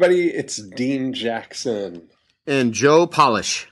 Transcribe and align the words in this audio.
Everybody, 0.00 0.28
it's 0.28 0.62
Dean 0.62 1.12
Jackson. 1.12 2.08
and 2.46 2.72
Joe 2.72 3.04
Polish, 3.08 3.66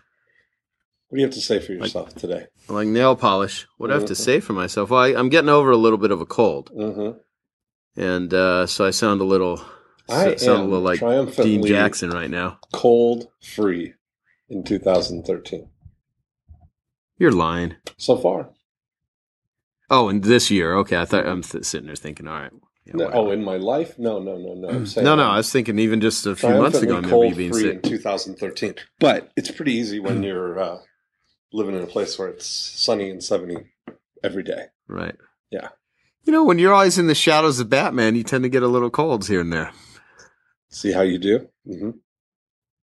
What 1.06 1.16
do 1.19 1.20
you 1.20 1.27
have 1.28 1.34
to 1.37 1.41
say 1.41 1.60
for 1.60 1.73
yourself 1.73 2.16
today? 2.16 2.46
like 2.69 2.88
nail 2.88 3.14
polish. 3.14 3.64
What 3.78 3.87
do 3.87 3.92
I 3.92 3.96
have 3.98 4.06
to 4.06 4.14
Mhm. 4.14 4.16
say 4.16 4.41
for 4.41 4.52
myself? 4.52 4.91
Well, 4.91 4.98
I, 4.98 5.14
I'm 5.14 5.28
getting 5.28 5.48
over 5.48 5.70
a 5.70 5.77
little 5.77 5.98
bit 5.98 6.10
of 6.10 6.20
a 6.20 6.27
cold, 6.27 6.73
Mm-hmm. 6.77 8.00
and 8.00 8.34
uh, 8.34 8.66
so 8.66 8.84
I 8.84 8.91
sound 8.91 9.20
a 9.20 9.24
little, 9.24 9.64
I 10.09 10.33
s- 10.33 10.42
sound 10.42 10.59
a 10.59 10.64
am 10.64 10.70
little 10.73 10.84
like 10.84 11.36
Dean 11.36 11.64
Jackson 11.64 12.10
right 12.10 12.28
now. 12.28 12.58
Cold 12.72 13.28
free 13.41 13.95
in 14.48 14.64
2013 14.64 15.69
You're 17.19 17.30
lying. 17.30 17.77
so 17.98 18.16
far. 18.16 18.50
Oh, 19.88 20.08
and 20.08 20.24
this 20.24 20.50
year, 20.50 20.74
okay. 20.78 20.97
I 20.97 21.05
thought 21.05 21.24
I'm 21.24 21.42
th- 21.42 21.64
sitting 21.64 21.86
there 21.86 21.95
thinking, 21.95 22.27
all 22.27 22.41
right. 22.41 22.52
Yeah, 22.86 22.92
No, 22.95 23.10
oh, 23.12 23.30
in 23.30 23.42
my 23.45 23.56
life? 23.56 23.98
No, 23.98 24.18
no, 24.20 24.36
no, 24.38 24.54
no. 24.54 24.68
I'm 24.68 24.86
saying 24.86 25.04
no, 25.04 25.16
no. 25.16 25.24
I 25.24 25.36
was 25.38 25.50
thinking 25.50 25.78
even 25.78 26.00
just 26.00 26.24
a 26.27 26.36
few 26.36 26.48
months 26.50 26.78
ago, 26.78 26.98
I 26.98 27.00
triumphantly 27.00 27.08
remember 27.08 27.08
you 27.08 27.10
cold 27.10 27.36
being 27.36 27.52
free 27.52 27.62
sick. 27.62 27.74
in 27.74 27.82
2013. 27.82 28.74
But 29.00 29.30
it's 29.36 29.50
pretty 29.50 29.72
easy 29.72 29.98
when 30.00 30.22
you're 30.22 30.58
uh, 30.58 30.78
living 31.52 31.74
in 31.74 31.83
a 31.83 31.86
place 31.86 32.19
where 32.19 32.28
it's 32.28 32.46
sunny 32.46 33.11
and 33.11 33.22
70 33.22 33.56
every 34.22 34.42
day. 34.42 34.66
Right. 34.88 35.16
Yeah. 35.50 35.69
You 36.24 36.33
know, 36.33 36.44
when 36.44 36.58
you're 36.58 36.74
always 36.74 36.98
in 36.98 37.06
the 37.06 37.14
shadows 37.14 37.61
of 37.61 37.69
Batman, 37.70 38.14
you 38.16 38.22
tend 38.24 38.44
to 38.44 38.48
get 38.48 38.62
a 38.62 38.69
little 38.69 38.91
colds 38.91 39.28
here 39.28 39.41
and 39.41 39.52
there. 39.52 39.72
See 40.70 40.92
how 40.92 41.02
you 41.02 41.18
do? 41.18 41.48
Mm-hmm. 41.66 41.91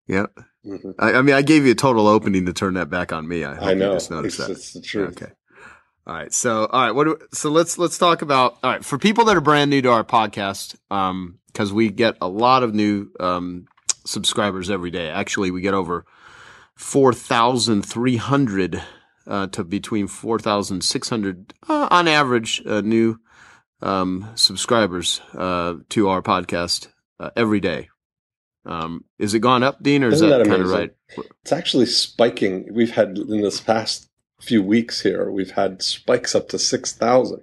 Yeah. 0.07 0.25
Mm-hmm. 0.65 0.91
I, 0.97 1.13
I 1.15 1.21
mean, 1.21 1.35
I 1.35 1.41
gave 1.41 1.65
you 1.65 1.71
a 1.71 1.75
total 1.75 2.07
opening 2.07 2.45
to 2.45 2.53
turn 2.53 2.75
that 2.75 2.89
back 2.89 3.11
on 3.11 3.27
me. 3.27 3.43
I, 3.43 3.71
I 3.71 3.73
know. 3.73 3.89
You 3.91 3.95
just 3.97 4.11
noticed 4.11 4.39
It's, 4.39 4.47
that. 4.47 4.51
it's 4.53 4.73
the 4.73 4.81
truth. 4.81 5.21
Okay. 5.21 5.31
All 6.05 6.13
right. 6.13 6.33
So, 6.33 6.65
all 6.65 6.85
right. 6.85 6.91
What? 6.91 7.05
Do, 7.05 7.17
so 7.31 7.49
let's 7.49 7.77
let's 7.77 7.97
talk 7.97 8.21
about. 8.21 8.57
All 8.63 8.71
right. 8.71 8.83
For 8.83 8.97
people 8.97 9.25
that 9.25 9.37
are 9.37 9.41
brand 9.41 9.69
new 9.69 9.81
to 9.81 9.91
our 9.91 10.03
podcast, 10.03 10.75
um, 10.91 11.39
because 11.47 11.71
we 11.71 11.89
get 11.89 12.17
a 12.19 12.27
lot 12.27 12.63
of 12.63 12.73
new 12.73 13.09
um 13.19 13.67
subscribers 14.05 14.69
every 14.69 14.91
day. 14.91 15.09
Actually, 15.09 15.51
we 15.51 15.61
get 15.61 15.73
over 15.73 16.05
four 16.75 17.13
thousand 17.13 17.83
three 17.83 18.17
hundred 18.17 18.81
uh, 19.27 19.47
to 19.47 19.63
between 19.63 20.07
four 20.07 20.39
thousand 20.39 20.83
six 20.83 21.09
hundred 21.09 21.53
uh, 21.69 21.87
on 21.89 22.07
average 22.07 22.61
uh, 22.65 22.81
new 22.81 23.19
um 23.81 24.29
subscribers 24.35 25.19
uh 25.35 25.75
to 25.89 26.07
our 26.07 26.21
podcast 26.21 26.87
uh, 27.19 27.29
every 27.35 27.59
day. 27.59 27.89
Um, 28.65 29.03
is 29.19 29.33
it 29.33 29.39
gone 29.39 29.61
up, 29.63 29.83
Dean, 29.83 30.03
or 30.03 30.07
is 30.07 30.15
Isn't 30.15 30.29
that, 30.29 30.37
that 30.39 30.47
kind 30.47 30.61
of 30.61 30.69
right? 30.69 30.91
It's 31.41 31.51
actually 31.51 31.85
spiking. 31.85 32.73
We've 32.73 32.91
had 32.91 33.17
in 33.17 33.41
this 33.41 33.59
past 33.59 34.09
few 34.43 34.61
weeks 34.63 35.01
here, 35.01 35.31
we've 35.31 35.51
had 35.51 35.81
spikes 35.81 36.35
up 36.35 36.49
to 36.49 36.59
6,000. 36.59 37.41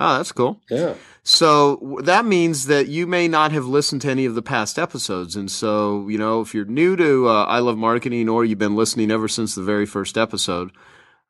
Oh, 0.00 0.16
that's 0.16 0.32
cool. 0.32 0.60
Yeah. 0.70 0.94
So 1.24 1.98
that 2.04 2.24
means 2.24 2.66
that 2.66 2.86
you 2.86 3.06
may 3.06 3.26
not 3.28 3.52
have 3.52 3.66
listened 3.66 4.02
to 4.02 4.10
any 4.10 4.24
of 4.24 4.34
the 4.34 4.42
past 4.42 4.78
episodes. 4.78 5.34
And 5.36 5.50
so, 5.50 6.06
you 6.08 6.16
know, 6.16 6.40
if 6.40 6.54
you're 6.54 6.64
new 6.64 6.96
to 6.96 7.28
uh, 7.28 7.44
I 7.44 7.58
Love 7.58 7.76
Marketing 7.76 8.28
or 8.28 8.44
you've 8.44 8.58
been 8.58 8.76
listening 8.76 9.10
ever 9.10 9.28
since 9.28 9.54
the 9.54 9.62
very 9.62 9.86
first 9.86 10.16
episode, 10.16 10.70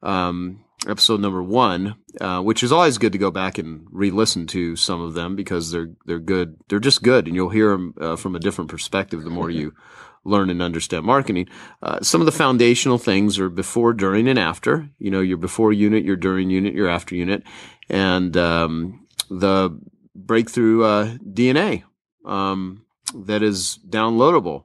um, 0.03 0.65
episode 0.87 1.21
number 1.21 1.43
one, 1.43 1.97
uh, 2.21 2.41
which 2.43 2.63
is 2.63 2.71
always 2.71 2.99
good 2.99 3.13
to 3.13 3.19
go 3.19 3.31
back 3.31 3.59
and 3.59 3.87
re-listen 3.91 4.47
to 4.49 4.77
some 4.77 5.01
of 5.01 5.15
them 5.15 5.35
because 5.35 5.73
they're 5.73 5.91
they're 6.05 6.21
good. 6.21 6.57
They're 6.69 6.79
just 6.79 7.03
good, 7.03 7.27
and 7.27 7.35
you'll 7.35 7.49
hear 7.49 7.71
them 7.71 7.95
uh, 8.01 8.17
from 8.17 8.37
a 8.37 8.41
different 8.41 8.71
perspective 8.71 9.25
the 9.25 9.31
more 9.31 9.51
you 9.51 9.75
learn 10.29 10.51
and 10.51 10.61
understand 10.63 11.05
marketing. 11.05 11.49
Uh, 11.83 12.01
some 12.03 12.21
of 12.21 12.27
the 12.27 12.33
foundational 12.33 12.99
things 12.99 13.39
are 13.39 13.49
before, 13.49 13.93
during, 13.93 14.29
and 14.29 14.39
after. 14.39 14.89
You 14.99 15.11
know, 15.11 15.21
your 15.21 15.39
before 15.39 15.73
unit, 15.73 16.05
your 16.05 16.17
during 16.17 16.51
unit, 16.51 16.75
your 16.75 16.89
after 16.89 17.15
unit, 17.15 17.43
and 17.89 18.37
um, 18.37 19.07
the 19.31 19.79
breakthrough 20.15 20.85
uh, 20.85 21.17
DNA 21.25 21.85
um, 22.25 22.85
that 23.15 23.43
is 23.43 23.79
downloadable 23.89 24.65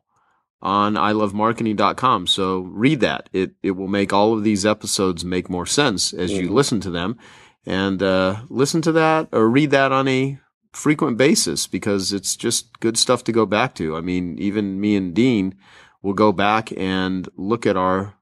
on 0.62 0.96
ilovemarketing.com. 0.96 2.28
So 2.28 2.60
read 2.60 3.00
that. 3.02 3.30
It 3.34 3.52
it 3.62 3.72
will 3.72 3.88
make 3.88 4.14
all 4.14 4.34
of 4.34 4.44
these 4.44 4.66
episodes 4.66 5.26
make 5.26 5.50
more 5.50 5.66
sense 5.66 6.14
as 6.14 6.32
you 6.32 6.50
Mhm. 6.50 6.54
listen 6.54 6.80
to 6.82 6.90
them, 6.92 7.18
and 7.66 8.02
uh, 8.02 8.38
listen 8.50 8.82
to 8.84 8.92
that 8.94 9.28
or 9.32 9.50
read 9.50 9.72
that 9.72 9.92
on 9.92 10.08
a 10.08 10.40
frequent 10.74 11.18
basis 11.18 11.68
because 11.68 12.12
it's 12.14 12.36
just 12.36 12.80
good 12.80 12.98
stuff 12.98 13.24
to 13.26 13.32
go 13.32 13.46
back 13.46 13.76
to. 13.76 13.96
I 13.96 14.02
mean, 14.02 14.38
even 14.40 14.80
me 14.82 14.96
and 14.96 15.14
Dean 15.14 15.56
will 16.02 16.14
go 16.14 16.32
back 16.32 16.72
and 16.76 17.30
look 17.38 17.66
at 17.66 17.78
our 17.78 18.16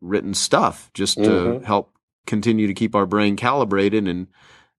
written 0.00 0.34
stuff 0.34 0.90
just 0.94 1.16
to 1.18 1.30
Mhm. 1.30 1.64
help 1.64 1.92
continue 2.26 2.66
to 2.66 2.74
keep 2.74 2.94
our 2.94 3.06
brain 3.06 3.36
calibrated 3.36 4.06
and 4.08 4.26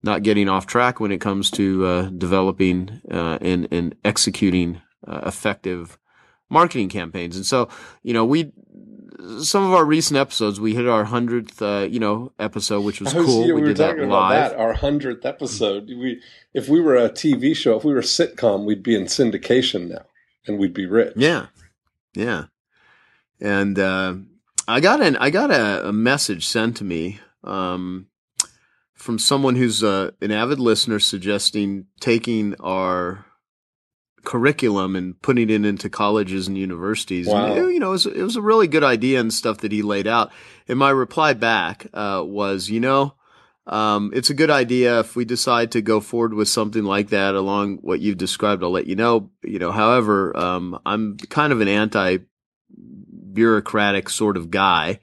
not 0.01 0.23
getting 0.23 0.47
off 0.47 0.65
track 0.65 0.99
when 0.99 1.11
it 1.11 1.19
comes 1.19 1.51
to 1.51 1.85
uh, 1.85 2.01
developing 2.17 3.01
uh, 3.11 3.37
and, 3.41 3.67
and 3.71 3.95
executing 4.05 4.81
uh, 5.07 5.21
effective 5.25 5.97
marketing 6.49 6.89
campaigns. 6.89 7.35
And 7.35 7.45
so, 7.45 7.67
you 8.03 8.13
know, 8.13 8.25
we 8.25 8.51
some 9.41 9.65
of 9.65 9.73
our 9.73 9.85
recent 9.85 10.17
episodes, 10.17 10.59
we 10.59 10.75
hit 10.75 10.87
our 10.87 11.05
hundredth, 11.05 11.61
uh, 11.61 11.87
you 11.89 11.99
know, 11.99 12.31
episode, 12.39 12.81
which 12.81 13.01
was 13.01 13.13
was- 13.13 13.25
cool. 13.25 13.41
yeah, 13.41 13.53
we, 13.53 13.53
we, 13.53 13.61
were 13.61 13.67
did 13.67 13.77
that 13.77 13.87
talking 13.89 14.03
about 14.05 14.29
live. 14.29 14.51
that, 14.51 14.59
our 14.59 14.73
100th 14.75 15.25
episode. 15.25 15.87
We, 15.87 16.21
if 16.53 16.69
we 16.69 16.79
were 16.79 16.95
a 16.95 17.09
TV 17.09 17.55
show, 17.55 17.77
if 17.77 17.83
we 17.83 17.93
were 17.93 17.99
a 17.99 18.03
sitcom, 18.03 18.65
we'd 18.65 18.83
be 18.83 18.95
in 18.95 19.05
syndication 19.05 19.89
now 19.89 20.05
and 20.47 20.57
we'd 20.59 20.73
be 20.73 20.85
rich. 20.85 21.13
Yeah, 21.15 21.47
yeah. 22.13 22.45
And 23.39 23.77
uh, 23.79 24.15
I 24.67 24.79
got 24.79 25.01
an 25.01 25.15
I 25.17 25.29
got 25.29 25.51
a, 25.51 25.89
a 25.89 25.93
message 25.93 26.45
sent 26.45 26.77
to 26.77 26.83
me 26.83 27.19
um, 27.43 28.07
from 28.93 29.17
someone 29.17 29.55
who's 29.55 29.83
uh, 29.83 30.11
an 30.21 30.31
avid 30.31 30.59
listener 30.59 30.99
suggesting 30.99 31.85
taking 31.99 32.55
our 32.59 33.25
curriculum 34.23 34.95
and 34.95 35.21
putting 35.21 35.49
it 35.49 35.65
into 35.65 35.89
colleges 35.89 36.47
and 36.47 36.57
universities. 36.57 37.27
Wow. 37.27 37.53
And, 37.53 37.73
you 37.73 37.79
know, 37.79 37.89
it 37.89 37.91
was, 37.91 38.05
it 38.05 38.21
was 38.21 38.35
a 38.35 38.41
really 38.41 38.67
good 38.67 38.83
idea 38.83 39.19
and 39.19 39.33
stuff 39.33 39.59
that 39.59 39.71
he 39.71 39.81
laid 39.81 40.07
out. 40.07 40.31
And 40.67 40.79
my 40.79 40.89
reply 40.89 41.33
back 41.33 41.87
uh, 41.93 42.23
was, 42.25 42.69
you 42.69 42.79
know, 42.79 43.15
um, 43.69 44.11
it's 44.15 44.31
a 44.31 44.33
good 44.33 44.49
idea 44.49 44.99
if 44.99 45.15
we 45.15 45.25
decide 45.25 45.71
to 45.73 45.81
go 45.81 45.99
forward 45.99 46.33
with 46.33 46.47
something 46.47 46.83
like 46.83 47.09
that 47.09 47.35
along 47.35 47.77
what 47.77 47.99
you've 47.99 48.17
described. 48.17 48.63
I'll 48.63 48.71
let 48.71 48.87
you 48.87 48.95
know. 48.95 49.29
You 49.43 49.59
know, 49.59 49.71
however, 49.71 50.35
um, 50.35 50.79
I'm 50.87 51.17
kind 51.17 51.53
of 51.53 51.61
an 51.61 51.67
anti 51.67 52.17
bureaucratic 53.31 54.09
sort 54.09 54.37
of 54.37 54.49
guy, 54.49 55.01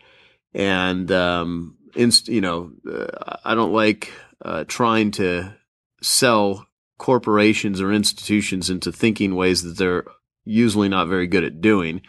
and 0.53 1.11
um, 1.13 1.77
inst- 1.95 2.29
you 2.29 2.41
know, 2.41 2.73
uh, 2.91 3.37
I 3.45 3.55
don't 3.55 3.73
like 3.73 4.11
uh, 4.45 4.65
trying 4.67 5.13
to 5.13 5.55
sell 6.03 6.66
corporations 6.99 7.81
or 7.81 7.93
institutions 7.93 8.71
into 8.71 8.93
thinking 8.93 9.35
ways 9.35 9.63
that 9.63 9.77
they're 9.77 10.05
usually 10.45 10.89
not 10.89 11.09
very 11.09 11.27
good 11.27 11.45
at 11.45 11.61
doing. 11.61 12.01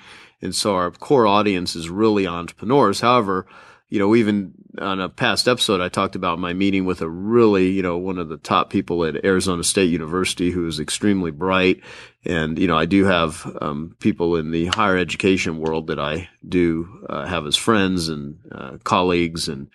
And 0.41 0.53
so 0.53 0.75
our 0.75 0.91
core 0.91 1.27
audience 1.27 1.75
is 1.75 1.89
really 1.89 2.27
entrepreneurs. 2.27 3.01
However, 3.01 3.47
you 3.89 3.99
know, 3.99 4.15
even 4.15 4.53
on 4.79 4.99
a 4.99 5.09
past 5.09 5.47
episode, 5.47 5.81
I 5.81 5.89
talked 5.89 6.15
about 6.15 6.39
my 6.39 6.53
meeting 6.53 6.85
with 6.85 7.01
a 7.01 7.09
really, 7.09 7.71
you 7.71 7.81
know, 7.81 7.97
one 7.97 8.19
of 8.19 8.27
the 8.27 8.37
top 8.37 8.69
people 8.69 9.05
at 9.05 9.23
Arizona 9.23 9.63
State 9.63 9.89
University 9.89 10.51
who 10.51 10.67
is 10.67 10.79
extremely 10.79 11.31
bright. 11.31 11.81
And, 12.25 12.59
you 12.59 12.67
know, 12.67 12.77
I 12.77 12.85
do 12.85 13.05
have 13.05 13.49
um, 13.61 13.95
people 13.99 14.35
in 14.35 14.51
the 14.51 14.65
higher 14.67 14.97
education 14.97 15.59
world 15.59 15.87
that 15.87 15.99
I 15.99 16.29
do 16.47 17.05
uh, 17.09 17.25
have 17.25 17.47
as 17.47 17.55
friends 17.55 18.09
and 18.09 18.37
uh, 18.51 18.77
colleagues 18.83 19.47
and 19.47 19.69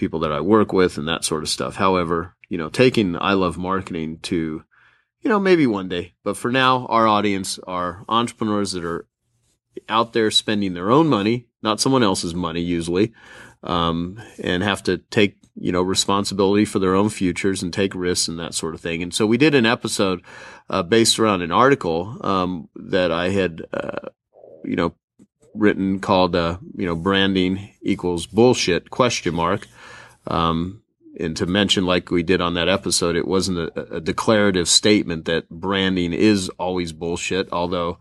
people 0.00 0.20
that 0.20 0.32
I 0.32 0.40
work 0.40 0.72
with 0.72 0.98
and 0.98 1.06
that 1.06 1.24
sort 1.24 1.44
of 1.44 1.48
stuff. 1.48 1.76
However, 1.76 2.34
you 2.48 2.58
know, 2.58 2.70
taking 2.70 3.14
I 3.20 3.34
Love 3.34 3.56
Marketing 3.56 4.18
to, 4.22 4.64
you 5.20 5.30
know, 5.30 5.38
maybe 5.38 5.66
one 5.66 5.88
day, 5.88 6.14
but 6.24 6.36
for 6.36 6.50
now, 6.50 6.86
our 6.86 7.06
audience 7.06 7.60
are 7.66 8.04
entrepreneurs 8.08 8.72
that 8.72 8.84
are 8.84 9.06
out 9.88 10.12
there 10.12 10.30
spending 10.30 10.74
their 10.74 10.90
own 10.90 11.06
money, 11.06 11.46
not 11.62 11.80
someone 11.80 12.02
else's 12.02 12.34
money 12.34 12.60
usually, 12.60 13.12
um, 13.62 14.20
and 14.42 14.62
have 14.62 14.82
to 14.82 14.98
take, 14.98 15.36
you 15.54 15.70
know, 15.70 15.82
responsibility 15.82 16.64
for 16.64 16.78
their 16.78 16.94
own 16.94 17.10
futures 17.10 17.62
and 17.62 17.72
take 17.72 17.94
risks 17.94 18.28
and 18.28 18.38
that 18.38 18.54
sort 18.54 18.74
of 18.74 18.80
thing. 18.80 19.02
And 19.02 19.12
so 19.12 19.26
we 19.26 19.36
did 19.36 19.54
an 19.54 19.66
episode, 19.66 20.22
uh, 20.70 20.82
based 20.82 21.18
around 21.18 21.42
an 21.42 21.52
article, 21.52 22.16
um, 22.22 22.68
that 22.74 23.12
I 23.12 23.28
had, 23.28 23.62
uh, 23.72 24.08
you 24.64 24.76
know, 24.76 24.94
written 25.54 26.00
called, 26.00 26.34
uh, 26.34 26.58
you 26.76 26.86
know, 26.86 26.96
branding 26.96 27.74
equals 27.82 28.26
bullshit 28.26 28.88
question 28.88 29.34
mark. 29.34 29.68
Um, 30.30 30.82
and 31.18 31.36
to 31.36 31.46
mention, 31.46 31.84
like 31.84 32.10
we 32.10 32.22
did 32.22 32.40
on 32.40 32.54
that 32.54 32.68
episode, 32.68 33.16
it 33.16 33.26
wasn't 33.26 33.58
a, 33.58 33.96
a 33.96 34.00
declarative 34.00 34.68
statement 34.68 35.24
that 35.24 35.50
branding 35.50 36.12
is 36.12 36.48
always 36.50 36.92
bullshit, 36.92 37.52
although 37.52 37.98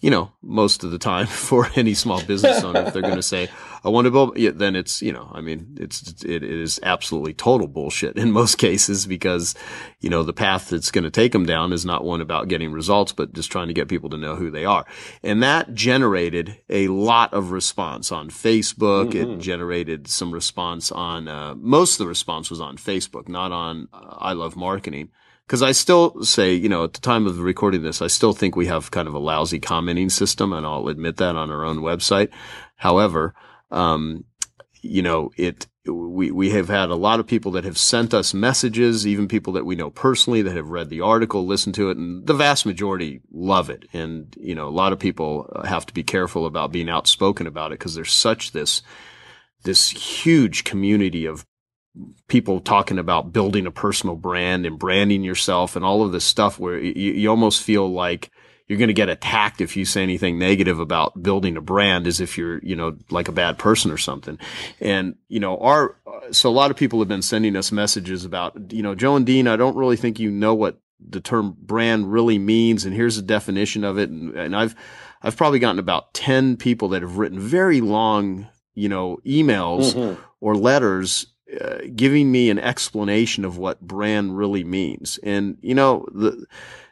you 0.00 0.10
know, 0.10 0.30
most 0.42 0.84
of 0.84 0.90
the 0.90 0.98
time 0.98 1.26
for 1.26 1.70
any 1.74 1.94
small 1.94 2.22
business 2.22 2.62
owner, 2.62 2.82
if 2.82 2.92
they're 2.92 3.02
going 3.02 3.16
to 3.16 3.22
say, 3.22 3.48
I 3.82 3.88
want 3.88 4.06
to 4.06 4.10
build, 4.10 4.36
yeah, 4.36 4.50
then 4.52 4.76
it's, 4.76 5.00
you 5.00 5.12
know, 5.12 5.30
I 5.32 5.40
mean, 5.40 5.76
it's, 5.80 6.24
it 6.24 6.42
is 6.42 6.80
absolutely 6.82 7.34
total 7.34 7.66
bullshit 7.66 8.16
in 8.16 8.32
most 8.32 8.58
cases 8.58 9.06
because, 9.06 9.54
you 10.00 10.10
know, 10.10 10.22
the 10.22 10.32
path 10.32 10.70
that's 10.70 10.90
going 10.90 11.04
to 11.04 11.10
take 11.10 11.32
them 11.32 11.46
down 11.46 11.72
is 11.72 11.86
not 11.86 12.04
one 12.04 12.20
about 12.20 12.48
getting 12.48 12.72
results, 12.72 13.12
but 13.12 13.32
just 13.32 13.50
trying 13.50 13.68
to 13.68 13.74
get 13.74 13.88
people 13.88 14.10
to 14.10 14.18
know 14.18 14.36
who 14.36 14.50
they 14.50 14.64
are. 14.64 14.84
And 15.22 15.42
that 15.42 15.72
generated 15.74 16.60
a 16.68 16.88
lot 16.88 17.32
of 17.32 17.52
response 17.52 18.12
on 18.12 18.28
Facebook. 18.28 19.12
Mm-hmm. 19.12 19.34
It 19.34 19.38
generated 19.38 20.08
some 20.08 20.32
response 20.32 20.90
on, 20.92 21.28
uh, 21.28 21.54
most 21.54 21.94
of 21.94 21.98
the 21.98 22.08
response 22.08 22.50
was 22.50 22.60
on 22.60 22.76
Facebook, 22.76 23.28
not 23.28 23.52
on 23.52 23.88
uh, 23.92 24.16
I 24.18 24.32
love 24.32 24.56
marketing. 24.56 25.10
Cause 25.48 25.62
I 25.62 25.72
still 25.72 26.24
say, 26.24 26.54
you 26.54 26.68
know, 26.68 26.84
at 26.84 26.94
the 26.94 27.00
time 27.00 27.26
of 27.26 27.38
recording 27.38 27.82
this, 27.82 28.02
I 28.02 28.08
still 28.08 28.32
think 28.32 28.56
we 28.56 28.66
have 28.66 28.90
kind 28.90 29.06
of 29.06 29.14
a 29.14 29.20
lousy 29.20 29.60
commenting 29.60 30.10
system 30.10 30.52
and 30.52 30.66
I'll 30.66 30.88
admit 30.88 31.18
that 31.18 31.36
on 31.36 31.50
our 31.50 31.64
own 31.64 31.78
website. 31.78 32.30
However, 32.74 33.32
um, 33.70 34.24
you 34.82 35.02
know, 35.02 35.30
it, 35.36 35.66
we, 35.86 36.30
we 36.30 36.50
have 36.50 36.68
had 36.68 36.90
a 36.90 36.96
lot 36.96 37.20
of 37.20 37.26
people 37.26 37.52
that 37.52 37.64
have 37.64 37.78
sent 37.78 38.12
us 38.12 38.34
messages, 38.34 39.06
even 39.06 39.28
people 39.28 39.52
that 39.54 39.66
we 39.66 39.76
know 39.76 39.90
personally 39.90 40.42
that 40.42 40.56
have 40.56 40.70
read 40.70 40.90
the 40.90 41.00
article, 41.00 41.46
listened 41.46 41.74
to 41.76 41.90
it, 41.90 41.96
and 41.96 42.26
the 42.26 42.34
vast 42.34 42.66
majority 42.66 43.20
love 43.32 43.70
it. 43.70 43.86
And, 43.92 44.34
you 44.38 44.54
know, 44.54 44.68
a 44.68 44.70
lot 44.70 44.92
of 44.92 44.98
people 44.98 45.50
have 45.64 45.86
to 45.86 45.94
be 45.94 46.02
careful 46.02 46.46
about 46.46 46.72
being 46.72 46.88
outspoken 46.88 47.46
about 47.46 47.72
it 47.72 47.78
because 47.78 47.94
there's 47.94 48.12
such 48.12 48.52
this, 48.52 48.82
this 49.62 49.90
huge 49.90 50.64
community 50.64 51.26
of 51.26 51.46
people 52.28 52.60
talking 52.60 52.98
about 52.98 53.32
building 53.32 53.66
a 53.66 53.70
personal 53.70 54.16
brand 54.16 54.66
and 54.66 54.78
branding 54.78 55.22
yourself 55.22 55.76
and 55.76 55.84
all 55.84 56.02
of 56.02 56.12
this 56.12 56.24
stuff 56.24 56.58
where 56.58 56.78
you, 56.78 57.12
you 57.12 57.30
almost 57.30 57.62
feel 57.62 57.90
like 57.90 58.30
you're 58.66 58.78
going 58.78 58.88
to 58.88 58.94
get 58.94 59.08
attacked 59.08 59.60
if 59.60 59.76
you 59.76 59.84
say 59.84 60.02
anything 60.02 60.38
negative 60.38 60.80
about 60.80 61.22
building 61.22 61.56
a 61.56 61.60
brand 61.60 62.06
as 62.06 62.20
if 62.20 62.36
you're, 62.36 62.58
you 62.64 62.74
know, 62.74 62.96
like 63.10 63.28
a 63.28 63.32
bad 63.32 63.58
person 63.58 63.92
or 63.92 63.96
something. 63.96 64.38
And, 64.80 65.14
you 65.28 65.38
know, 65.38 65.56
our, 65.58 65.96
so 66.32 66.50
a 66.50 66.52
lot 66.52 66.72
of 66.72 66.76
people 66.76 66.98
have 66.98 67.08
been 67.08 67.22
sending 67.22 67.54
us 67.54 67.70
messages 67.70 68.24
about, 68.24 68.72
you 68.72 68.82
know, 68.82 68.94
Joe 68.94 69.14
and 69.14 69.24
Dean, 69.24 69.46
I 69.46 69.56
don't 69.56 69.76
really 69.76 69.96
think 69.96 70.18
you 70.18 70.30
know 70.30 70.54
what 70.54 70.80
the 70.98 71.20
term 71.20 71.56
brand 71.60 72.12
really 72.12 72.38
means. 72.38 72.84
And 72.84 72.92
here's 72.92 73.16
the 73.16 73.22
definition 73.22 73.84
of 73.84 73.98
it. 73.98 74.10
And, 74.10 74.34
and 74.34 74.56
I've, 74.56 74.74
I've 75.22 75.36
probably 75.36 75.60
gotten 75.60 75.78
about 75.78 76.12
10 76.14 76.56
people 76.56 76.88
that 76.88 77.02
have 77.02 77.18
written 77.18 77.38
very 77.38 77.80
long, 77.80 78.48
you 78.74 78.88
know, 78.88 79.18
emails 79.24 79.94
mm-hmm. 79.94 80.20
or 80.40 80.56
letters 80.56 81.26
uh, 81.60 81.78
giving 81.94 82.32
me 82.32 82.50
an 82.50 82.58
explanation 82.58 83.44
of 83.44 83.58
what 83.58 83.80
brand 83.80 84.36
really 84.36 84.64
means. 84.64 85.18
And, 85.22 85.58
you 85.60 85.74
know, 85.74 86.06
the, 86.12 86.46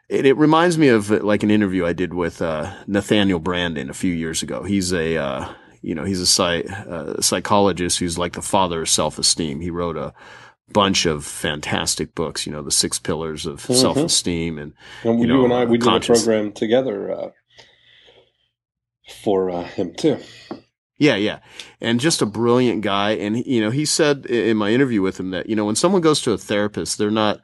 it, 0.08 0.26
it 0.26 0.36
reminds 0.36 0.78
me 0.78 0.88
of 0.88 1.10
like 1.10 1.42
an 1.42 1.50
interview 1.50 1.86
I 1.86 1.92
did 1.92 2.14
with, 2.14 2.40
uh, 2.40 2.72
Nathaniel 2.86 3.40
Branden 3.40 3.90
a 3.90 3.94
few 3.94 4.12
years 4.12 4.42
ago. 4.42 4.62
He's 4.62 4.92
a, 4.92 5.16
uh, 5.16 5.52
you 5.82 5.94
know, 5.94 6.04
he's 6.04 6.20
a 6.20 6.26
psych, 6.26 6.70
uh, 6.70 7.20
psychologist 7.20 7.98
who's 7.98 8.16
like 8.16 8.34
the 8.34 8.42
father 8.42 8.82
of 8.82 8.88
self-esteem. 8.88 9.60
He 9.60 9.70
wrote 9.70 9.96
a 9.96 10.14
bunch 10.72 11.04
of 11.04 11.24
fantastic 11.24 12.14
books, 12.14 12.46
you 12.46 12.52
know, 12.52 12.62
the 12.62 12.70
six 12.70 12.98
pillars 12.98 13.46
of 13.46 13.62
mm-hmm. 13.62 13.74
self-esteem 13.74 14.58
and, 14.58 14.72
and 15.02 15.20
you, 15.20 15.26
know, 15.26 15.40
you 15.40 15.44
and 15.44 15.52
I, 15.52 15.64
we 15.64 15.78
did 15.78 15.92
a 15.92 16.00
program 16.00 16.52
together, 16.52 17.12
uh, 17.12 17.30
for 19.22 19.62
him 19.64 19.94
too. 19.94 20.18
Yeah, 20.96 21.16
yeah. 21.16 21.40
And 21.80 21.98
just 21.98 22.22
a 22.22 22.26
brilliant 22.26 22.82
guy. 22.82 23.12
And, 23.12 23.44
you 23.44 23.60
know, 23.60 23.70
he 23.70 23.84
said 23.84 24.26
in 24.26 24.56
my 24.56 24.70
interview 24.70 25.02
with 25.02 25.18
him 25.18 25.30
that, 25.30 25.48
you 25.48 25.56
know, 25.56 25.64
when 25.64 25.74
someone 25.74 26.02
goes 26.02 26.20
to 26.22 26.32
a 26.32 26.38
therapist, 26.38 26.98
they're 26.98 27.10
not 27.10 27.40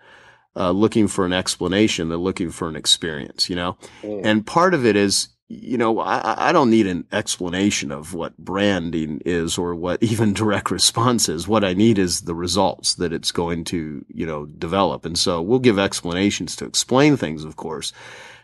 uh, 0.57 0.71
looking 0.71 1.09
for 1.09 1.25
an 1.27 1.33
explanation. 1.33 2.09
They're 2.09 2.19
looking 2.19 2.51
for 2.51 2.69
an 2.69 2.77
experience, 2.77 3.51
you 3.51 3.57
know? 3.57 3.77
Mm. 4.03 4.25
And 4.25 4.47
part 4.47 4.75
of 4.75 4.87
it 4.87 4.95
is, 4.95 5.29
you 5.49 5.77
know, 5.77 5.99
I, 5.99 6.51
I 6.51 6.53
don't 6.53 6.71
need 6.71 6.87
an 6.87 7.07
explanation 7.11 7.91
of 7.91 8.15
what 8.15 8.39
branding 8.39 9.21
is 9.25 9.59
or 9.59 9.75
what 9.75 10.01
even 10.03 10.33
direct 10.33 10.71
response 10.71 11.29
is. 11.29 11.49
What 11.49 11.65
I 11.65 11.75
need 11.75 11.99
is 11.99 12.23
the 12.23 12.37
results 12.37 12.95
that 12.95 13.13
it's 13.13 13.33
going 13.33 13.65
to, 13.65 14.05
you 14.09 14.27
know, 14.27 14.47
develop. 14.47 15.05
And 15.05 15.19
so 15.19 15.43
we'll 15.43 15.59
give 15.59 15.79
explanations 15.79 16.55
to 16.57 16.67
explain 16.67 17.17
things, 17.17 17.43
of 17.45 17.57
course. 17.57 17.93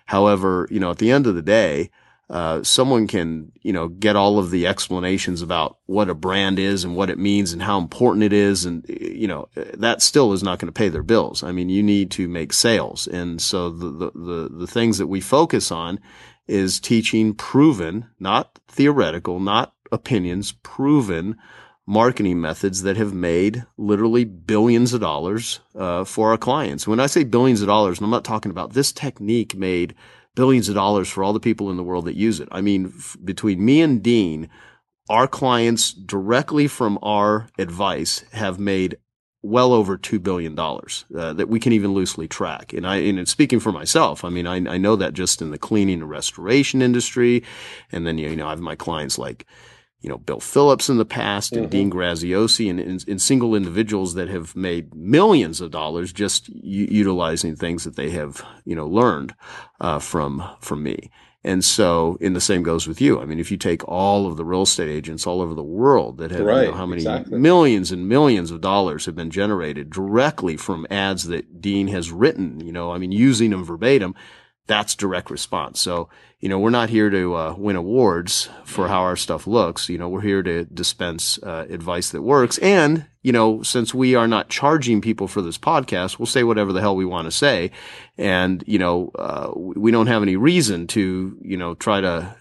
However, 0.06 0.66
you 0.70 0.80
know, 0.80 0.90
at 0.90 0.98
the 0.98 1.12
end 1.12 1.28
of 1.28 1.36
the 1.36 1.42
day, 1.42 1.90
uh, 2.28 2.62
someone 2.62 3.06
can, 3.06 3.52
you 3.62 3.72
know, 3.72 3.86
get 3.86 4.16
all 4.16 4.38
of 4.38 4.50
the 4.50 4.66
explanations 4.66 5.42
about 5.42 5.78
what 5.86 6.10
a 6.10 6.14
brand 6.14 6.58
is 6.58 6.82
and 6.82 6.96
what 6.96 7.10
it 7.10 7.18
means 7.18 7.52
and 7.52 7.62
how 7.62 7.78
important 7.78 8.24
it 8.24 8.32
is. 8.32 8.64
And, 8.64 8.84
you 8.88 9.28
know, 9.28 9.48
that 9.74 10.02
still 10.02 10.32
is 10.32 10.42
not 10.42 10.58
going 10.58 10.66
to 10.66 10.72
pay 10.72 10.88
their 10.88 11.04
bills. 11.04 11.44
I 11.44 11.52
mean, 11.52 11.68
you 11.68 11.82
need 11.82 12.10
to 12.12 12.26
make 12.26 12.52
sales. 12.52 13.06
And 13.06 13.40
so 13.40 13.70
the, 13.70 13.90
the, 13.90 14.10
the, 14.10 14.48
the 14.60 14.66
things 14.66 14.98
that 14.98 15.06
we 15.06 15.20
focus 15.20 15.70
on 15.70 16.00
is 16.48 16.80
teaching 16.80 17.34
proven, 17.34 18.06
not 18.18 18.58
theoretical, 18.68 19.38
not 19.38 19.74
opinions, 19.92 20.52
proven 20.62 21.36
marketing 21.86 22.40
methods 22.40 22.82
that 22.82 22.96
have 22.96 23.14
made 23.14 23.64
literally 23.76 24.24
billions 24.24 24.92
of 24.92 25.00
dollars 25.00 25.60
uh, 25.76 26.02
for 26.02 26.30
our 26.30 26.36
clients. 26.36 26.88
When 26.88 26.98
I 26.98 27.06
say 27.06 27.22
billions 27.22 27.62
of 27.62 27.68
dollars, 27.68 28.00
I'm 28.00 28.10
not 28.10 28.24
talking 28.24 28.50
about 28.50 28.72
this 28.72 28.90
technique 28.90 29.54
made 29.54 29.94
billions 30.36 30.68
of 30.68 30.76
dollars 30.76 31.08
for 31.08 31.24
all 31.24 31.32
the 31.32 31.40
people 31.40 31.70
in 31.70 31.76
the 31.76 31.82
world 31.82 32.04
that 32.04 32.14
use 32.14 32.38
it. 32.38 32.48
I 32.52 32.60
mean, 32.60 32.92
f- 32.96 33.16
between 33.24 33.64
me 33.64 33.82
and 33.82 34.00
Dean, 34.00 34.48
our 35.08 35.26
clients 35.26 35.92
directly 35.92 36.68
from 36.68 36.98
our 37.02 37.48
advice 37.58 38.24
have 38.32 38.60
made 38.60 38.98
well 39.42 39.72
over 39.72 39.96
two 39.96 40.18
billion 40.18 40.54
dollars 40.54 41.04
uh, 41.16 41.32
that 41.32 41.48
we 41.48 41.60
can 41.60 41.72
even 41.72 41.94
loosely 41.94 42.28
track. 42.28 42.72
And 42.72 42.86
I, 42.86 42.96
and 42.96 43.28
speaking 43.28 43.60
for 43.60 43.72
myself, 43.72 44.24
I 44.24 44.28
mean, 44.28 44.46
I, 44.46 44.56
I 44.56 44.78
know 44.78 44.96
that 44.96 45.14
just 45.14 45.40
in 45.40 45.50
the 45.50 45.58
cleaning 45.58 46.02
and 46.02 46.10
restoration 46.10 46.82
industry, 46.82 47.42
and 47.90 48.06
then 48.06 48.18
you 48.18 48.36
know 48.36 48.46
I 48.46 48.50
have 48.50 48.60
my 48.60 48.76
clients 48.76 49.18
like 49.18 49.46
you 50.06 50.12
know, 50.12 50.18
Bill 50.18 50.38
Phillips 50.38 50.88
in 50.88 50.98
the 50.98 51.04
past 51.04 51.52
and 51.52 51.62
mm-hmm. 51.62 51.70
Dean 51.70 51.90
Graziosi 51.90 52.70
and, 52.70 52.78
and, 52.78 53.04
and, 53.08 53.20
single 53.20 53.56
individuals 53.56 54.14
that 54.14 54.28
have 54.28 54.54
made 54.54 54.94
millions 54.94 55.60
of 55.60 55.72
dollars 55.72 56.12
just 56.12 56.48
u- 56.48 56.86
utilizing 56.88 57.56
things 57.56 57.82
that 57.82 57.96
they 57.96 58.10
have, 58.10 58.46
you 58.64 58.76
know, 58.76 58.86
learned, 58.86 59.34
uh, 59.80 59.98
from, 59.98 60.48
from 60.60 60.84
me. 60.84 61.10
And 61.42 61.64
so, 61.64 62.18
and 62.20 62.36
the 62.36 62.40
same 62.40 62.62
goes 62.62 62.86
with 62.86 63.00
you. 63.00 63.20
I 63.20 63.24
mean, 63.24 63.40
if 63.40 63.50
you 63.50 63.56
take 63.56 63.82
all 63.88 64.28
of 64.28 64.36
the 64.36 64.44
real 64.44 64.62
estate 64.62 64.88
agents 64.88 65.26
all 65.26 65.42
over 65.42 65.54
the 65.54 65.62
world 65.62 66.18
that 66.18 66.30
have, 66.30 66.46
right, 66.46 66.66
you 66.66 66.70
know, 66.70 66.76
how 66.76 66.86
many 66.86 67.02
exactly. 67.02 67.38
millions 67.38 67.90
and 67.90 68.08
millions 68.08 68.52
of 68.52 68.60
dollars 68.60 69.06
have 69.06 69.16
been 69.16 69.30
generated 69.30 69.90
directly 69.90 70.56
from 70.56 70.86
ads 70.88 71.24
that 71.24 71.60
Dean 71.60 71.88
has 71.88 72.12
written, 72.12 72.60
you 72.64 72.70
know, 72.70 72.92
I 72.92 72.98
mean, 72.98 73.10
using 73.10 73.50
them 73.50 73.64
verbatim, 73.64 74.14
that's 74.66 74.94
direct 74.94 75.30
response. 75.30 75.80
So, 75.80 76.08
you 76.40 76.48
know, 76.48 76.58
we're 76.58 76.70
not 76.70 76.90
here 76.90 77.08
to 77.08 77.34
uh, 77.34 77.54
win 77.56 77.76
awards 77.76 78.48
for 78.64 78.88
how 78.88 79.00
our 79.00 79.16
stuff 79.16 79.46
looks. 79.46 79.88
You 79.88 79.98
know, 79.98 80.08
we're 80.08 80.20
here 80.20 80.42
to 80.42 80.64
dispense 80.64 81.38
uh, 81.42 81.66
advice 81.70 82.10
that 82.10 82.22
works. 82.22 82.58
And, 82.58 83.06
you 83.22 83.32
know, 83.32 83.62
since 83.62 83.94
we 83.94 84.14
are 84.14 84.28
not 84.28 84.48
charging 84.48 85.00
people 85.00 85.28
for 85.28 85.40
this 85.40 85.58
podcast, 85.58 86.18
we'll 86.18 86.26
say 86.26 86.44
whatever 86.44 86.72
the 86.72 86.80
hell 86.80 86.96
we 86.96 87.04
want 87.04 87.26
to 87.26 87.30
say. 87.32 87.70
And, 88.18 88.62
you 88.66 88.78
know, 88.78 89.10
uh, 89.14 89.52
we 89.54 89.90
don't 89.90 90.08
have 90.08 90.22
any 90.22 90.36
reason 90.36 90.86
to, 90.88 91.38
you 91.40 91.56
know, 91.56 91.74
try 91.74 92.00
to 92.00 92.36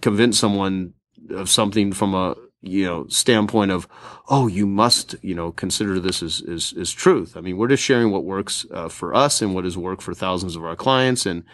convince 0.00 0.38
someone 0.38 0.94
of 1.30 1.48
something 1.48 1.92
from 1.92 2.14
a, 2.14 2.34
you 2.66 2.84
know, 2.84 3.06
standpoint 3.08 3.70
of, 3.70 3.88
oh, 4.28 4.46
you 4.46 4.66
must, 4.66 5.14
you 5.22 5.34
know, 5.34 5.52
consider 5.52 6.00
this 6.00 6.22
as, 6.22 6.40
is 6.40 6.74
as 6.78 6.92
truth. 6.92 7.36
I 7.36 7.40
mean, 7.40 7.56
we're 7.56 7.68
just 7.68 7.82
sharing 7.82 8.10
what 8.10 8.24
works 8.24 8.66
uh, 8.70 8.88
for 8.88 9.14
us 9.14 9.40
and 9.40 9.54
what 9.54 9.64
has 9.64 9.76
worked 9.76 10.02
for 10.02 10.14
thousands 10.14 10.56
of 10.56 10.64
our 10.64 10.76
clients. 10.76 11.26
And 11.26 11.44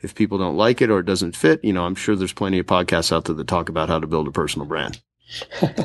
if 0.00 0.14
people 0.14 0.38
don't 0.38 0.56
like 0.56 0.82
it 0.82 0.90
or 0.90 1.00
it 1.00 1.06
doesn't 1.06 1.36
fit, 1.36 1.64
you 1.64 1.72
know, 1.72 1.84
I'm 1.84 1.94
sure 1.94 2.16
there's 2.16 2.32
plenty 2.32 2.58
of 2.58 2.66
podcasts 2.66 3.12
out 3.12 3.24
there 3.24 3.34
that 3.36 3.48
talk 3.48 3.68
about 3.68 3.88
how 3.88 3.98
to 3.98 4.06
build 4.06 4.28
a 4.28 4.32
personal 4.32 4.66
brand. 4.66 5.00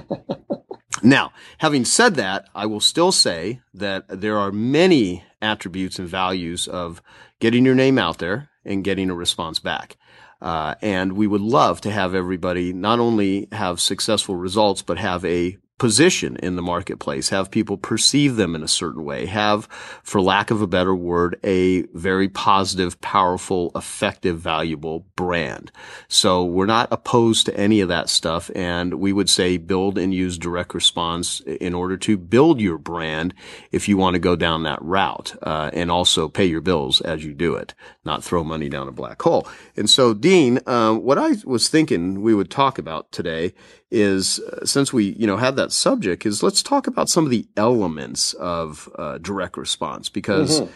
now, 1.04 1.32
having 1.60 1.86
said 1.86 2.16
that, 2.16 2.50
I 2.56 2.66
will 2.66 2.80
still 2.80 3.12
say 3.12 3.62
that 3.74 4.06
there 4.08 4.38
are 4.38 4.52
many 4.52 5.24
attributes 5.42 6.00
and 6.00 6.08
values 6.08 6.68
of 6.68 7.02
getting 7.40 7.66
your 7.66 7.76
name 7.76 7.98
out 7.98 8.18
there 8.18 8.50
and 8.66 8.84
getting 8.84 9.10
a 9.10 9.16
response 9.16 9.60
back. 9.60 9.98
Uh, 10.42 10.76
and 10.82 11.14
we 11.14 11.28
would 11.28 11.42
love 11.42 11.82
to 11.82 11.92
have 11.92 12.14
everybody 12.14 12.74
not 12.74 13.00
only 13.00 13.48
have 13.52 13.80
successful 13.80 14.36
results, 14.36 14.82
but 14.82 14.98
have 14.98 15.26
a 15.26 15.58
position 15.78 16.38
in 16.38 16.56
the 16.56 16.62
marketplace, 16.62 17.30
have 17.30 17.52
people 17.52 17.78
perceive 17.78 18.36
them 18.36 18.56
in 18.56 18.64
a 18.64 18.68
certain 18.68 19.04
way, 19.04 19.26
have, 19.26 19.66
for 20.04 20.22
lack 20.22 20.50
of 20.50 20.62
a 20.62 20.68
better 20.68 20.96
word, 20.96 21.40
a 21.44 21.84
very 21.94 22.28
positive, 22.28 23.00
powerful, 23.02 23.72
effective, 23.76 24.40
valuable 24.40 25.06
brand. 25.16 25.72
So 26.08 26.44
we're 26.44 26.66
not 26.66 26.88
opposed 26.92 27.46
to 27.46 27.58
any 27.58 27.82
of 27.82 27.90
that 27.90 28.10
stuff. 28.10 28.50
And 28.56 28.96
we 28.96 29.14
would 29.14 29.30
say 29.30 29.58
build 29.58 29.98
and 29.98 30.14
use 30.14 30.38
direct 30.38 30.74
response 30.74 31.42
in 31.42 31.74
order 31.74 31.98
to 31.98 32.18
build 32.18 32.60
your 32.60 32.78
brand 32.78 33.34
if 33.72 33.88
you 33.88 33.98
want 33.98 34.16
to 34.16 34.20
go 34.20 34.36
down 34.36 34.64
that 34.64 34.82
route, 34.82 35.36
uh, 35.44 35.70
and 35.74 35.92
also 35.92 36.28
pay 36.28 36.46
your 36.46 36.62
bills 36.62 37.02
as 37.02 37.24
you 37.24 37.34
do 37.34 37.56
it, 37.56 37.74
not 38.04 38.24
throw 38.24 38.44
money 38.44 38.70
down 38.70 38.88
a 38.88 38.92
black 38.92 39.22
hole. 39.22 39.48
And 39.76 39.90
so, 39.90 40.14
Dean, 40.14 40.60
uh, 40.66 40.96
what 40.96 41.18
I 41.18 41.36
was 41.46 41.70
thinking 41.70 42.22
we 42.22 42.34
would 42.34 42.50
talk 42.50 42.78
about 42.78 43.12
today 43.12 43.54
is 43.90 44.40
uh, 44.40 44.66
since 44.66 44.92
we 44.92 45.06
you 45.14 45.26
know 45.26 45.38
had 45.38 45.56
that 45.56 45.72
subject 45.72 46.26
is 46.26 46.44
let's 46.44 46.62
talk 46.62 46.88
about 46.88 47.10
some 47.10 47.24
of 47.24 47.32
the 47.32 47.48
elements 47.56 48.34
of 48.34 48.90
uh, 48.96 49.18
direct 49.20 49.58
response 49.58 50.10
because 50.10 50.62
mm-hmm. 50.62 50.72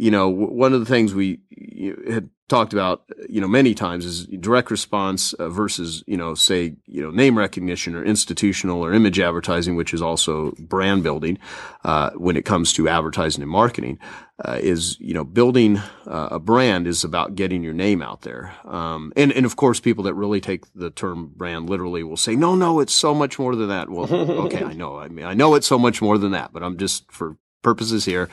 You 0.00 0.10
know, 0.10 0.30
one 0.30 0.72
of 0.72 0.80
the 0.80 0.86
things 0.86 1.14
we 1.14 1.40
had 2.08 2.30
talked 2.48 2.72
about, 2.72 3.04
you 3.28 3.38
know, 3.38 3.46
many 3.46 3.74
times 3.74 4.06
is 4.06 4.26
direct 4.26 4.70
response 4.70 5.34
uh, 5.34 5.50
versus, 5.50 6.02
you 6.06 6.16
know, 6.16 6.34
say, 6.34 6.74
you 6.86 7.02
know, 7.02 7.10
name 7.10 7.36
recognition 7.36 7.94
or 7.94 8.02
institutional 8.02 8.82
or 8.82 8.94
image 8.94 9.20
advertising, 9.20 9.76
which 9.76 9.92
is 9.92 10.00
also 10.00 10.52
brand 10.58 11.02
building, 11.02 11.38
uh, 11.84 12.10
when 12.12 12.34
it 12.34 12.46
comes 12.46 12.72
to 12.72 12.88
advertising 12.88 13.42
and 13.42 13.50
marketing, 13.50 13.98
uh, 14.42 14.58
is, 14.58 14.98
you 15.00 15.12
know, 15.12 15.22
building 15.22 15.76
uh, 16.06 16.28
a 16.30 16.38
brand 16.38 16.86
is 16.86 17.04
about 17.04 17.34
getting 17.34 17.62
your 17.62 17.74
name 17.74 18.00
out 18.00 18.22
there. 18.22 18.54
Um, 18.64 19.12
and, 19.16 19.30
and 19.32 19.44
of 19.44 19.56
course, 19.56 19.80
people 19.80 20.04
that 20.04 20.14
really 20.14 20.40
take 20.40 20.64
the 20.74 20.88
term 20.88 21.30
brand 21.36 21.68
literally 21.68 22.02
will 22.04 22.16
say, 22.16 22.34
no, 22.36 22.54
no, 22.54 22.80
it's 22.80 22.94
so 22.94 23.14
much 23.14 23.38
more 23.38 23.54
than 23.54 23.68
that. 23.68 23.90
Well, 23.90 24.10
okay, 24.46 24.64
I 24.64 24.72
know. 24.72 24.98
I 24.98 25.08
mean, 25.08 25.26
I 25.26 25.34
know 25.34 25.56
it's 25.56 25.66
so 25.66 25.78
much 25.78 26.00
more 26.00 26.16
than 26.16 26.32
that, 26.32 26.54
but 26.54 26.62
I'm 26.62 26.78
just 26.78 27.12
for 27.12 27.36
purposes 27.62 28.04
here. 28.04 28.28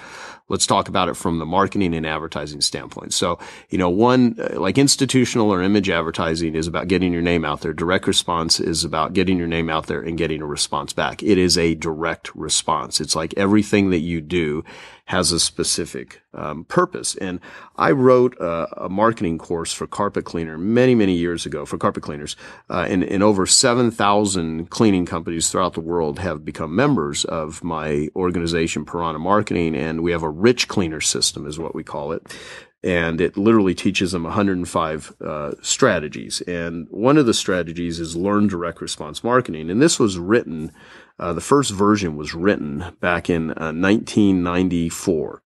Let's 0.49 0.65
talk 0.65 0.87
about 0.87 1.09
it 1.09 1.15
from 1.15 1.39
the 1.39 1.45
marketing 1.45 1.93
and 1.93 2.05
advertising 2.05 2.61
standpoint. 2.61 3.13
So, 3.13 3.37
you 3.69 3.77
know, 3.77 3.89
one, 3.89 4.37
uh, 4.39 4.59
like 4.59 4.77
institutional 4.77 5.51
or 5.51 5.61
image 5.61 5.89
advertising 5.89 6.55
is 6.55 6.67
about 6.67 6.87
getting 6.87 7.11
your 7.11 7.21
name 7.21 7.43
out 7.43 7.61
there. 7.61 7.73
Direct 7.73 8.07
response 8.07 8.59
is 8.59 8.85
about 8.85 9.13
getting 9.13 9.37
your 9.37 9.47
name 9.47 9.69
out 9.69 9.87
there 9.87 10.01
and 10.01 10.17
getting 10.17 10.41
a 10.41 10.45
response 10.45 10.93
back. 10.93 11.21
It 11.21 11.37
is 11.37 11.57
a 11.57 11.75
direct 11.75 12.33
response. 12.33 13.01
It's 13.01 13.15
like 13.15 13.33
everything 13.35 13.89
that 13.89 13.99
you 13.99 14.21
do 14.21 14.63
has 15.07 15.31
a 15.31 15.39
specific 15.39 16.21
um, 16.33 16.65
purpose. 16.65 17.15
And 17.15 17.39
I 17.77 17.91
wrote 17.91 18.35
a, 18.39 18.85
a, 18.85 18.89
marketing 18.89 19.37
course 19.37 19.71
for 19.71 19.87
carpet 19.87 20.25
cleaner 20.25 20.57
many, 20.57 20.95
many 20.95 21.15
years 21.15 21.45
ago 21.45 21.65
for 21.65 21.77
carpet 21.77 22.03
cleaners. 22.03 22.35
Uh, 22.69 22.85
and, 22.89 23.05
and 23.05 23.23
over 23.23 23.45
7,000 23.45 24.69
cleaning 24.69 25.05
companies 25.05 25.49
throughout 25.49 25.73
the 25.75 25.81
world 25.81 26.19
have 26.19 26.43
become 26.43 26.75
members 26.75 27.23
of 27.23 27.63
my 27.63 28.09
organization, 28.17 28.85
Piranha 28.85 29.19
Marketing. 29.19 29.75
And 29.75 30.03
we 30.03 30.11
have 30.11 30.23
a 30.23 30.29
rich 30.29 30.67
cleaner 30.67 30.99
system 30.99 31.47
is 31.47 31.57
what 31.57 31.73
we 31.73 31.83
call 31.83 32.11
it 32.11 32.35
and 32.83 33.19
it 33.19 33.35
literally 33.35 33.73
teaches 33.73 34.11
them 34.11 34.23
105 34.23 35.13
uh, 35.19 35.51
strategies. 35.61 36.41
And 36.41 36.87
one 36.89 37.17
of 37.17 37.25
the 37.25 37.33
strategies 37.33 37.99
is 37.99 38.15
learn 38.15 38.47
direct 38.47 38.81
response 38.81 39.23
marketing. 39.23 39.71
And 39.71 39.81
this 39.81 39.99
was 39.99 40.19
written 40.19 40.71
uh, 41.19 41.33
the 41.33 41.41
first 41.41 41.71
version 41.71 42.15
was 42.15 42.33
written 42.33 42.95
back 42.99 43.29
in 43.29 43.51
uh, 43.51 43.73
1994. 43.73 45.41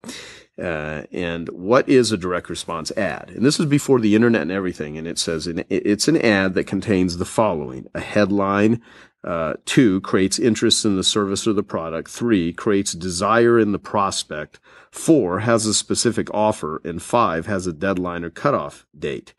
Uh, 0.60 1.04
and 1.10 1.48
what 1.50 1.88
is 1.88 2.12
a 2.12 2.18
direct 2.18 2.50
response 2.50 2.90
ad? 2.92 3.30
And 3.34 3.44
this 3.44 3.58
is 3.58 3.66
before 3.66 3.98
the 3.98 4.14
internet 4.14 4.42
and 4.42 4.50
everything. 4.50 4.98
And 4.98 5.06
it 5.06 5.18
says 5.18 5.46
it's 5.46 6.08
an 6.08 6.20
ad 6.20 6.54
that 6.54 6.66
contains 6.66 7.16
the 7.16 7.24
following: 7.24 7.86
a 7.94 8.00
headline. 8.00 8.82
Uh, 9.22 9.54
two 9.66 10.00
creates 10.00 10.38
interest 10.38 10.84
in 10.84 10.96
the 10.96 11.04
service 11.04 11.46
or 11.46 11.52
the 11.52 11.62
product. 11.62 12.10
Three 12.10 12.52
creates 12.52 12.92
desire 12.92 13.58
in 13.58 13.72
the 13.72 13.78
prospect. 13.78 14.60
Four 14.90 15.40
has 15.40 15.66
a 15.66 15.74
specific 15.74 16.32
offer, 16.34 16.80
and 16.84 17.02
five 17.02 17.46
has 17.46 17.66
a 17.66 17.72
deadline 17.72 18.24
or 18.24 18.30
cutoff 18.30 18.86
date. 18.98 19.34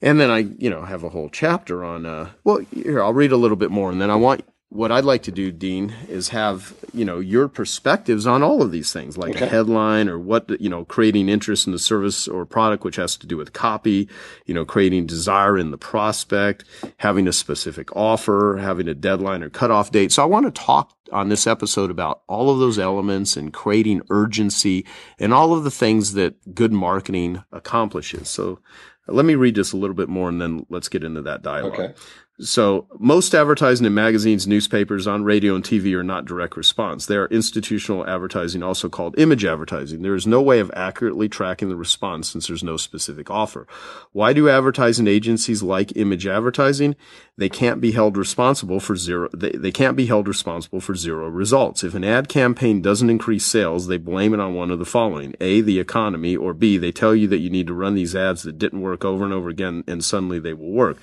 And 0.00 0.20
then 0.20 0.30
I, 0.30 0.38
you 0.58 0.70
know, 0.70 0.84
have 0.84 1.04
a 1.04 1.10
whole 1.10 1.28
chapter 1.28 1.84
on. 1.84 2.06
Uh, 2.06 2.30
well, 2.44 2.58
here 2.72 3.02
I'll 3.02 3.14
read 3.14 3.32
a 3.32 3.36
little 3.36 3.56
bit 3.56 3.70
more, 3.70 3.90
and 3.90 4.00
then 4.00 4.10
I 4.10 4.16
want 4.16 4.44
what 4.70 4.92
I'd 4.92 5.04
like 5.04 5.22
to 5.22 5.32
do, 5.32 5.50
Dean, 5.50 5.94
is 6.08 6.28
have 6.28 6.74
you 6.92 7.04
know 7.04 7.20
your 7.20 7.48
perspectives 7.48 8.26
on 8.26 8.42
all 8.42 8.60
of 8.60 8.70
these 8.70 8.92
things, 8.92 9.16
like 9.16 9.36
okay. 9.36 9.46
a 9.46 9.48
headline 9.48 10.08
or 10.08 10.18
what 10.18 10.60
you 10.60 10.68
know, 10.68 10.84
creating 10.84 11.28
interest 11.28 11.66
in 11.66 11.72
the 11.72 11.78
service 11.78 12.28
or 12.28 12.44
product, 12.44 12.84
which 12.84 12.96
has 12.96 13.16
to 13.16 13.26
do 13.26 13.36
with 13.36 13.54
copy, 13.54 14.08
you 14.44 14.52
know, 14.52 14.66
creating 14.66 15.06
desire 15.06 15.56
in 15.56 15.70
the 15.70 15.78
prospect, 15.78 16.64
having 16.98 17.26
a 17.26 17.32
specific 17.32 17.94
offer, 17.96 18.58
having 18.60 18.88
a 18.88 18.94
deadline 18.94 19.42
or 19.42 19.48
cutoff 19.48 19.90
date. 19.90 20.12
So 20.12 20.22
I 20.22 20.26
want 20.26 20.44
to 20.44 20.62
talk 20.62 20.92
on 21.12 21.30
this 21.30 21.46
episode 21.46 21.90
about 21.90 22.20
all 22.28 22.50
of 22.50 22.58
those 22.58 22.78
elements 22.78 23.38
and 23.38 23.54
creating 23.54 24.02
urgency 24.10 24.84
and 25.18 25.32
all 25.32 25.54
of 25.54 25.64
the 25.64 25.70
things 25.70 26.12
that 26.12 26.54
good 26.54 26.72
marketing 26.72 27.42
accomplishes. 27.52 28.28
So 28.28 28.60
let 29.06 29.24
me 29.24 29.34
read 29.34 29.54
this 29.54 29.72
a 29.72 29.78
little 29.78 29.96
bit 29.96 30.10
more 30.10 30.28
and 30.28 30.40
then 30.40 30.66
let's 30.68 30.88
get 30.90 31.02
into 31.02 31.22
that 31.22 31.42
dialogue. 31.42 31.80
Okay. 31.80 31.94
So 32.40 32.86
most 33.00 33.34
advertising 33.34 33.84
in 33.84 33.94
magazines, 33.94 34.46
newspapers, 34.46 35.08
on 35.08 35.24
radio 35.24 35.56
and 35.56 35.64
TV 35.64 35.92
are 35.94 36.04
not 36.04 36.24
direct 36.24 36.56
response. 36.56 37.04
They 37.04 37.16
are 37.16 37.26
institutional 37.26 38.06
advertising, 38.06 38.62
also 38.62 38.88
called 38.88 39.18
image 39.18 39.44
advertising. 39.44 40.02
There 40.02 40.14
is 40.14 40.24
no 40.24 40.40
way 40.40 40.60
of 40.60 40.70
accurately 40.72 41.28
tracking 41.28 41.68
the 41.68 41.74
response 41.74 42.28
since 42.28 42.46
there's 42.46 42.62
no 42.62 42.76
specific 42.76 43.28
offer. 43.28 43.66
Why 44.12 44.32
do 44.32 44.48
advertising 44.48 45.08
agencies 45.08 45.64
like 45.64 45.96
image 45.96 46.28
advertising? 46.28 46.94
They 47.36 47.48
can't 47.48 47.80
be 47.80 47.90
held 47.90 48.16
responsible 48.16 48.78
for 48.78 48.94
zero, 48.94 49.28
they, 49.34 49.50
they 49.50 49.72
can't 49.72 49.96
be 49.96 50.06
held 50.06 50.28
responsible 50.28 50.80
for 50.80 50.94
zero 50.94 51.28
results. 51.28 51.82
If 51.82 51.94
an 51.94 52.04
ad 52.04 52.28
campaign 52.28 52.80
doesn't 52.80 53.10
increase 53.10 53.46
sales, 53.46 53.88
they 53.88 53.98
blame 53.98 54.32
it 54.32 54.40
on 54.40 54.54
one 54.54 54.70
of 54.70 54.78
the 54.78 54.84
following. 54.84 55.34
A, 55.40 55.60
the 55.60 55.80
economy, 55.80 56.36
or 56.36 56.54
B, 56.54 56.78
they 56.78 56.92
tell 56.92 57.16
you 57.16 57.26
that 57.28 57.38
you 57.38 57.50
need 57.50 57.66
to 57.66 57.74
run 57.74 57.96
these 57.96 58.14
ads 58.14 58.44
that 58.44 58.58
didn't 58.58 58.80
work 58.80 59.04
over 59.04 59.24
and 59.24 59.32
over 59.32 59.48
again 59.48 59.82
and 59.88 60.04
suddenly 60.04 60.38
they 60.38 60.54
will 60.54 60.70
work. 60.70 60.98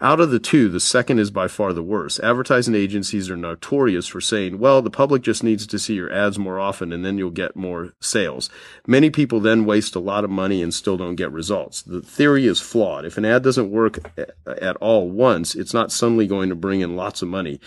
Out 0.00 0.20
of 0.20 0.30
the 0.30 0.38
two, 0.38 0.68
the 0.68 0.78
second 0.78 1.18
is 1.18 1.32
by 1.32 1.48
far 1.48 1.72
the 1.72 1.82
worst. 1.82 2.20
Advertising 2.20 2.76
agencies 2.76 3.28
are 3.30 3.36
notorious 3.36 4.06
for 4.06 4.20
saying, 4.20 4.60
well, 4.60 4.80
the 4.80 4.90
public 4.90 5.22
just 5.22 5.42
needs 5.42 5.66
to 5.66 5.76
see 5.76 5.94
your 5.94 6.12
ads 6.12 6.38
more 6.38 6.60
often 6.60 6.92
and 6.92 7.04
then 7.04 7.18
you'll 7.18 7.30
get 7.30 7.56
more 7.56 7.94
sales. 7.98 8.48
Many 8.86 9.10
people 9.10 9.40
then 9.40 9.64
waste 9.64 9.96
a 9.96 10.00
lot 10.00 10.22
of 10.22 10.30
money 10.30 10.62
and 10.62 10.72
still 10.72 10.96
don't 10.96 11.16
get 11.16 11.32
results. 11.32 11.82
The 11.82 12.00
theory 12.00 12.46
is 12.46 12.60
flawed. 12.60 13.06
If 13.06 13.18
an 13.18 13.24
ad 13.24 13.42
doesn't 13.42 13.72
work 13.72 13.98
at 14.46 14.76
all 14.76 15.10
once, 15.10 15.56
it's 15.56 15.74
not 15.74 15.90
suddenly 15.90 16.28
going 16.28 16.48
to 16.50 16.54
bring 16.54 16.80
in 16.80 16.94
lots 16.94 17.20
of 17.20 17.26
money. 17.26 17.58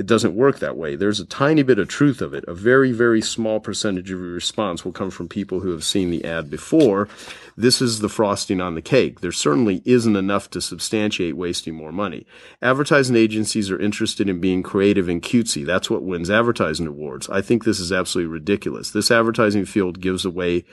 It 0.00 0.06
doesn't 0.06 0.34
work 0.34 0.60
that 0.60 0.78
way. 0.78 0.96
There's 0.96 1.20
a 1.20 1.26
tiny 1.26 1.62
bit 1.62 1.78
of 1.78 1.86
truth 1.86 2.22
of 2.22 2.32
it. 2.32 2.42
A 2.48 2.54
very, 2.54 2.90
very 2.90 3.20
small 3.20 3.60
percentage 3.60 4.10
of 4.10 4.18
your 4.18 4.30
response 4.30 4.82
will 4.82 4.92
come 4.92 5.10
from 5.10 5.28
people 5.28 5.60
who 5.60 5.72
have 5.72 5.84
seen 5.84 6.10
the 6.10 6.24
ad 6.24 6.48
before. 6.48 7.06
This 7.54 7.82
is 7.82 7.98
the 7.98 8.08
frosting 8.08 8.62
on 8.62 8.74
the 8.74 8.80
cake. 8.80 9.20
There 9.20 9.30
certainly 9.30 9.82
isn't 9.84 10.16
enough 10.16 10.48
to 10.50 10.62
substantiate 10.62 11.36
wasting 11.36 11.74
more 11.74 11.92
money. 11.92 12.26
Advertising 12.62 13.14
agencies 13.14 13.70
are 13.70 13.78
interested 13.78 14.30
in 14.30 14.40
being 14.40 14.62
creative 14.62 15.06
and 15.06 15.20
cutesy. 15.20 15.66
That's 15.66 15.90
what 15.90 16.02
wins 16.02 16.30
advertising 16.30 16.86
awards. 16.86 17.28
I 17.28 17.42
think 17.42 17.64
this 17.64 17.78
is 17.78 17.92
absolutely 17.92 18.32
ridiculous. 18.32 18.92
This 18.92 19.10
advertising 19.10 19.66
field 19.66 20.00
gives 20.00 20.24
away, 20.24 20.64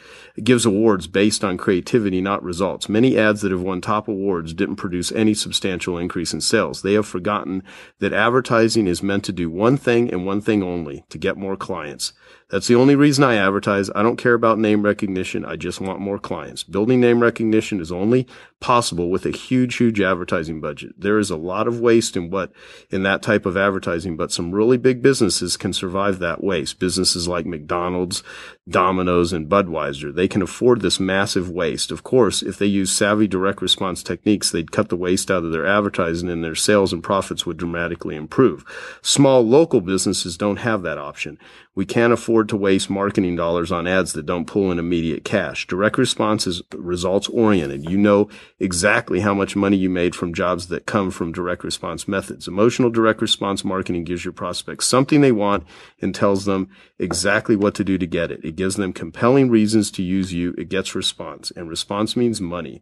gives 0.41 0.65
awards 0.65 1.07
based 1.07 1.43
on 1.43 1.57
creativity, 1.57 2.21
not 2.21 2.41
results. 2.41 2.87
Many 2.87 3.17
ads 3.17 3.41
that 3.41 3.51
have 3.51 3.61
won 3.61 3.81
top 3.81 4.07
awards 4.07 4.53
didn't 4.53 4.77
produce 4.77 5.11
any 5.11 5.33
substantial 5.33 5.97
increase 5.97 6.31
in 6.31 6.39
sales. 6.39 6.81
They 6.81 6.93
have 6.93 7.05
forgotten 7.05 7.63
that 7.99 8.13
advertising 8.13 8.87
is 8.87 9.03
meant 9.03 9.16
to 9.21 9.31
do 9.31 9.49
one 9.49 9.77
thing 9.77 10.11
and 10.11 10.25
one 10.25 10.41
thing 10.41 10.63
only, 10.63 11.03
to 11.09 11.17
get 11.17 11.37
more 11.37 11.57
clients. 11.57 12.13
That's 12.49 12.67
the 12.67 12.75
only 12.75 12.95
reason 12.95 13.25
I 13.25 13.35
advertise. 13.35 13.89
I 13.93 14.03
don't 14.03 14.15
care 14.15 14.33
about 14.33 14.57
name 14.57 14.83
recognition. 14.83 15.43
I 15.43 15.57
just 15.57 15.81
want 15.81 15.99
more 15.99 16.17
clients. 16.17 16.63
Building 16.63 17.01
name 17.01 17.21
recognition 17.21 17.81
is 17.81 17.91
only 17.91 18.25
possible 18.61 19.09
with 19.09 19.25
a 19.25 19.31
huge, 19.31 19.75
huge 19.75 19.99
advertising 19.99 20.61
budget. 20.61 20.93
There 20.97 21.19
is 21.19 21.29
a 21.29 21.35
lot 21.35 21.67
of 21.67 21.81
waste 21.81 22.15
in 22.15 22.29
what, 22.29 22.53
in 22.89 23.03
that 23.03 23.21
type 23.21 23.45
of 23.45 23.57
advertising, 23.57 24.15
but 24.15 24.31
some 24.31 24.55
really 24.55 24.77
big 24.77 25.01
businesses 25.01 25.57
can 25.57 25.73
survive 25.73 26.19
that 26.19 26.41
waste. 26.41 26.79
Businesses 26.79 27.27
like 27.27 27.45
McDonald's, 27.45 28.23
Domino's, 28.67 29.33
and 29.33 29.49
Budweiser, 29.49 30.15
they 30.15 30.29
can 30.29 30.41
afford 30.41 30.79
this 30.79 31.01
massive 31.01 31.49
waste. 31.49 31.91
Of 31.91 32.03
course, 32.03 32.41
if 32.41 32.57
they 32.57 32.65
use 32.65 32.93
savvy 32.93 33.27
direct 33.27 33.61
response 33.61 34.01
techniques, 34.01 34.51
they'd 34.51 34.71
cut 34.71 34.87
the 34.87 34.95
waste 34.95 35.29
out 35.29 35.43
of 35.43 35.51
their 35.51 35.67
advertising 35.67 36.29
and 36.29 36.45
their 36.45 36.55
sales 36.55 36.93
and 36.93 37.03
profits 37.03 37.45
would 37.45 37.57
dramatically 37.57 38.15
improve. 38.15 38.63
Small 39.01 39.45
local 39.45 39.81
businesses 39.81 40.37
don't 40.37 40.57
have 40.57 40.81
that 40.83 40.97
option. 40.97 41.37
We 41.77 41.85
can't 41.85 42.11
afford 42.11 42.49
to 42.49 42.57
waste 42.57 42.89
marketing 42.89 43.35
dollars 43.35 43.71
on 43.71 43.85
ads 43.85 44.13
that 44.13 44.25
don't 44.25 44.47
pull 44.47 44.71
in 44.71 44.79
immediate 44.79 45.23
cash. 45.23 45.67
Direct 45.67 45.99
response 45.99 46.47
is 46.47 46.63
results 46.73 47.27
oriented. 47.27 47.87
You 47.87 47.99
know 47.99 48.29
exactly 48.59 49.19
how 49.19 49.35
much 49.35 49.55
money 49.55 49.77
you 49.77 49.87
made 49.87 50.15
from 50.15 50.33
jobs 50.33 50.69
that 50.69 50.87
come 50.87 51.11
from 51.11 51.31
direct 51.31 51.63
response 51.63 52.07
methods. 52.07 52.47
Emotional 52.47 52.89
direct 52.89 53.21
response 53.21 53.63
marketing 53.63 54.05
gives 54.05 54.25
your 54.25 54.31
prospects 54.31 54.87
something 54.87 55.21
they 55.21 55.31
want 55.31 55.67
and 56.01 56.15
tells 56.15 56.45
them 56.45 56.67
exactly 56.97 57.55
what 57.55 57.75
to 57.75 57.83
do 57.83 57.99
to 57.99 58.07
get 58.07 58.31
it. 58.31 58.43
It 58.43 58.55
gives 58.55 58.75
them 58.75 58.91
compelling 58.91 59.51
reasons 59.51 59.91
to 59.91 60.01
use 60.01 60.33
you. 60.33 60.55
It 60.57 60.69
gets 60.69 60.95
response 60.95 61.51
and 61.51 61.69
response 61.69 62.15
means 62.15 62.41
money. 62.41 62.81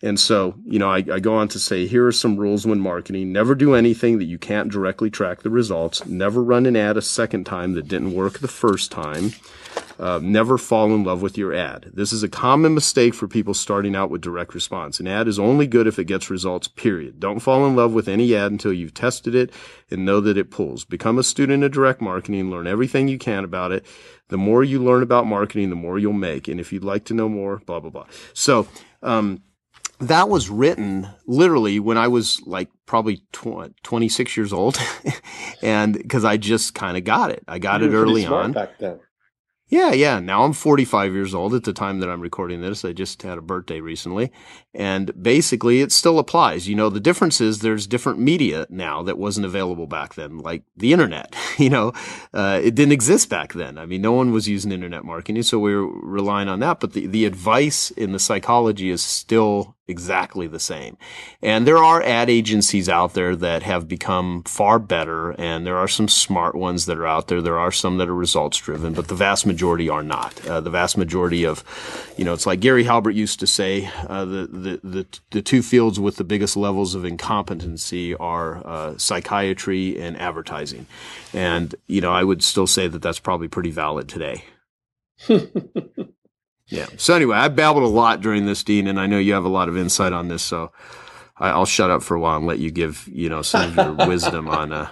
And 0.00 0.18
so, 0.18 0.54
you 0.64 0.78
know, 0.78 0.90
I, 0.90 0.98
I, 0.98 1.18
go 1.18 1.34
on 1.34 1.48
to 1.48 1.58
say, 1.58 1.88
here 1.88 2.06
are 2.06 2.12
some 2.12 2.36
rules 2.36 2.64
when 2.64 2.78
marketing. 2.78 3.32
Never 3.32 3.56
do 3.56 3.74
anything 3.74 4.18
that 4.18 4.26
you 4.26 4.38
can't 4.38 4.70
directly 4.70 5.10
track 5.10 5.42
the 5.42 5.50
results. 5.50 6.06
Never 6.06 6.42
run 6.42 6.66
an 6.66 6.76
ad 6.76 6.96
a 6.96 7.02
second 7.02 7.44
time 7.44 7.72
that 7.72 7.88
didn't 7.88 8.14
work 8.14 8.38
the 8.38 8.46
first 8.46 8.92
time. 8.92 9.32
Uh, 9.98 10.20
never 10.22 10.56
fall 10.56 10.94
in 10.94 11.02
love 11.02 11.20
with 11.20 11.36
your 11.36 11.52
ad. 11.52 11.90
This 11.92 12.12
is 12.12 12.22
a 12.22 12.28
common 12.28 12.74
mistake 12.74 13.12
for 13.12 13.26
people 13.26 13.54
starting 13.54 13.96
out 13.96 14.10
with 14.10 14.20
direct 14.20 14.54
response. 14.54 15.00
An 15.00 15.08
ad 15.08 15.26
is 15.26 15.40
only 15.40 15.66
good 15.66 15.88
if 15.88 15.98
it 15.98 16.04
gets 16.04 16.30
results, 16.30 16.68
period. 16.68 17.18
Don't 17.18 17.40
fall 17.40 17.66
in 17.66 17.74
love 17.74 17.92
with 17.92 18.06
any 18.06 18.36
ad 18.36 18.52
until 18.52 18.72
you've 18.72 18.94
tested 18.94 19.34
it 19.34 19.50
and 19.90 20.04
know 20.04 20.20
that 20.20 20.38
it 20.38 20.52
pulls. 20.52 20.84
Become 20.84 21.18
a 21.18 21.24
student 21.24 21.64
of 21.64 21.72
direct 21.72 22.00
marketing, 22.00 22.48
learn 22.48 22.68
everything 22.68 23.08
you 23.08 23.18
can 23.18 23.42
about 23.42 23.72
it. 23.72 23.84
The 24.28 24.38
more 24.38 24.62
you 24.62 24.80
learn 24.80 25.02
about 25.02 25.26
marketing, 25.26 25.70
the 25.70 25.76
more 25.76 25.98
you'll 25.98 26.12
make. 26.12 26.46
And 26.46 26.60
if 26.60 26.72
you'd 26.72 26.84
like 26.84 27.04
to 27.06 27.14
know 27.14 27.28
more, 27.28 27.60
blah, 27.66 27.80
blah, 27.80 27.90
blah. 27.90 28.06
So, 28.34 28.68
um, 29.02 29.42
that 30.00 30.28
was 30.28 30.48
written 30.48 31.08
literally 31.26 31.80
when 31.80 31.98
I 31.98 32.08
was 32.08 32.40
like 32.46 32.68
probably 32.86 33.22
tw- 33.32 33.72
26 33.82 34.36
years 34.36 34.52
old. 34.52 34.78
and 35.62 35.94
because 35.94 36.24
I 36.24 36.36
just 36.36 36.74
kind 36.74 36.96
of 36.96 37.04
got 37.04 37.30
it. 37.30 37.44
I 37.48 37.58
got 37.58 37.82
it 37.82 37.92
early 37.92 38.24
on. 38.24 38.52
back 38.52 38.78
then. 38.78 39.00
Yeah, 39.70 39.92
yeah. 39.92 40.18
Now 40.18 40.44
I'm 40.44 40.54
45 40.54 41.12
years 41.12 41.34
old 41.34 41.52
at 41.52 41.64
the 41.64 41.74
time 41.74 42.00
that 42.00 42.08
I'm 42.08 42.22
recording 42.22 42.62
this. 42.62 42.86
I 42.86 42.94
just 42.94 43.20
had 43.22 43.36
a 43.36 43.42
birthday 43.42 43.80
recently. 43.80 44.32
And 44.72 45.22
basically, 45.22 45.82
it 45.82 45.92
still 45.92 46.18
applies. 46.18 46.66
You 46.68 46.74
know, 46.74 46.88
the 46.88 47.00
difference 47.00 47.38
is 47.38 47.58
there's 47.58 47.86
different 47.86 48.18
media 48.18 48.66
now 48.70 49.02
that 49.02 49.18
wasn't 49.18 49.44
available 49.44 49.86
back 49.86 50.14
then, 50.14 50.38
like 50.38 50.62
the 50.76 50.92
internet. 50.92 51.36
You 51.58 51.70
know, 51.70 51.92
uh, 52.32 52.60
it 52.62 52.76
didn't 52.76 52.92
exist 52.92 53.28
back 53.28 53.52
then. 53.52 53.78
I 53.78 53.84
mean, 53.84 54.00
no 54.00 54.12
one 54.12 54.30
was 54.30 54.46
using 54.46 54.70
internet 54.70 55.04
marketing, 55.04 55.42
so 55.42 55.58
we 55.58 55.74
were 55.74 55.88
relying 55.88 56.46
on 56.46 56.60
that. 56.60 56.78
But 56.78 56.92
the, 56.92 57.08
the 57.08 57.24
advice 57.24 57.90
in 57.90 58.12
the 58.12 58.20
psychology 58.20 58.90
is 58.90 59.02
still 59.02 59.76
exactly 59.88 60.46
the 60.46 60.60
same. 60.60 60.96
And 61.42 61.66
there 61.66 61.78
are 61.78 62.02
ad 62.02 62.28
agencies 62.28 62.88
out 62.88 63.14
there 63.14 63.34
that 63.34 63.62
have 63.62 63.88
become 63.88 64.42
far 64.44 64.78
better, 64.78 65.30
and 65.32 65.66
there 65.66 65.78
are 65.78 65.88
some 65.88 66.08
smart 66.08 66.54
ones 66.54 66.86
that 66.86 66.98
are 66.98 67.06
out 67.06 67.28
there. 67.28 67.40
There 67.40 67.58
are 67.58 67.72
some 67.72 67.98
that 67.98 68.08
are 68.08 68.14
results 68.14 68.58
driven, 68.58 68.92
but 68.92 69.08
the 69.08 69.14
vast 69.14 69.46
majority 69.46 69.88
are 69.88 70.02
not. 70.02 70.46
Uh, 70.46 70.60
the 70.60 70.70
vast 70.70 70.98
majority 70.98 71.44
of, 71.44 71.64
you 72.16 72.24
know, 72.24 72.34
it's 72.34 72.46
like 72.46 72.60
Gary 72.60 72.84
Halbert 72.84 73.14
used 73.14 73.40
to 73.40 73.46
say, 73.46 73.90
uh, 74.06 74.24
the, 74.24 74.46
the, 74.46 74.80
the, 74.84 75.06
the, 75.30 75.42
two 75.42 75.62
fields 75.62 75.98
with 75.98 76.16
the 76.16 76.24
biggest 76.24 76.56
levels 76.56 76.94
of 76.94 77.04
incompetency 77.04 78.14
are 78.14 78.66
uh, 78.66 78.98
psychiatry 78.98 79.98
and 79.98 80.16
advertising. 80.18 80.86
And, 81.32 81.74
you 81.86 82.00
know, 82.00 82.12
I 82.12 82.24
would 82.24 82.42
still 82.42 82.66
say 82.66 82.88
that 82.88 83.00
that's 83.00 83.18
probably 83.18 83.48
pretty 83.48 83.70
valid 83.70 84.08
today. 84.08 84.44
Yeah. 86.68 86.86
So 86.96 87.14
anyway, 87.14 87.36
I 87.36 87.48
babbled 87.48 87.84
a 87.84 87.88
lot 87.88 88.20
during 88.20 88.46
this, 88.46 88.62
Dean, 88.62 88.86
and 88.86 89.00
I 89.00 89.06
know 89.06 89.18
you 89.18 89.32
have 89.32 89.44
a 89.44 89.48
lot 89.48 89.68
of 89.68 89.76
insight 89.76 90.12
on 90.12 90.28
this. 90.28 90.42
So 90.42 90.72
I, 91.36 91.56
will 91.56 91.64
shut 91.64 91.90
up 91.90 92.02
for 92.02 92.14
a 92.14 92.20
while 92.20 92.36
and 92.36 92.46
let 92.46 92.58
you 92.58 92.70
give 92.70 93.08
you 93.10 93.28
know 93.28 93.42
some 93.42 93.78
of 93.78 93.98
your 93.98 94.06
wisdom 94.08 94.48
on 94.48 94.72
uh, 94.72 94.90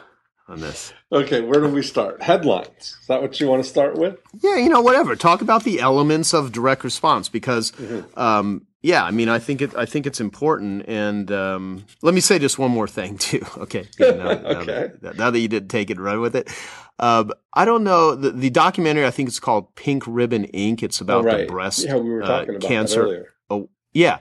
on 0.48 0.60
this. 0.60 0.92
Okay, 1.12 1.40
where 1.40 1.60
do 1.60 1.68
we 1.68 1.82
start? 1.82 2.22
Headlines. 2.22 2.96
Is 3.00 3.06
that 3.08 3.20
what 3.20 3.40
you 3.40 3.48
want 3.48 3.62
to 3.62 3.68
start 3.68 3.96
with? 3.96 4.18
Yeah, 4.40 4.56
you 4.56 4.68
know, 4.68 4.80
whatever. 4.80 5.16
Talk 5.16 5.40
about 5.40 5.64
the 5.64 5.80
elements 5.80 6.32
of 6.32 6.52
direct 6.52 6.84
response 6.84 7.28
because, 7.28 7.72
mm-hmm. 7.72 8.18
um, 8.18 8.66
yeah, 8.82 9.04
I 9.04 9.10
mean, 9.10 9.28
I 9.28 9.38
think 9.38 9.60
it. 9.60 9.74
I 9.76 9.86
think 9.86 10.06
it's 10.06 10.20
important. 10.20 10.84
And 10.88 11.30
um, 11.32 11.84
let 12.02 12.14
me 12.14 12.20
say 12.20 12.38
just 12.38 12.58
one 12.58 12.70
more 12.70 12.88
thing 12.88 13.18
too. 13.18 13.44
Okay. 13.58 13.86
Good, 13.96 14.18
now, 14.18 14.30
okay. 14.60 14.90
Now 15.02 15.10
that, 15.10 15.16
now 15.18 15.30
that 15.30 15.38
you 15.38 15.48
did 15.48 15.68
take 15.68 15.90
it, 15.90 15.98
run 15.98 16.20
with 16.20 16.36
it. 16.36 16.48
Uh, 16.98 17.24
I 17.52 17.64
don't 17.64 17.84
know 17.84 18.14
the, 18.14 18.30
the 18.30 18.50
documentary. 18.50 19.06
I 19.06 19.10
think 19.10 19.28
it's 19.28 19.40
called 19.40 19.74
Pink 19.74 20.04
Ribbon 20.06 20.44
Ink. 20.46 20.82
It's 20.82 21.00
about 21.00 21.24
oh, 21.24 21.28
right. 21.28 21.46
the 21.46 21.52
breast 21.52 21.84
yeah, 21.84 21.96
we 21.96 22.10
were 22.10 22.22
uh, 22.22 22.26
talking 22.26 22.56
about 22.56 22.68
cancer. 22.68 23.34
Oh, 23.50 23.68
yeah. 23.92 24.18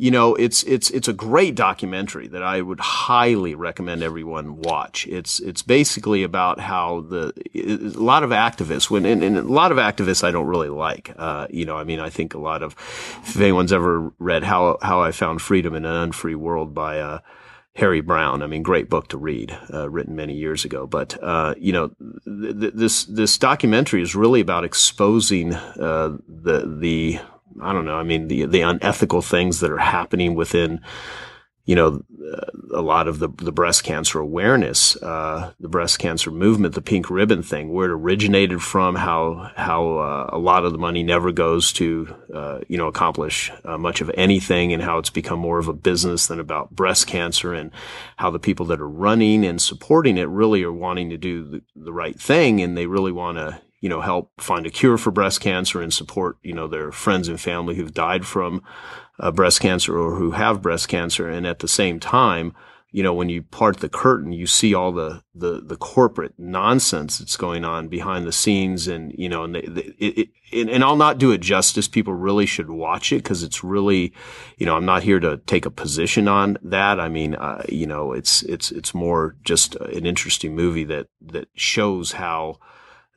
You 0.00 0.12
know, 0.12 0.36
it's 0.36 0.62
it's 0.62 0.90
it's 0.90 1.08
a 1.08 1.12
great 1.12 1.56
documentary 1.56 2.28
that 2.28 2.42
I 2.42 2.60
would 2.60 2.78
highly 2.78 3.56
recommend 3.56 4.00
everyone 4.00 4.58
watch. 4.58 5.08
It's 5.08 5.40
it's 5.40 5.60
basically 5.60 6.22
about 6.22 6.60
how 6.60 7.00
the 7.00 7.32
a 7.52 7.98
lot 8.00 8.22
of 8.22 8.30
activists 8.30 8.88
when 8.88 9.04
and, 9.04 9.24
and 9.24 9.36
a 9.36 9.42
lot 9.42 9.72
of 9.72 9.78
activists 9.78 10.22
I 10.22 10.30
don't 10.30 10.46
really 10.46 10.68
like. 10.68 11.12
Uh, 11.18 11.48
you 11.50 11.64
know, 11.64 11.76
I 11.76 11.82
mean, 11.82 11.98
I 11.98 12.10
think 12.10 12.34
a 12.34 12.38
lot 12.38 12.62
of 12.62 12.76
if 13.24 13.36
anyone's 13.36 13.72
ever 13.72 14.12
read 14.20 14.44
how 14.44 14.78
how 14.82 15.02
I 15.02 15.10
found 15.10 15.42
freedom 15.42 15.74
in 15.74 15.84
an 15.84 15.96
unfree 15.96 16.36
world 16.36 16.74
by 16.74 17.00
uh, 17.00 17.18
Harry 17.78 18.00
Browne. 18.00 18.42
I 18.42 18.48
mean, 18.48 18.64
great 18.64 18.90
book 18.90 19.06
to 19.08 19.16
read, 19.16 19.56
uh, 19.72 19.88
written 19.88 20.16
many 20.16 20.34
years 20.34 20.64
ago. 20.64 20.84
But 20.84 21.16
uh, 21.22 21.54
you 21.56 21.72
know, 21.72 21.90
th- 22.24 22.60
th- 22.60 22.74
this 22.74 23.04
this 23.04 23.38
documentary 23.38 24.02
is 24.02 24.16
really 24.16 24.40
about 24.40 24.64
exposing 24.64 25.54
uh, 25.54 26.18
the 26.28 26.76
the 26.80 27.20
I 27.62 27.72
don't 27.72 27.84
know. 27.84 27.96
I 27.96 28.02
mean, 28.02 28.26
the 28.26 28.46
the 28.46 28.62
unethical 28.62 29.22
things 29.22 29.60
that 29.60 29.70
are 29.70 29.78
happening 29.78 30.34
within 30.34 30.80
you 31.68 31.74
know, 31.74 32.02
a 32.72 32.82
lot 32.82 33.08
of 33.08 33.18
the, 33.18 33.28
the 33.28 33.52
breast 33.52 33.84
cancer 33.84 34.18
awareness, 34.18 34.96
uh, 35.02 35.52
the 35.60 35.68
breast 35.68 35.98
cancer 35.98 36.30
movement, 36.30 36.74
the 36.74 36.82
pink 36.82 37.10
ribbon 37.10 37.42
thing, 37.42 37.72
where 37.72 37.86
it 37.86 37.92
originated 37.92 38.62
from, 38.62 38.94
how, 38.94 39.50
how, 39.56 39.98
uh, 39.98 40.30
a 40.32 40.38
lot 40.38 40.64
of 40.64 40.72
the 40.72 40.78
money 40.78 41.02
never 41.02 41.32
goes 41.32 41.72
to, 41.72 42.14
uh, 42.34 42.60
you 42.68 42.76
know, 42.76 42.86
accomplish 42.86 43.50
uh, 43.64 43.78
much 43.78 44.00
of 44.00 44.10
anything 44.14 44.72
and 44.72 44.82
how 44.82 44.98
it's 44.98 45.10
become 45.10 45.38
more 45.38 45.58
of 45.58 45.68
a 45.68 45.72
business 45.72 46.26
than 46.26 46.40
about 46.40 46.70
breast 46.70 47.06
cancer 47.06 47.54
and 47.54 47.70
how 48.16 48.30
the 48.30 48.38
people 48.38 48.66
that 48.66 48.80
are 48.80 48.88
running 48.88 49.44
and 49.44 49.60
supporting 49.62 50.18
it 50.18 50.28
really 50.28 50.62
are 50.62 50.72
wanting 50.72 51.10
to 51.10 51.16
do 51.16 51.44
the, 51.44 51.62
the 51.76 51.92
right 51.92 52.20
thing 52.20 52.60
and 52.60 52.76
they 52.76 52.86
really 52.86 53.12
want 53.12 53.38
to, 53.38 53.60
you 53.80 53.88
know, 53.88 54.00
help 54.00 54.32
find 54.38 54.66
a 54.66 54.70
cure 54.70 54.98
for 54.98 55.10
breast 55.10 55.40
cancer 55.40 55.80
and 55.80 55.92
support, 55.92 56.36
you 56.42 56.52
know, 56.52 56.66
their 56.66 56.90
friends 56.90 57.28
and 57.28 57.40
family 57.40 57.76
who've 57.76 57.94
died 57.94 58.26
from 58.26 58.62
uh, 59.20 59.30
breast 59.30 59.60
cancer 59.60 59.96
or 59.98 60.16
who 60.16 60.32
have 60.32 60.62
breast 60.62 60.88
cancer. 60.88 61.28
And 61.28 61.46
at 61.46 61.60
the 61.60 61.68
same 61.68 62.00
time, 62.00 62.54
you 62.90 63.02
know, 63.02 63.12
when 63.12 63.28
you 63.28 63.42
part 63.42 63.76
the 63.78 63.88
curtain, 63.88 64.32
you 64.32 64.46
see 64.46 64.74
all 64.74 64.92
the, 64.92 65.22
the, 65.34 65.60
the 65.60 65.76
corporate 65.76 66.32
nonsense 66.38 67.18
that's 67.18 67.36
going 67.36 67.64
on 67.64 67.88
behind 67.88 68.26
the 68.26 68.32
scenes. 68.32 68.88
And, 68.88 69.14
you 69.16 69.28
know, 69.28 69.44
and, 69.44 69.54
they, 69.54 69.60
they, 69.60 69.94
it, 69.98 70.28
it, 70.50 70.68
and 70.70 70.82
I'll 70.82 70.96
not 70.96 71.18
do 71.18 71.30
it 71.30 71.42
justice. 71.42 71.86
People 71.86 72.14
really 72.14 72.46
should 72.46 72.70
watch 72.70 73.12
it 73.12 73.22
because 73.22 73.42
it's 73.42 73.62
really, 73.62 74.14
you 74.56 74.64
know, 74.64 74.74
I'm 74.74 74.86
not 74.86 75.02
here 75.02 75.20
to 75.20 75.36
take 75.46 75.66
a 75.66 75.70
position 75.70 76.26
on 76.26 76.56
that. 76.62 76.98
I 76.98 77.08
mean, 77.08 77.34
uh, 77.34 77.62
you 77.68 77.86
know, 77.86 78.12
it's, 78.12 78.42
it's, 78.44 78.72
it's 78.72 78.94
more 78.94 79.36
just 79.44 79.76
an 79.76 80.06
interesting 80.06 80.56
movie 80.56 80.84
that, 80.84 81.08
that 81.20 81.48
shows 81.54 82.12
how, 82.12 82.58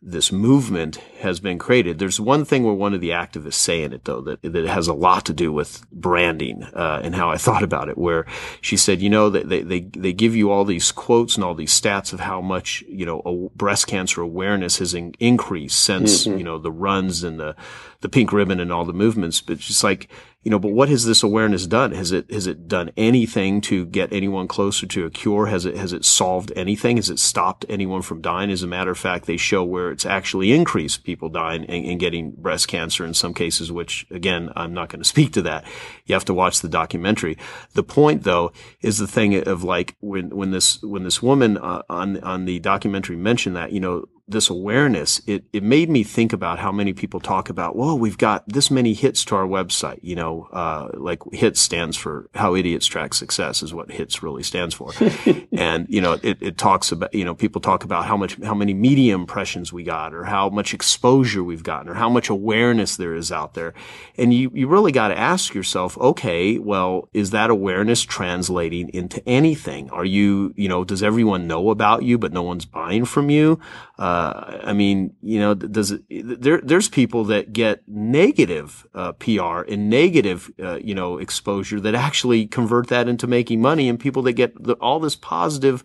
this 0.04 0.32
movement 0.32 0.96
has 1.20 1.40
been 1.40 1.60
created. 1.60 2.00
There's 2.00 2.20
one 2.20 2.44
thing 2.44 2.64
where 2.64 2.74
one 2.74 2.96
of 2.96 3.02
the 3.02 3.12
activists 3.12 3.54
say 3.54 3.84
in 3.84 3.94
it 3.94 4.06
though 4.06 4.22
that 4.22 4.42
that 4.42 4.66
has 4.66 4.88
a 4.88 4.96
lot 4.96 5.26
to 5.26 5.34
do 5.34 5.54
with 5.54 5.86
branding 5.92 6.64
uh, 6.64 7.02
and 7.04 7.14
how 7.14 7.30
I 7.30 7.38
thought 7.38 7.62
about 7.62 7.88
it. 7.88 8.00
Where 8.00 8.26
she 8.62 8.78
said, 8.78 9.00
you 9.02 9.10
know, 9.10 9.30
they 9.30 9.62
they 9.62 9.82
they 9.82 10.12
give 10.12 10.36
you 10.36 10.50
all 10.50 10.66
these 10.66 10.92
quotes 10.92 11.36
and 11.36 11.44
all 11.44 11.54
these 11.54 11.80
stats 11.80 12.14
of 12.14 12.22
how 12.22 12.42
much 12.42 12.84
you 12.88 13.06
know 13.06 13.52
breast 13.56 13.86
cancer 13.86 14.22
awareness 14.22 14.80
has 14.80 14.96
in, 14.96 15.14
increased 15.20 15.80
since 15.80 16.26
mm-hmm. 16.26 16.40
you 16.40 16.44
know 16.44 16.58
the 16.58 16.72
runs 16.72 17.24
and 17.24 17.40
the 17.40 17.56
the 18.00 18.10
pink 18.10 18.34
ribbon 18.34 18.60
and 18.60 18.72
all 18.72 18.86
the 18.86 18.94
movements. 18.94 19.40
But 19.40 19.60
just 19.60 19.84
like 19.84 20.10
you 20.44 20.50
know, 20.50 20.58
but 20.58 20.72
what 20.72 20.90
has 20.90 21.06
this 21.06 21.22
awareness 21.22 21.68
done? 21.68 21.92
Has 21.92 22.12
it, 22.12 22.32
has 22.32 22.48
it 22.48 22.68
done 22.68 22.90
anything 22.98 23.62
to 23.62 23.86
get 23.86 24.12
anyone 24.12 24.48
closer 24.48 24.88
to 24.88 25.06
a 25.06 25.12
cure? 25.12 25.46
Has 25.46 25.66
it, 25.66 25.78
has 25.78 25.94
it 25.94 26.04
solved 26.04 26.52
anything? 26.56 26.96
Has 26.96 27.12
it 27.12 27.20
stopped 27.20 27.64
anyone 27.70 28.02
from 28.02 28.22
dying? 28.22 28.50
As 28.50 28.64
a 28.64 28.68
matter 28.68 28.90
of 28.90 28.98
fact, 28.98 29.26
they 29.26 29.38
show 29.38 29.64
where 29.64 29.92
it's 29.92 30.06
actually 30.06 30.52
increased 30.52 31.04
people 31.04 31.30
dying 31.30 31.66
and, 31.66 31.86
and 31.86 32.00
getting 32.00 32.32
breast 32.32 32.68
cancer 32.68 33.06
in 33.06 33.14
some 33.14 33.36
cases, 33.36 33.72
which 33.72 34.08
again, 34.10 34.52
I'm 34.56 34.74
not 34.74 34.90
going 34.90 35.02
to 35.02 35.08
speak 35.08 35.32
to 35.34 35.44
that. 35.44 35.64
You 36.06 36.16
have 36.16 36.26
to 36.26 36.34
watch 36.34 36.62
the 36.62 36.70
documentary. 36.70 37.38
The 37.74 37.84
point 37.84 38.24
though 38.24 38.52
is 38.82 38.98
the 38.98 39.08
thing 39.08 39.48
of 39.48 39.64
like 39.64 39.96
when, 40.00 40.32
when 40.32 40.50
this, 40.50 40.82
when 40.82 41.04
this 41.04 41.22
woman 41.22 41.58
uh, 41.58 41.84
on, 41.88 42.20
on 42.24 42.46
the 42.46 42.60
documentary 42.60 43.16
mentioned 43.16 43.56
that, 43.56 43.74
you 43.74 43.80
know, 43.80 44.08
this 44.32 44.50
awareness, 44.50 45.22
it, 45.28 45.44
it 45.54 45.64
made 45.64 45.90
me 45.90 46.04
think 46.04 46.34
about 46.34 46.60
how 46.60 46.72
many 46.72 46.94
people 46.94 47.20
talk 47.20 47.50
about, 47.50 47.76
well, 47.76 47.98
we've 47.98 48.18
got 48.18 48.48
this 48.48 48.72
many 48.72 48.94
hits 48.94 49.24
to 49.26 49.36
our 49.36 49.46
website. 49.46 50.00
You 50.02 50.16
know, 50.16 50.48
uh, 50.52 50.90
like 50.94 51.20
HITS 51.32 51.60
stands 51.60 51.98
for 51.98 52.30
how 52.34 52.56
idiots 52.56 52.88
track 52.88 53.14
success 53.14 53.62
is 53.62 53.74
what 53.74 53.92
HITS 53.92 54.24
really 54.24 54.44
stands 54.44 54.74
for. 54.74 54.92
and, 55.52 55.86
you 55.90 56.02
know, 56.02 56.18
it, 56.24 56.42
it 56.42 56.58
talks 56.58 56.92
about, 56.92 57.14
you 57.14 57.26
know, 57.26 57.36
people 57.36 57.62
talk 57.62 57.84
about 57.84 58.06
how 58.06 58.18
much, 58.18 58.38
how 58.44 58.56
many 58.56 58.74
media 58.74 59.14
impressions 59.14 59.72
we 59.72 59.84
got 59.84 60.14
or 60.14 60.24
how 60.24 60.50
much 60.50 60.74
exposure 60.74 61.44
we've 61.44 61.64
gotten 61.64 61.90
or 61.90 61.94
how 61.94 62.10
much 62.10 62.30
awareness 62.30 62.96
there 62.96 63.16
is 63.16 63.32
out 63.32 63.54
there. 63.54 63.74
And 64.18 64.34
you, 64.34 64.52
you 64.54 64.68
really 64.68 64.92
got 64.92 65.10
to 65.10 65.18
ask 65.18 65.54
yourself, 65.54 65.98
okay, 65.98 66.58
well, 66.58 67.10
is 67.14 67.32
that 67.32 67.50
awareness 67.50 68.02
translating 68.04 68.90
into 68.90 69.22
anything? 69.28 69.90
Are 69.90 70.06
you, 70.06 70.54
you 70.56 70.70
know, 70.70 70.84
does 70.84 71.04
everyone 71.04 71.48
know 71.48 71.70
about 71.70 72.04
you, 72.04 72.18
but 72.18 72.34
no 72.34 72.42
one's 72.42 72.66
buying 72.66 73.06
from 73.06 73.30
you? 73.30 73.60
Uh, 73.98 74.21
I 74.64 74.74
mean, 74.74 75.16
you 75.22 75.40
know, 75.40 75.54
does 75.54 75.92
it, 75.92 76.04
there, 76.10 76.60
there's 76.62 76.90
people 76.90 77.24
that 77.26 77.54
get 77.54 77.82
negative, 77.88 78.86
uh, 78.94 79.14
PR 79.14 79.62
and 79.68 79.90
negative, 79.90 80.52
uh, 80.62 80.80
you 80.84 80.96
know, 80.96 81.18
exposure 81.18 81.80
that 81.80 81.96
actually 81.96 82.48
convert 82.48 82.88
that 82.88 83.08
into 83.08 83.28
making 83.28 83.62
money 83.62 83.90
and 83.90 84.00
people 84.00 84.22
that 84.24 84.34
get 84.34 84.62
the, 84.62 84.74
all 84.76 85.00
this 85.00 85.16
positive, 85.16 85.84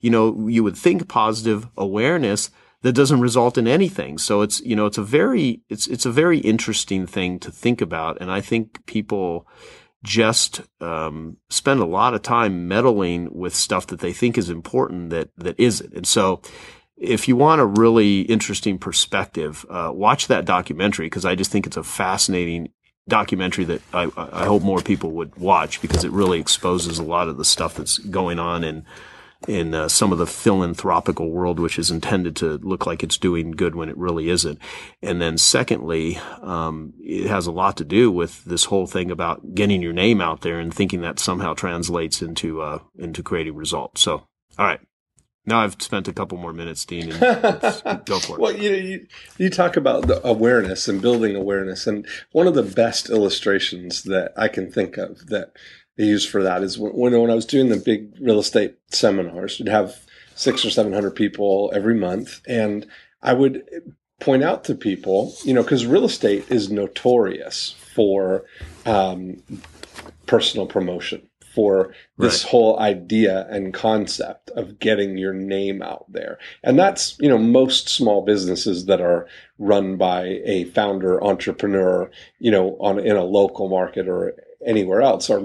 you 0.00 0.10
know, 0.10 0.48
you 0.48 0.62
would 0.62 0.76
think 0.76 1.08
positive 1.08 1.66
awareness 1.76 2.50
that 2.82 2.92
doesn't 2.92 3.20
result 3.20 3.56
in 3.56 3.66
anything. 3.66 4.18
So 4.18 4.42
it's, 4.42 4.60
you 4.60 4.76
know, 4.76 4.86
it's 4.86 4.98
a 4.98 5.02
very, 5.02 5.62
it's, 5.68 5.86
it's 5.86 6.06
a 6.06 6.12
very 6.12 6.38
interesting 6.38 7.06
thing 7.06 7.38
to 7.40 7.50
think 7.50 7.80
about. 7.80 8.18
And 8.20 8.30
I 8.30 8.40
think 8.40 8.84
people, 8.86 9.48
just 10.04 10.60
um, 10.82 11.38
spend 11.48 11.80
a 11.80 11.86
lot 11.86 12.12
of 12.12 12.20
time 12.20 12.68
meddling 12.68 13.30
with 13.32 13.54
stuff 13.54 13.86
that 13.86 14.00
they 14.00 14.12
think 14.12 14.36
is 14.36 14.50
important 14.50 15.10
that 15.10 15.30
that 15.38 15.58
isn't. 15.58 15.94
And 15.94 16.06
so, 16.06 16.42
if 16.96 17.28
you 17.28 17.36
want 17.36 17.60
a 17.60 17.66
really 17.66 18.22
interesting 18.22 18.78
perspective, 18.78 19.66
uh, 19.68 19.90
watch 19.92 20.28
that 20.28 20.44
documentary 20.44 21.06
because 21.06 21.24
I 21.24 21.34
just 21.34 21.50
think 21.50 21.66
it's 21.66 21.76
a 21.76 21.82
fascinating 21.82 22.70
documentary 23.08 23.64
that 23.64 23.82
I, 23.92 24.10
I, 24.16 24.46
hope 24.46 24.62
more 24.62 24.80
people 24.80 25.10
would 25.12 25.36
watch 25.36 25.82
because 25.82 26.04
it 26.04 26.10
really 26.10 26.40
exposes 26.40 26.98
a 26.98 27.02
lot 27.02 27.28
of 27.28 27.36
the 27.36 27.44
stuff 27.44 27.74
that's 27.74 27.98
going 27.98 28.38
on 28.38 28.64
in 28.64 28.86
in 29.46 29.74
uh, 29.74 29.88
some 29.88 30.10
of 30.10 30.16
the 30.16 30.26
philanthropical 30.26 31.30
world, 31.30 31.60
which 31.60 31.78
is 31.78 31.90
intended 31.90 32.34
to 32.36 32.56
look 32.62 32.86
like 32.86 33.02
it's 33.02 33.18
doing 33.18 33.50
good 33.50 33.74
when 33.74 33.90
it 33.90 33.96
really 33.98 34.30
isn't. 34.30 34.58
And 35.02 35.20
then 35.20 35.36
secondly, 35.36 36.18
um, 36.40 36.94
it 36.98 37.28
has 37.28 37.46
a 37.46 37.52
lot 37.52 37.76
to 37.76 37.84
do 37.84 38.10
with 38.10 38.42
this 38.44 38.64
whole 38.64 38.86
thing 38.86 39.10
about 39.10 39.54
getting 39.54 39.82
your 39.82 39.92
name 39.92 40.22
out 40.22 40.40
there 40.40 40.58
and 40.58 40.72
thinking 40.72 41.02
that 41.02 41.18
somehow 41.18 41.52
translates 41.52 42.22
into 42.22 42.62
uh, 42.62 42.78
into 42.98 43.22
creating 43.22 43.54
results. 43.54 44.00
So, 44.00 44.26
all 44.58 44.66
right, 44.66 44.80
Now 45.46 45.60
I've 45.60 45.76
spent 45.80 46.08
a 46.08 46.12
couple 46.12 46.38
more 46.38 46.52
minutes, 46.52 46.84
Dean. 46.84 47.12
And 47.12 47.20
go 48.06 48.18
for 48.18 48.36
it. 48.36 48.40
Well, 48.40 48.56
you, 48.56 48.70
you 48.70 49.06
you 49.38 49.50
talk 49.50 49.76
about 49.76 50.06
the 50.06 50.26
awareness 50.26 50.88
and 50.88 51.02
building 51.02 51.36
awareness, 51.36 51.86
and 51.86 52.06
one 52.32 52.46
of 52.46 52.54
the 52.54 52.62
best 52.62 53.10
illustrations 53.10 54.04
that 54.04 54.32
I 54.36 54.48
can 54.48 54.70
think 54.70 54.96
of 54.96 55.26
that 55.26 55.52
I 55.98 56.02
use 56.02 56.26
for 56.26 56.42
that 56.42 56.62
is 56.62 56.78
when 56.78 57.20
when 57.20 57.30
I 57.30 57.34
was 57.34 57.46
doing 57.46 57.68
the 57.68 57.76
big 57.76 58.14
real 58.20 58.38
estate 58.38 58.76
seminars, 58.90 59.58
we'd 59.58 59.68
have 59.68 60.06
six 60.34 60.64
or 60.64 60.70
seven 60.70 60.92
hundred 60.92 61.14
people 61.14 61.70
every 61.74 61.94
month, 61.94 62.40
and 62.48 62.86
I 63.22 63.34
would 63.34 63.64
point 64.20 64.42
out 64.42 64.64
to 64.64 64.74
people, 64.74 65.34
you 65.44 65.52
know, 65.52 65.62
because 65.62 65.84
real 65.84 66.04
estate 66.04 66.50
is 66.50 66.70
notorious 66.70 67.74
for 67.94 68.44
um, 68.86 69.42
personal 70.26 70.66
promotion 70.66 71.28
for 71.54 71.92
this 72.18 72.42
Right. 72.44 72.50
whole 72.50 72.78
idea 72.80 73.46
and 73.48 73.72
concept 73.72 74.50
of 74.50 74.78
getting 74.78 75.16
your 75.16 75.32
name 75.32 75.82
out 75.82 76.04
there. 76.10 76.38
And 76.62 76.78
that's, 76.78 77.16
you 77.20 77.28
know, 77.28 77.38
most 77.38 77.88
small 77.88 78.22
businesses 78.22 78.86
that 78.86 79.00
are 79.00 79.26
run 79.58 79.96
by 79.96 80.40
a 80.44 80.64
founder 80.64 81.22
entrepreneur, 81.22 82.10
you 82.38 82.50
know, 82.50 82.76
on 82.80 82.98
in 82.98 83.16
a 83.16 83.24
local 83.24 83.68
market 83.68 84.08
or 84.08 84.34
anywhere 84.66 85.02
else 85.02 85.30
are 85.30 85.42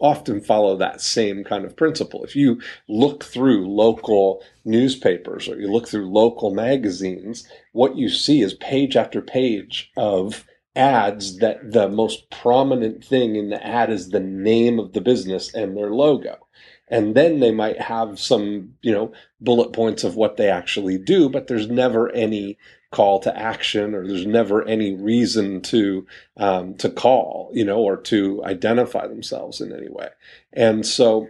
often 0.00 0.40
follow 0.40 0.76
that 0.76 1.00
same 1.00 1.44
kind 1.44 1.64
of 1.64 1.76
principle. 1.76 2.24
If 2.24 2.34
you 2.36 2.60
look 2.88 3.24
through 3.24 3.68
local 3.68 4.42
newspapers 4.64 5.48
or 5.48 5.58
you 5.58 5.70
look 5.70 5.88
through 5.88 6.10
local 6.10 6.52
magazines, 6.52 7.46
what 7.72 7.96
you 7.96 8.08
see 8.08 8.40
is 8.42 8.54
page 8.54 8.96
after 8.96 9.20
page 9.22 9.90
of 9.96 10.44
ads 10.76 11.38
that 11.38 11.72
the 11.72 11.88
most 11.88 12.30
prominent 12.30 13.04
thing 13.04 13.36
in 13.36 13.50
the 13.50 13.64
ad 13.64 13.90
is 13.90 14.08
the 14.08 14.20
name 14.20 14.78
of 14.78 14.92
the 14.92 15.00
business 15.00 15.52
and 15.54 15.76
their 15.76 15.90
logo. 15.90 16.46
And 16.88 17.14
then 17.14 17.40
they 17.40 17.50
might 17.50 17.80
have 17.80 18.18
some, 18.20 18.74
you 18.82 18.92
know, 18.92 19.12
bullet 19.40 19.72
points 19.72 20.04
of 20.04 20.16
what 20.16 20.36
they 20.36 20.48
actually 20.50 20.98
do, 20.98 21.28
but 21.28 21.46
there's 21.46 21.68
never 21.68 22.10
any 22.10 22.58
call 22.90 23.18
to 23.18 23.36
action 23.36 23.92
or 23.94 24.06
there's 24.06 24.26
never 24.26 24.62
any 24.68 24.94
reason 24.94 25.60
to 25.60 26.06
um, 26.36 26.74
to 26.74 26.88
call, 26.88 27.50
you 27.52 27.64
know, 27.64 27.78
or 27.78 27.96
to 27.96 28.44
identify 28.44 29.06
themselves 29.06 29.60
in 29.60 29.72
any 29.72 29.88
way. 29.88 30.08
And 30.52 30.86
so 30.86 31.28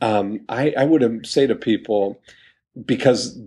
um, 0.00 0.40
I, 0.48 0.74
I 0.76 0.84
would 0.84 1.26
say 1.26 1.46
to 1.46 1.54
people, 1.54 2.20
because 2.84 3.40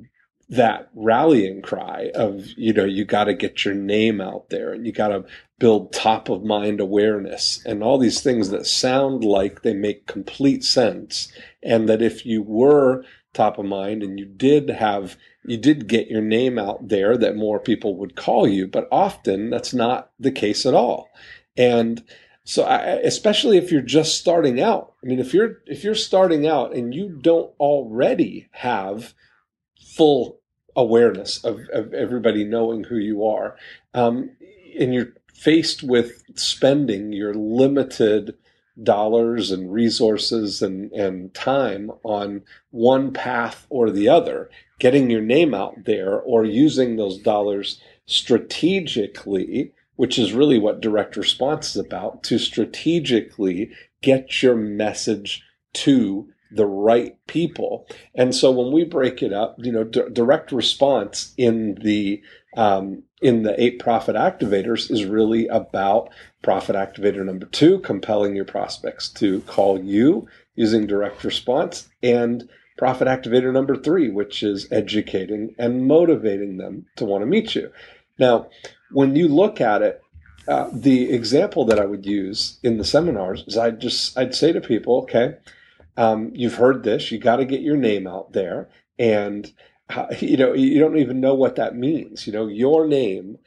that 0.51 0.89
rallying 0.93 1.61
cry 1.61 2.11
of 2.13 2.49
you 2.57 2.73
know 2.73 2.83
you 2.83 3.05
got 3.05 3.23
to 3.23 3.33
get 3.33 3.63
your 3.63 3.73
name 3.73 4.19
out 4.19 4.49
there 4.49 4.73
and 4.73 4.85
you 4.85 4.91
got 4.91 5.07
to 5.07 5.23
build 5.59 5.93
top 5.93 6.27
of 6.27 6.43
mind 6.43 6.81
awareness 6.81 7.63
and 7.65 7.81
all 7.81 7.97
these 7.97 8.21
things 8.21 8.49
that 8.49 8.67
sound 8.67 9.23
like 9.23 9.61
they 9.61 9.73
make 9.73 10.07
complete 10.07 10.63
sense. 10.63 11.31
And 11.63 11.87
that 11.87 12.01
if 12.01 12.25
you 12.25 12.41
were 12.41 13.05
top 13.33 13.57
of 13.57 13.65
mind 13.65 14.03
and 14.03 14.19
you 14.19 14.25
did 14.25 14.69
have 14.69 15.15
you 15.45 15.57
did 15.57 15.87
get 15.87 16.09
your 16.09 16.21
name 16.21 16.59
out 16.59 16.89
there 16.89 17.15
that 17.17 17.35
more 17.35 17.59
people 17.59 17.95
would 17.95 18.15
call 18.15 18.47
you. 18.47 18.67
But 18.67 18.89
often 18.91 19.49
that's 19.49 19.73
not 19.73 20.11
the 20.19 20.31
case 20.31 20.65
at 20.65 20.73
all. 20.73 21.09
And 21.55 22.03
so 22.43 22.63
I, 22.63 22.79
especially 23.03 23.57
if 23.57 23.71
you're 23.71 23.83
just 23.83 24.17
starting 24.17 24.59
out 24.59 24.93
i 25.03 25.07
mean 25.07 25.19
if 25.19 25.31
you're 25.31 25.59
if 25.67 25.83
you're 25.83 25.93
starting 25.93 26.47
out 26.47 26.73
and 26.73 26.91
you 26.91 27.19
don't 27.21 27.53
already 27.59 28.49
have 28.51 29.13
full 29.95 30.40
awareness 30.75 31.43
of, 31.43 31.61
of 31.73 31.93
everybody 31.93 32.43
knowing 32.43 32.83
who 32.83 32.97
you 32.97 33.25
are. 33.25 33.55
Um, 33.93 34.31
and 34.79 34.93
you're 34.93 35.13
faced 35.33 35.83
with 35.83 36.23
spending 36.35 37.13
your 37.13 37.33
limited 37.33 38.35
dollars 38.81 39.51
and 39.51 39.73
resources 39.73 40.61
and, 40.61 40.91
and 40.91 41.33
time 41.33 41.91
on 42.03 42.41
one 42.71 43.11
path 43.11 43.67
or 43.69 43.91
the 43.91 44.07
other 44.07 44.49
getting 44.79 45.09
your 45.09 45.21
name 45.21 45.53
out 45.53 45.83
there 45.85 46.19
or 46.19 46.45
using 46.45 46.95
those 46.95 47.17
dollars 47.17 47.81
strategically 48.05 49.71
which 49.97 50.17
is 50.17 50.33
really 50.33 50.57
what 50.57 50.81
direct 50.81 51.15
response 51.15 51.75
is 51.75 51.85
about 51.85 52.23
to 52.23 52.39
strategically 52.39 53.69
get 54.01 54.41
your 54.41 54.55
message 54.55 55.43
to 55.73 56.27
the 56.51 56.65
right 56.65 57.15
people. 57.27 57.87
And 58.13 58.35
so 58.35 58.51
when 58.51 58.71
we 58.71 58.83
break 58.83 59.23
it 59.23 59.33
up, 59.33 59.55
you 59.57 59.71
know, 59.71 59.83
d- 59.83 60.09
direct 60.11 60.51
response 60.51 61.33
in 61.37 61.75
the 61.75 62.21
um, 62.57 63.03
in 63.21 63.43
the 63.43 63.61
eight 63.61 63.79
profit 63.79 64.15
activators 64.15 64.91
is 64.91 65.05
really 65.05 65.47
about 65.47 66.09
profit 66.41 66.75
activator 66.75 67.23
number 67.23 67.45
two, 67.45 67.79
compelling 67.79 68.35
your 68.35 68.45
prospects 68.45 69.07
to 69.09 69.41
call 69.41 69.79
you 69.79 70.27
using 70.55 70.85
direct 70.85 71.23
response, 71.23 71.87
and 72.03 72.49
profit 72.77 73.07
activator 73.07 73.53
number 73.53 73.77
three, 73.77 74.09
which 74.09 74.43
is 74.43 74.67
educating 74.71 75.55
and 75.57 75.87
motivating 75.87 76.57
them 76.57 76.85
to 76.95 77.05
want 77.05 77.21
to 77.21 77.25
meet 77.25 77.55
you. 77.55 77.71
Now, 78.19 78.49
when 78.91 79.15
you 79.15 79.27
look 79.27 79.61
at 79.61 79.81
it, 79.81 80.01
uh, 80.47 80.69
the 80.73 81.11
example 81.11 81.63
that 81.65 81.79
I 81.79 81.85
would 81.85 82.05
use 82.05 82.59
in 82.63 82.77
the 82.77 82.83
seminars 82.83 83.43
is 83.47 83.57
I 83.57 83.71
just 83.71 84.17
I'd 84.17 84.35
say 84.35 84.51
to 84.51 84.59
people, 84.59 84.97
okay, 85.03 85.35
um, 85.97 86.31
you've 86.33 86.55
heard 86.55 86.83
this, 86.83 87.11
you 87.11 87.19
got 87.19 87.37
to 87.37 87.45
get 87.45 87.61
your 87.61 87.77
name 87.77 88.07
out 88.07 88.33
there, 88.33 88.69
and 88.97 89.51
uh, 89.89 90.07
you 90.19 90.37
know 90.37 90.53
you 90.53 90.79
don't 90.79 90.97
even 90.97 91.19
know 91.21 91.35
what 91.35 91.55
that 91.55 91.75
means. 91.75 92.27
You 92.27 92.33
know 92.33 92.47
your 92.47 92.87
name 92.87 93.37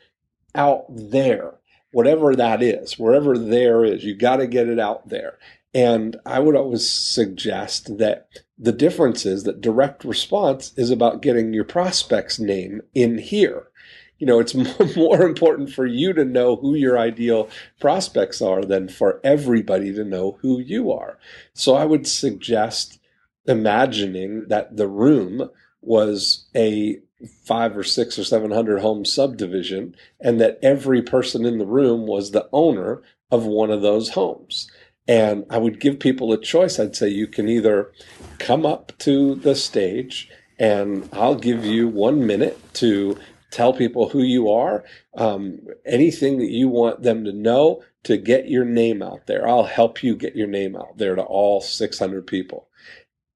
out 0.54 0.84
there, 0.88 1.54
whatever 1.92 2.34
that 2.36 2.62
is, 2.62 2.98
wherever 2.98 3.36
there 3.36 3.84
is, 3.84 4.04
you 4.04 4.14
got 4.14 4.36
to 4.36 4.46
get 4.46 4.68
it 4.68 4.78
out 4.78 5.08
there. 5.08 5.38
And 5.74 6.16
I 6.24 6.38
would 6.38 6.54
always 6.54 6.88
suggest 6.88 7.98
that 7.98 8.28
the 8.56 8.70
difference 8.70 9.26
is 9.26 9.42
that 9.42 9.60
direct 9.60 10.04
response 10.04 10.72
is 10.76 10.90
about 10.90 11.22
getting 11.22 11.52
your 11.52 11.64
prospect's 11.64 12.38
name 12.38 12.82
in 12.94 13.18
here 13.18 13.68
you 14.18 14.26
know, 14.26 14.38
it's 14.38 14.54
more 14.96 15.22
important 15.22 15.70
for 15.70 15.86
you 15.86 16.12
to 16.12 16.24
know 16.24 16.56
who 16.56 16.74
your 16.74 16.98
ideal 16.98 17.48
prospects 17.80 18.40
are 18.40 18.64
than 18.64 18.88
for 18.88 19.20
everybody 19.24 19.92
to 19.92 20.04
know 20.04 20.38
who 20.42 20.60
you 20.60 20.92
are. 20.92 21.18
So 21.52 21.74
I 21.74 21.84
would 21.84 22.06
suggest 22.06 22.98
imagining 23.46 24.46
that 24.48 24.76
the 24.76 24.88
room 24.88 25.50
was 25.80 26.46
a 26.54 27.00
five 27.44 27.76
or 27.76 27.84
six 27.84 28.18
or 28.18 28.24
seven 28.24 28.50
hundred 28.50 28.80
home 28.80 29.04
subdivision 29.04 29.94
and 30.20 30.40
that 30.40 30.58
every 30.62 31.02
person 31.02 31.44
in 31.44 31.58
the 31.58 31.66
room 31.66 32.06
was 32.06 32.30
the 32.30 32.48
owner 32.52 33.02
of 33.30 33.44
one 33.44 33.70
of 33.70 33.82
those 33.82 34.10
homes. 34.10 34.70
And 35.06 35.44
I 35.50 35.58
would 35.58 35.80
give 35.80 36.00
people 36.00 36.32
a 36.32 36.40
choice. 36.40 36.78
I'd 36.78 36.96
say 36.96 37.08
you 37.08 37.26
can 37.26 37.48
either 37.48 37.92
come 38.38 38.64
up 38.64 38.92
to 39.00 39.34
the 39.34 39.54
stage 39.54 40.30
and 40.58 41.08
I'll 41.12 41.34
give 41.34 41.64
you 41.64 41.88
one 41.88 42.26
minute 42.26 42.58
to 42.74 43.18
tell 43.54 43.72
people 43.72 44.08
who 44.08 44.22
you 44.22 44.50
are, 44.50 44.84
um, 45.16 45.60
anything 45.86 46.38
that 46.38 46.50
you 46.50 46.68
want 46.68 47.02
them 47.02 47.24
to 47.24 47.32
know 47.32 47.84
to 48.02 48.16
get 48.16 48.48
your 48.48 48.64
name 48.64 49.00
out 49.00 49.26
there. 49.26 49.46
I'll 49.46 49.64
help 49.64 50.02
you 50.02 50.16
get 50.16 50.34
your 50.34 50.48
name 50.48 50.74
out 50.74 50.98
there 50.98 51.14
to 51.14 51.22
all 51.22 51.60
600 51.60 52.26
people. 52.26 52.68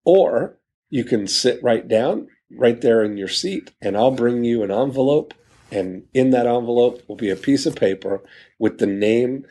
Or 0.05 0.59
you 0.91 1.05
can 1.05 1.29
sit 1.29 1.63
right 1.63 1.87
down 1.87 2.29
right 2.51 2.81
there 2.81 3.05
in 3.05 3.17
your 3.17 3.29
seat 3.29 3.73
and 3.81 3.97
I'll 3.97 4.11
bring 4.11 4.43
you 4.43 4.63
an 4.65 4.73
envelope. 4.73 5.35
And 5.71 6.05
in 6.13 6.31
that 6.31 6.47
envelope 6.47 7.03
will 7.07 7.17
be 7.17 7.31
a 7.31 7.37
piece 7.37 7.65
of 7.65 7.77
paper 7.77 8.23
with 8.59 8.79
the 8.79 8.87
name 8.87 9.47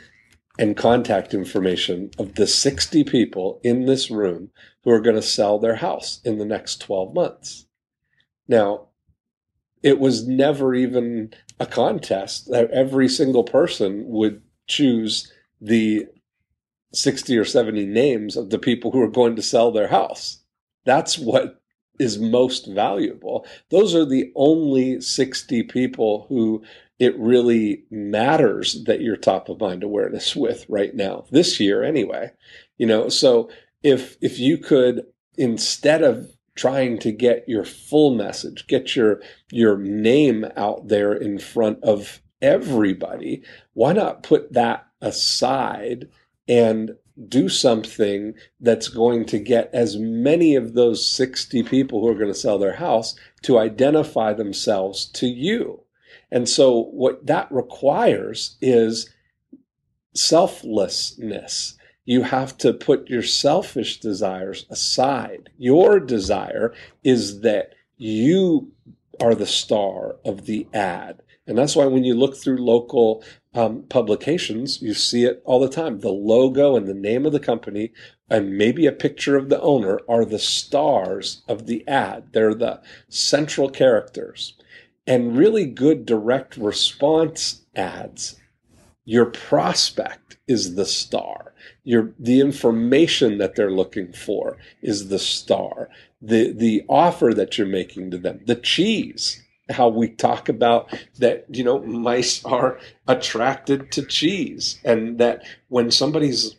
and 0.59 0.75
contact 0.75 1.33
information 1.33 2.11
of 2.17 2.35
the 2.35 2.47
60 2.47 3.03
people 3.05 3.61
in 3.63 3.85
this 3.85 4.11
room 4.11 4.49
who 4.83 4.91
are 4.91 4.99
going 4.99 5.15
to 5.15 5.21
sell 5.21 5.59
their 5.59 5.75
house 5.75 6.19
in 6.25 6.39
the 6.39 6.45
next 6.45 6.81
12 6.81 7.13
months. 7.13 7.67
Now, 8.47 8.86
it 9.83 9.99
was 9.99 10.27
never 10.27 10.73
even 10.73 11.33
a 11.59 11.65
contest 11.65 12.49
that 12.51 12.71
every 12.71 13.07
single 13.07 13.43
person 13.43 14.03
would 14.07 14.41
choose 14.67 15.31
the 15.61 16.05
60 16.93 17.37
or 17.37 17.45
70 17.45 17.85
names 17.85 18.35
of 18.37 18.49
the 18.49 18.59
people 18.59 18.91
who 18.91 19.01
are 19.01 19.09
going 19.09 19.35
to 19.35 19.41
sell 19.41 19.71
their 19.71 19.87
house. 19.87 20.43
That's 20.85 21.17
what 21.17 21.61
is 21.99 22.19
most 22.19 22.67
valuable. 22.67 23.45
Those 23.69 23.95
are 23.95 24.05
the 24.05 24.31
only 24.35 25.01
60 25.01 25.63
people 25.63 26.25
who 26.29 26.63
it 26.99 27.17
really 27.17 27.83
matters 27.91 28.83
that 28.85 29.01
you're 29.01 29.17
top 29.17 29.49
of 29.49 29.59
mind 29.59 29.83
awareness 29.83 30.35
with 30.35 30.65
right 30.67 30.95
now, 30.95 31.25
this 31.31 31.59
year 31.59 31.83
anyway. 31.83 32.31
You 32.77 32.87
know, 32.87 33.09
so 33.09 33.49
if 33.83 34.17
if 34.21 34.39
you 34.39 34.57
could 34.57 35.03
instead 35.37 36.01
of 36.01 36.36
trying 36.57 36.97
to 36.99 37.11
get 37.11 37.47
your 37.47 37.63
full 37.63 38.13
message, 38.13 38.67
get 38.67 38.95
your 38.95 39.21
your 39.51 39.77
name 39.77 40.45
out 40.57 40.89
there 40.89 41.13
in 41.13 41.39
front 41.39 41.81
of 41.83 42.21
everybody, 42.41 43.43
why 43.73 43.93
not 43.93 44.23
put 44.23 44.53
that 44.53 44.85
aside 45.01 46.09
and 46.47 46.95
do 47.27 47.49
something 47.49 48.33
that's 48.59 48.87
going 48.89 49.25
to 49.25 49.39
get 49.39 49.69
as 49.73 49.97
many 49.97 50.55
of 50.55 50.73
those 50.73 51.09
60 51.09 51.63
people 51.63 52.01
who 52.01 52.07
are 52.07 52.17
going 52.17 52.31
to 52.31 52.39
sell 52.39 52.59
their 52.59 52.75
house 52.75 53.15
to 53.41 53.57
identify 53.57 54.33
themselves 54.33 55.05
to 55.05 55.25
you. 55.27 55.81
And 56.29 56.47
so 56.47 56.83
what 56.91 57.25
that 57.25 57.51
requires 57.51 58.57
is 58.61 59.09
selflessness. 60.13 61.76
You 62.07 62.21
have 62.21 62.57
to 62.59 62.71
put 62.71 63.09
your 63.09 63.21
selfish 63.21 63.99
desires 63.99 64.65
aside. 64.69 65.49
Your 65.57 65.99
desire 65.99 66.73
is 67.03 67.41
that 67.41 67.75
you 67.97 68.71
are 69.21 69.35
the 69.35 69.45
star 69.45 70.15
of 70.23 70.45
the 70.45 70.67
ad. 70.73 71.21
And 71.45 71.57
that's 71.57 71.75
why 71.75 71.85
when 71.85 72.05
you 72.05 72.15
look 72.15 72.37
through 72.37 72.63
local 72.63 73.25
um, 73.53 73.83
publications, 73.89 74.81
you 74.81 74.93
see 74.93 75.25
it 75.25 75.41
all 75.43 75.59
the 75.59 75.67
time. 75.67 75.99
The 75.99 76.07
logo 76.07 76.77
and 76.77 76.87
the 76.87 76.93
name 76.93 77.25
of 77.25 77.33
the 77.33 77.41
company 77.41 77.91
and 78.29 78.57
maybe 78.57 78.85
a 78.85 78.93
picture 78.93 79.35
of 79.35 79.49
the 79.49 79.59
owner 79.59 79.99
are 80.07 80.23
the 80.23 80.39
stars 80.39 81.43
of 81.49 81.65
the 81.65 81.85
ad. 81.89 82.29
They're 82.31 82.53
the 82.53 82.81
central 83.09 83.69
characters. 83.69 84.53
And 85.05 85.37
really 85.37 85.65
good 85.65 86.05
direct 86.05 86.55
response 86.55 87.65
ads, 87.75 88.37
your 89.03 89.25
prospect 89.25 90.37
is 90.47 90.75
the 90.75 90.85
star. 90.85 91.46
Your, 91.87 92.11
the 92.19 92.41
information 92.41 93.37
that 93.37 93.55
they're 93.55 93.71
looking 93.71 94.11
for 94.11 94.57
is 94.81 95.07
the 95.07 95.19
star. 95.19 95.89
The, 96.21 96.51
the 96.51 96.83
offer 96.89 97.33
that 97.33 97.57
you're 97.57 97.65
making 97.65 98.11
to 98.11 98.17
them, 98.17 98.41
the 98.45 98.55
cheese, 98.55 99.41
how 99.69 99.87
we 99.87 100.09
talk 100.09 100.49
about 100.49 100.93
that, 101.19 101.45
you 101.49 101.63
know, 101.63 101.79
mice 101.79 102.43
are 102.43 102.77
attracted 103.07 103.89
to 103.93 104.05
cheese 104.05 104.79
and 104.83 105.17
that 105.19 105.43
when 105.69 105.89
somebody's 105.89 106.57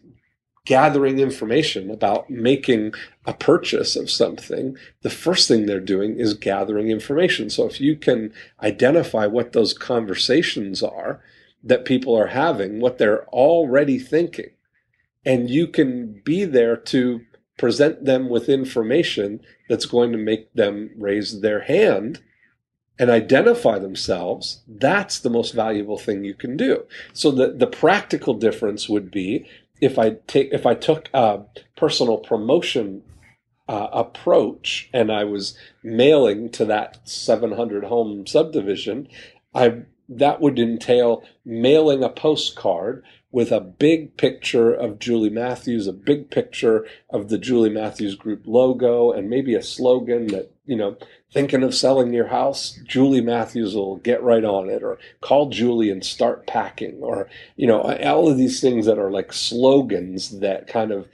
gathering 0.64 1.18
information 1.18 1.90
about 1.90 2.30
making 2.30 2.94
a 3.26 3.34
purchase 3.34 3.96
of 3.96 4.10
something, 4.10 4.78
the 5.02 5.10
first 5.10 5.46
thing 5.46 5.66
they're 5.66 5.78
doing 5.80 6.18
is 6.18 6.32
gathering 6.32 6.88
information. 6.88 7.50
So 7.50 7.66
if 7.66 7.82
you 7.82 7.96
can 7.96 8.32
identify 8.62 9.26
what 9.26 9.52
those 9.52 9.74
conversations 9.74 10.82
are 10.82 11.22
that 11.62 11.84
people 11.84 12.14
are 12.16 12.28
having, 12.28 12.80
what 12.80 12.96
they're 12.96 13.26
already 13.28 13.98
thinking, 13.98 14.50
and 15.24 15.50
you 15.50 15.66
can 15.66 16.20
be 16.24 16.44
there 16.44 16.76
to 16.76 17.20
present 17.58 18.04
them 18.04 18.28
with 18.28 18.48
information 18.48 19.40
that's 19.68 19.86
going 19.86 20.12
to 20.12 20.18
make 20.18 20.52
them 20.54 20.90
raise 20.96 21.40
their 21.40 21.60
hand 21.60 22.20
and 22.98 23.10
identify 23.10 23.78
themselves, 23.78 24.62
that's 24.66 25.20
the 25.20 25.30
most 25.30 25.54
valuable 25.54 25.98
thing 25.98 26.24
you 26.24 26.34
can 26.34 26.56
do. 26.56 26.84
So 27.12 27.30
the, 27.30 27.52
the 27.52 27.66
practical 27.66 28.34
difference 28.34 28.88
would 28.88 29.10
be 29.10 29.46
if 29.80 29.98
I 29.98 30.16
take 30.26 30.52
if 30.52 30.66
I 30.66 30.74
took 30.74 31.08
a 31.14 31.42
personal 31.76 32.18
promotion 32.18 33.02
uh, 33.68 33.88
approach 33.92 34.88
and 34.92 35.12
I 35.12 35.24
was 35.24 35.56
mailing 35.84 36.50
to 36.52 36.64
that 36.64 37.08
700 37.08 37.84
home 37.84 38.26
subdivision, 38.26 39.08
I 39.54 39.82
that 40.08 40.40
would 40.40 40.58
entail 40.58 41.22
mailing 41.44 42.02
a 42.02 42.08
postcard 42.08 43.04
with 43.30 43.52
a 43.52 43.60
big 43.60 44.16
picture 44.16 44.72
of 44.72 44.98
Julie 44.98 45.28
Matthews, 45.28 45.86
a 45.86 45.92
big 45.92 46.30
picture 46.30 46.86
of 47.10 47.28
the 47.28 47.36
Julie 47.38 47.68
Matthews 47.68 48.14
Group 48.14 48.42
logo, 48.46 49.12
and 49.12 49.28
maybe 49.28 49.54
a 49.54 49.62
slogan 49.62 50.28
that, 50.28 50.50
you 50.64 50.76
know, 50.76 50.96
thinking 51.30 51.62
of 51.62 51.74
selling 51.74 52.14
your 52.14 52.28
house, 52.28 52.80
Julie 52.86 53.20
Matthews 53.20 53.74
will 53.74 53.96
get 53.96 54.22
right 54.22 54.44
on 54.44 54.70
it, 54.70 54.82
or 54.82 54.98
call 55.20 55.50
Julie 55.50 55.90
and 55.90 56.02
start 56.02 56.46
packing, 56.46 57.00
or, 57.02 57.28
you 57.56 57.66
know, 57.66 57.82
all 57.82 58.30
of 58.30 58.38
these 58.38 58.62
things 58.62 58.86
that 58.86 58.98
are 58.98 59.10
like 59.10 59.32
slogans 59.32 60.40
that 60.40 60.66
kind 60.66 60.90
of, 60.90 61.06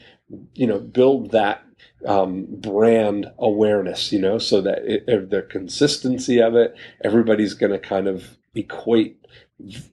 you 0.55 0.69
know, 0.69 0.79
build 0.79 1.33
that 1.33 1.65
um, 2.07 2.47
brand 2.49 3.27
awareness, 3.39 4.13
you 4.13 4.21
know, 4.21 4.39
so 4.39 4.61
that 4.61 4.85
it, 4.85 5.31
the 5.31 5.43
consistency 5.43 6.41
of 6.41 6.55
it, 6.55 6.77
everybody's 7.03 7.55
going 7.55 7.73
to 7.73 7.79
kind 7.79 8.07
of 8.07 8.37
equate 8.55 9.19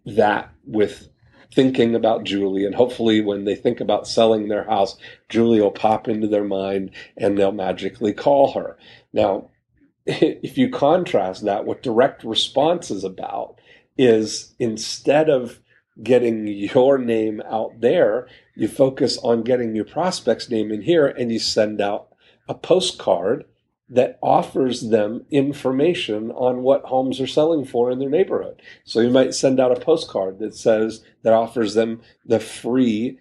that 0.06 0.52
with 0.66 1.10
thinking 1.54 1.96
about 1.96 2.24
Julie. 2.24 2.66
And 2.66 2.76
hopefully, 2.76 3.22
when 3.22 3.46
they 3.46 3.56
think 3.56 3.80
about 3.80 4.08
selling 4.08 4.48
their 4.48 4.64
house, 4.64 4.98
Julie 5.30 5.62
will 5.62 5.72
pop 5.72 6.08
into 6.08 6.28
their 6.28 6.44
mind 6.44 6.92
and 7.18 7.38
they'll 7.38 7.52
magically 7.52 8.14
call 8.14 8.54
her. 8.54 8.78
Now, 9.14 9.50
if 10.06 10.58
you 10.58 10.70
contrast 10.70 11.44
that, 11.46 11.66
what 11.66 11.84
direct 11.84 12.24
response 12.24 12.92
is 12.92 13.04
about 13.04 13.60
is 13.98 14.54
instead 14.60 15.30
of 15.30 15.60
getting 16.02 16.48
your 16.48 16.98
name 16.98 17.42
out 17.50 17.80
there, 17.82 18.28
you 18.56 18.68
focus 18.68 19.18
on 19.20 19.44
getting 19.44 19.76
your 19.76 19.86
prospect's 19.86 20.50
name 20.50 20.72
in 20.72 20.82
here 20.82 21.08
and 21.08 21.32
you 21.32 21.40
send 21.40 21.82
out 21.82 22.08
a 22.48 22.54
postcard 22.54 23.46
that 23.92 24.18
offers 24.24 24.90
them 24.90 25.26
information 25.32 26.32
on 26.32 26.64
what 26.64 26.86
homes 26.86 27.20
are 27.20 27.28
selling 27.28 27.66
for 27.66 27.92
in 27.92 28.00
their 28.00 28.10
neighborhood. 28.10 28.62
So 28.86 29.02
you 29.02 29.10
might 29.10 29.36
send 29.36 29.60
out 29.60 29.78
a 29.78 29.80
postcard 29.80 30.40
that 30.40 30.56
says, 30.56 31.04
that 31.24 31.34
offers 31.34 31.74
them 31.74 32.02
the 32.26 32.40
free 32.40 33.20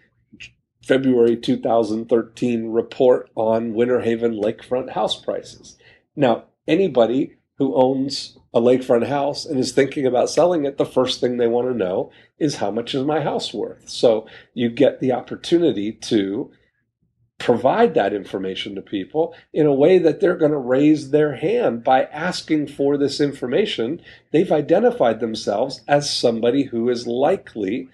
February 0.83 1.37
2013 1.37 2.69
report 2.69 3.31
on 3.35 3.75
Winter 3.75 4.01
Haven 4.01 4.41
lakefront 4.41 4.91
house 4.91 5.21
prices. 5.21 5.77
Now, 6.15 6.45
anybody 6.69 7.37
who 7.59 7.75
owns 7.75 8.39
a 8.55 8.61
lakefront 8.61 9.07
house 9.07 9.45
and 9.45 9.59
is 9.59 9.73
thinking 9.73 10.07
about 10.07 10.31
selling 10.31 10.65
it, 10.65 10.79
the 10.79 10.87
first 10.87 11.21
thing 11.21 11.37
they 11.37 11.49
want 11.49 11.69
to 11.69 11.75
know 11.77 12.13
is 12.39 12.57
how 12.57 12.71
much 12.71 12.95
is 12.95 13.05
my 13.05 13.21
house 13.21 13.53
worth? 13.53 13.89
So 13.89 14.27
you 14.55 14.71
get 14.71 15.01
the 15.01 15.13
opportunity 15.13 15.93
to 15.93 16.51
provide 17.40 17.94
that 17.94 18.12
information 18.12 18.74
to 18.76 18.83
people 18.83 19.35
in 19.53 19.66
a 19.66 19.74
way 19.74 19.98
that 19.98 20.20
they're 20.20 20.37
going 20.37 20.53
to 20.53 20.59
raise 20.59 21.11
their 21.11 21.35
hand 21.35 21.83
by 21.83 22.05
asking 22.05 22.68
for 22.68 22.96
this 22.96 23.20
information. 23.20 24.00
They've 24.31 24.53
identified 24.53 25.18
themselves 25.18 25.81
as 25.88 26.14
somebody 26.14 26.64
who 26.64 26.88
is 26.88 27.07
likely 27.07 27.88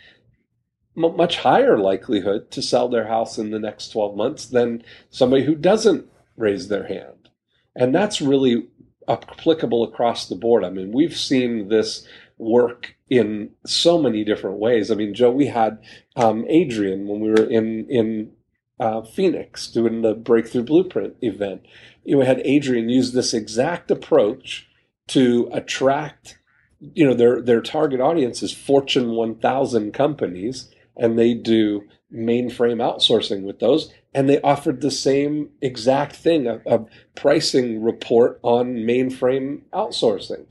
much 0.97 1.39
higher 1.39 1.79
likelihood 1.79 2.51
to 2.51 2.63
sell 2.63 2.89
their 2.89 3.07
house 3.07 3.39
in 3.39 3.51
the 3.51 3.59
next 3.59 3.91
12 3.91 4.17
months 4.17 4.47
than 4.47 4.83
somebody 5.11 5.45
who 5.45 5.55
doesn't 5.55 6.07
raise 6.37 6.69
their 6.69 6.87
hand. 6.87 7.29
And 7.75 7.95
that's 7.95 8.23
really 8.23 8.67
applicable 9.07 9.85
across 9.85 10.27
the 10.27 10.35
board. 10.35 10.65
I 10.65 10.71
mean, 10.71 10.93
we've 10.93 11.17
seen 11.17 11.69
this 11.69 12.07
work 12.39 12.97
in 13.09 13.51
so 13.67 13.99
many 14.01 14.25
different 14.25 14.59
ways. 14.59 14.91
I 14.91 14.95
mean, 14.95 15.15
Joe, 15.15 15.31
we 15.31 15.47
had 15.47 15.79
um, 16.17 16.47
Adrian 16.49 17.07
when 17.07 17.21
we 17.21 17.29
were 17.29 17.45
in 17.45 17.87
in 17.89 18.33
uh, 18.79 19.03
Phoenix 19.03 19.69
doing 19.69 20.03
the 20.03 20.15
Breakthrough 20.15 20.65
Blueprint 20.65 21.17
event. 21.23 21.63
You 22.05 22.19
know, 22.19 22.25
had 22.25 22.43
Adrian 22.45 22.89
use 22.89 23.13
this 23.13 23.35
exact 23.35 23.91
approach 23.91 24.69
to 25.09 25.49
attract. 25.53 26.39
You 26.81 27.07
know, 27.07 27.15
their 27.15 27.41
their 27.41 27.61
target 27.61 28.01
audience 28.01 28.43
is 28.43 28.53
Fortune 28.53 29.13
1000 29.13 29.93
companies, 29.93 30.71
and 30.97 31.19
they 31.19 31.35
do 31.35 31.85
mainframe 32.13 32.79
outsourcing 32.79 33.43
with 33.43 33.59
those 33.59 33.93
and 34.15 34.31
they 34.31 34.41
offered 34.41 34.81
the 34.81 34.91
same 34.91 35.51
exact 35.61 36.15
thing 36.17 36.47
a, 36.47 36.61
a 36.67 36.87
pricing 37.15 37.83
report 37.83 38.39
on 38.43 38.77
mainframe 38.77 39.61
outsourcing 39.73 40.47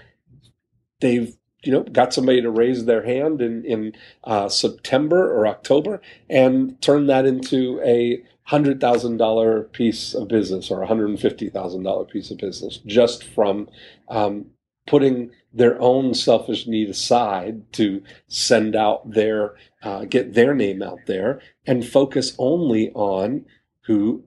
they've 0.99 1.37
you 1.65 1.71
know 1.71 1.83
got 1.83 2.13
somebody 2.13 2.41
to 2.41 2.49
raise 2.49 2.85
their 2.85 3.03
hand 3.05 3.41
in 3.41 3.65
in 3.65 3.93
uh, 4.23 4.49
September 4.49 5.31
or 5.33 5.47
October 5.47 6.01
and 6.29 6.81
turn 6.81 7.07
that 7.07 7.25
into 7.25 7.81
a 7.83 8.23
hundred 8.43 8.79
thousand 8.79 9.17
dollar 9.17 9.63
piece 9.63 10.13
of 10.13 10.27
business 10.27 10.71
or 10.71 10.81
a 10.81 10.87
hundred 10.87 11.09
and 11.09 11.19
fifty 11.19 11.49
thousand 11.49 11.83
dollar 11.83 12.05
piece 12.05 12.31
of 12.31 12.37
business 12.37 12.79
just 12.85 13.23
from 13.23 13.67
um, 14.09 14.45
putting 14.87 15.31
their 15.53 15.81
own 15.81 16.13
selfish 16.13 16.67
need 16.67 16.89
aside 16.89 17.71
to 17.73 18.03
send 18.27 18.75
out 18.75 19.11
their 19.11 19.55
uh, 19.83 20.05
get 20.05 20.33
their 20.33 20.53
name 20.53 20.83
out 20.83 20.99
there 21.07 21.41
and 21.65 21.87
focus 21.87 22.35
only 22.37 22.91
on 22.91 23.45
who 23.85 24.23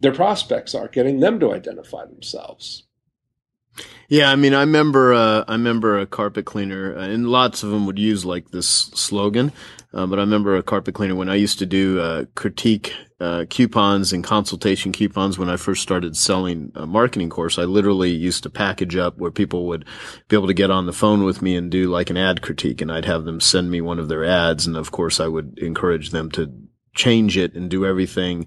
their 0.00 0.14
prospects 0.14 0.74
are, 0.74 0.88
getting 0.88 1.20
them 1.20 1.40
to 1.40 1.52
identify 1.52 2.04
themselves. 2.06 2.87
Yeah, 4.08 4.30
I 4.30 4.36
mean, 4.36 4.54
I 4.54 4.60
remember, 4.60 5.12
uh, 5.12 5.44
I 5.46 5.52
remember 5.52 5.98
a 5.98 6.06
carpet 6.06 6.46
cleaner, 6.46 6.96
uh, 6.96 7.02
and 7.02 7.28
lots 7.28 7.62
of 7.62 7.70
them 7.70 7.84
would 7.84 7.98
use 7.98 8.24
like 8.24 8.50
this 8.50 8.66
slogan. 8.66 9.52
Uh, 9.92 10.06
but 10.06 10.18
I 10.18 10.22
remember 10.22 10.56
a 10.56 10.62
carpet 10.62 10.94
cleaner 10.94 11.14
when 11.14 11.30
I 11.30 11.34
used 11.34 11.58
to 11.60 11.66
do 11.66 11.98
uh, 12.00 12.24
critique 12.34 12.94
uh, 13.20 13.46
coupons 13.48 14.12
and 14.12 14.22
consultation 14.22 14.92
coupons 14.92 15.38
when 15.38 15.48
I 15.48 15.56
first 15.56 15.82
started 15.82 16.16
selling 16.16 16.72
a 16.74 16.86
marketing 16.86 17.30
course. 17.30 17.58
I 17.58 17.64
literally 17.64 18.10
used 18.10 18.42
to 18.42 18.50
package 18.50 18.96
up 18.96 19.18
where 19.18 19.30
people 19.30 19.66
would 19.66 19.84
be 20.28 20.36
able 20.36 20.46
to 20.46 20.54
get 20.54 20.70
on 20.70 20.86
the 20.86 20.92
phone 20.92 21.24
with 21.24 21.42
me 21.42 21.56
and 21.56 21.70
do 21.70 21.90
like 21.90 22.10
an 22.10 22.16
ad 22.16 22.42
critique, 22.42 22.80
and 22.80 22.92
I'd 22.92 23.06
have 23.06 23.24
them 23.24 23.40
send 23.40 23.70
me 23.70 23.80
one 23.80 23.98
of 23.98 24.08
their 24.08 24.24
ads, 24.24 24.66
and 24.66 24.76
of 24.76 24.90
course 24.90 25.20
I 25.20 25.26
would 25.26 25.58
encourage 25.58 26.10
them 26.10 26.30
to 26.32 26.52
change 26.94 27.36
it 27.36 27.54
and 27.54 27.70
do 27.70 27.86
everything 27.86 28.46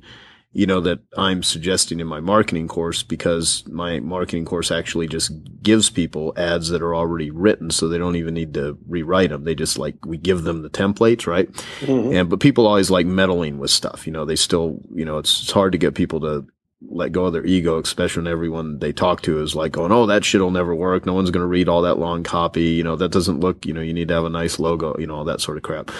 you 0.53 0.65
know, 0.65 0.81
that 0.81 0.99
I'm 1.17 1.43
suggesting 1.43 2.01
in 2.01 2.07
my 2.07 2.19
marketing 2.19 2.67
course 2.67 3.03
because 3.03 3.63
my 3.67 4.01
marketing 4.01 4.43
course 4.43 4.69
actually 4.69 5.07
just 5.07 5.31
gives 5.63 5.89
people 5.89 6.33
ads 6.35 6.69
that 6.69 6.81
are 6.81 6.93
already 6.93 7.31
written. 7.31 7.71
So 7.71 7.87
they 7.87 7.97
don't 7.97 8.17
even 8.17 8.33
need 8.33 8.53
to 8.55 8.77
rewrite 8.85 9.29
them. 9.29 9.45
They 9.45 9.55
just 9.55 9.77
like, 9.77 10.05
we 10.05 10.17
give 10.17 10.43
them 10.43 10.61
the 10.61 10.69
templates, 10.69 11.25
right? 11.25 11.49
Mm-hmm. 11.79 12.13
And, 12.13 12.29
but 12.29 12.41
people 12.41 12.67
always 12.67 12.91
like 12.91 13.05
meddling 13.05 13.59
with 13.59 13.71
stuff. 13.71 14.05
You 14.05 14.11
know, 14.11 14.25
they 14.25 14.35
still, 14.35 14.81
you 14.93 15.05
know, 15.05 15.19
it's, 15.19 15.43
it's 15.43 15.51
hard 15.51 15.71
to 15.71 15.77
get 15.77 15.95
people 15.95 16.19
to 16.21 16.45
let 16.89 17.13
go 17.13 17.25
of 17.25 17.33
their 17.33 17.45
ego, 17.45 17.79
especially 17.79 18.23
when 18.23 18.31
everyone 18.31 18.79
they 18.79 18.91
talk 18.91 19.21
to 19.21 19.41
is 19.41 19.55
like 19.55 19.71
going, 19.71 19.93
Oh, 19.93 20.07
that 20.07 20.25
shit'll 20.25 20.51
never 20.51 20.75
work. 20.75 21.05
No 21.05 21.13
one's 21.13 21.31
going 21.31 21.43
to 21.43 21.47
read 21.47 21.69
all 21.69 21.83
that 21.83 21.99
long 21.99 22.23
copy. 22.23 22.71
You 22.71 22.83
know, 22.83 22.97
that 22.97 23.11
doesn't 23.11 23.39
look, 23.39 23.65
you 23.65 23.73
know, 23.73 23.81
you 23.81 23.93
need 23.93 24.09
to 24.09 24.15
have 24.15 24.25
a 24.25 24.29
nice 24.29 24.59
logo, 24.59 24.97
you 24.99 25.07
know, 25.07 25.15
all 25.15 25.25
that 25.25 25.39
sort 25.39 25.55
of 25.55 25.63
crap. 25.63 25.91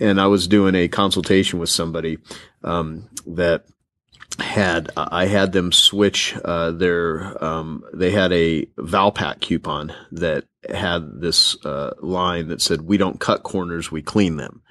And 0.00 0.20
I 0.20 0.26
was 0.26 0.48
doing 0.48 0.74
a 0.74 0.88
consultation 0.88 1.60
with 1.60 1.68
somebody, 1.68 2.18
um, 2.64 3.08
that 3.26 3.66
had 4.38 4.90
I 4.96 5.26
had 5.26 5.52
them 5.52 5.72
switch 5.72 6.36
uh, 6.44 6.70
their 6.72 7.42
um, 7.44 7.84
they 7.92 8.10
had 8.10 8.32
a 8.32 8.66
Valpak 8.78 9.40
coupon 9.40 9.92
that 10.12 10.44
had 10.72 11.20
this 11.20 11.56
uh, 11.64 11.92
line 12.00 12.48
that 12.48 12.60
said 12.62 12.82
we 12.82 12.96
don't 12.96 13.20
cut 13.20 13.42
corners 13.42 13.90
we 13.90 14.02
clean 14.02 14.36
them 14.36 14.62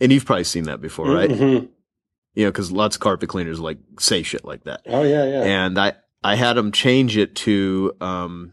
and 0.00 0.12
you've 0.12 0.24
probably 0.26 0.44
seen 0.44 0.64
that 0.64 0.80
before 0.80 1.10
right 1.10 1.30
Mhm. 1.30 1.68
you 2.34 2.44
know 2.44 2.50
because 2.50 2.70
lots 2.70 2.96
of 2.96 3.00
carpet 3.00 3.28
cleaners 3.28 3.58
like 3.60 3.78
say 3.98 4.22
shit 4.22 4.44
like 4.44 4.64
that 4.64 4.82
Oh 4.86 5.02
yeah, 5.02 5.24
yeah. 5.24 5.42
and 5.42 5.78
I 5.78 5.94
I 6.22 6.34
had 6.36 6.54
them 6.54 6.72
change 6.72 7.16
it 7.16 7.34
to 7.36 7.94
um, 8.02 8.52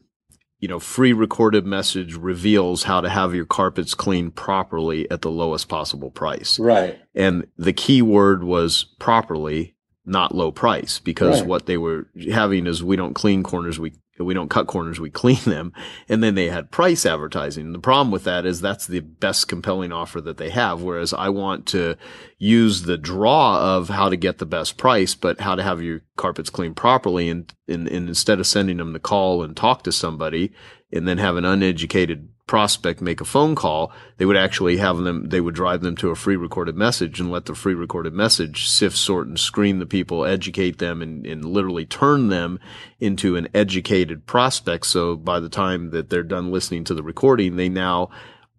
you 0.59 0.67
know 0.67 0.79
free 0.79 1.13
recorded 1.13 1.65
message 1.65 2.15
reveals 2.15 2.83
how 2.83 3.01
to 3.01 3.09
have 3.09 3.35
your 3.35 3.45
carpets 3.45 3.93
cleaned 3.93 4.35
properly 4.35 5.09
at 5.11 5.21
the 5.21 5.29
lowest 5.31 5.67
possible 5.69 6.09
price 6.09 6.57
right. 6.59 6.97
and 7.13 7.47
the 7.57 7.73
key 7.73 8.01
word 8.01 8.43
was 8.43 8.85
properly 8.99 9.75
not 10.07 10.33
low 10.33 10.51
price 10.51 10.99
because 10.99 11.41
Right. 11.41 11.47
what 11.47 11.65
they 11.65 11.77
were 11.77 12.07
having 12.31 12.65
is 12.65 12.83
we 12.83 12.95
don't 12.95 13.13
clean 13.13 13.43
corners 13.43 13.79
we 13.79 13.93
we 14.19 14.33
don't 14.33 14.49
cut 14.49 14.65
corners 14.65 14.99
we 14.99 15.09
clean 15.23 15.39
them. 15.45 15.73
And 16.09 16.23
then 16.23 16.33
they 16.33 16.49
had 16.49 16.71
price 16.71 17.05
advertising. 17.05 17.71
The 17.73 17.77
problem 17.79 18.09
with 18.09 18.23
that 18.23 18.47
is 18.47 18.61
that's 18.61 18.87
the 18.87 19.01
best 19.01 19.47
compelling 19.47 19.91
offer 19.91 20.19
that 20.21 20.37
they 20.37 20.49
have. 20.49 20.81
Whereas 20.81 21.13
i 21.13 21.29
want 21.29 21.67
to 21.67 21.95
use 22.39 22.83
the 22.83 22.97
draw 22.97 23.59
of 23.75 23.89
how 23.89 24.09
to 24.09 24.15
get 24.15 24.37
the 24.39 24.45
best 24.45 24.77
price 24.77 25.13
but 25.13 25.41
how 25.41 25.55
to 25.55 25.61
have 25.63 25.81
your 25.83 26.01
carpets 26.15 26.49
cleaned 26.49 26.75
properly 26.77 27.29
and, 27.29 27.53
and, 27.67 27.87
and 27.87 28.07
instead 28.07 28.39
of 28.39 28.47
sending 28.47 28.77
them 28.77 28.93
to 28.93 28.99
call 28.99 29.43
and 29.43 29.55
talk 29.57 29.83
to 29.83 29.91
somebody 29.91 30.51
and 30.91 31.07
then 31.07 31.17
have 31.17 31.35
an 31.35 31.45
uneducated 31.45 32.29
prospect 32.47 33.01
make 33.01 33.21
a 33.21 33.25
phone 33.25 33.53
call, 33.53 33.91
they 34.17 34.25
would 34.25 34.37
actually 34.37 34.77
have 34.77 34.97
them, 34.97 35.29
they 35.29 35.41
would 35.41 35.53
drive 35.53 35.81
them 35.81 35.95
to 35.97 36.09
a 36.09 36.15
free 36.15 36.37
recorded 36.37 36.75
message 36.75 37.19
and 37.19 37.29
let 37.29 37.45
the 37.45 37.53
free 37.53 37.73
recorded 37.73 38.13
message 38.13 38.67
sift, 38.67 38.97
sort, 38.97 39.27
and 39.27 39.39
screen 39.39 39.79
the 39.79 39.85
people, 39.85 40.25
educate 40.25 40.79
them, 40.79 41.01
and, 41.01 41.25
and 41.25 41.45
literally 41.45 41.85
turn 41.85 42.29
them 42.29 42.59
into 42.99 43.35
an 43.35 43.47
educated 43.53 44.25
prospect. 44.25 44.85
So 44.85 45.15
by 45.15 45.39
the 45.39 45.49
time 45.49 45.91
that 45.91 46.09
they're 46.09 46.23
done 46.23 46.51
listening 46.51 46.85
to 46.85 46.93
the 46.93 47.03
recording, 47.03 47.57
they 47.57 47.69
now 47.69 48.09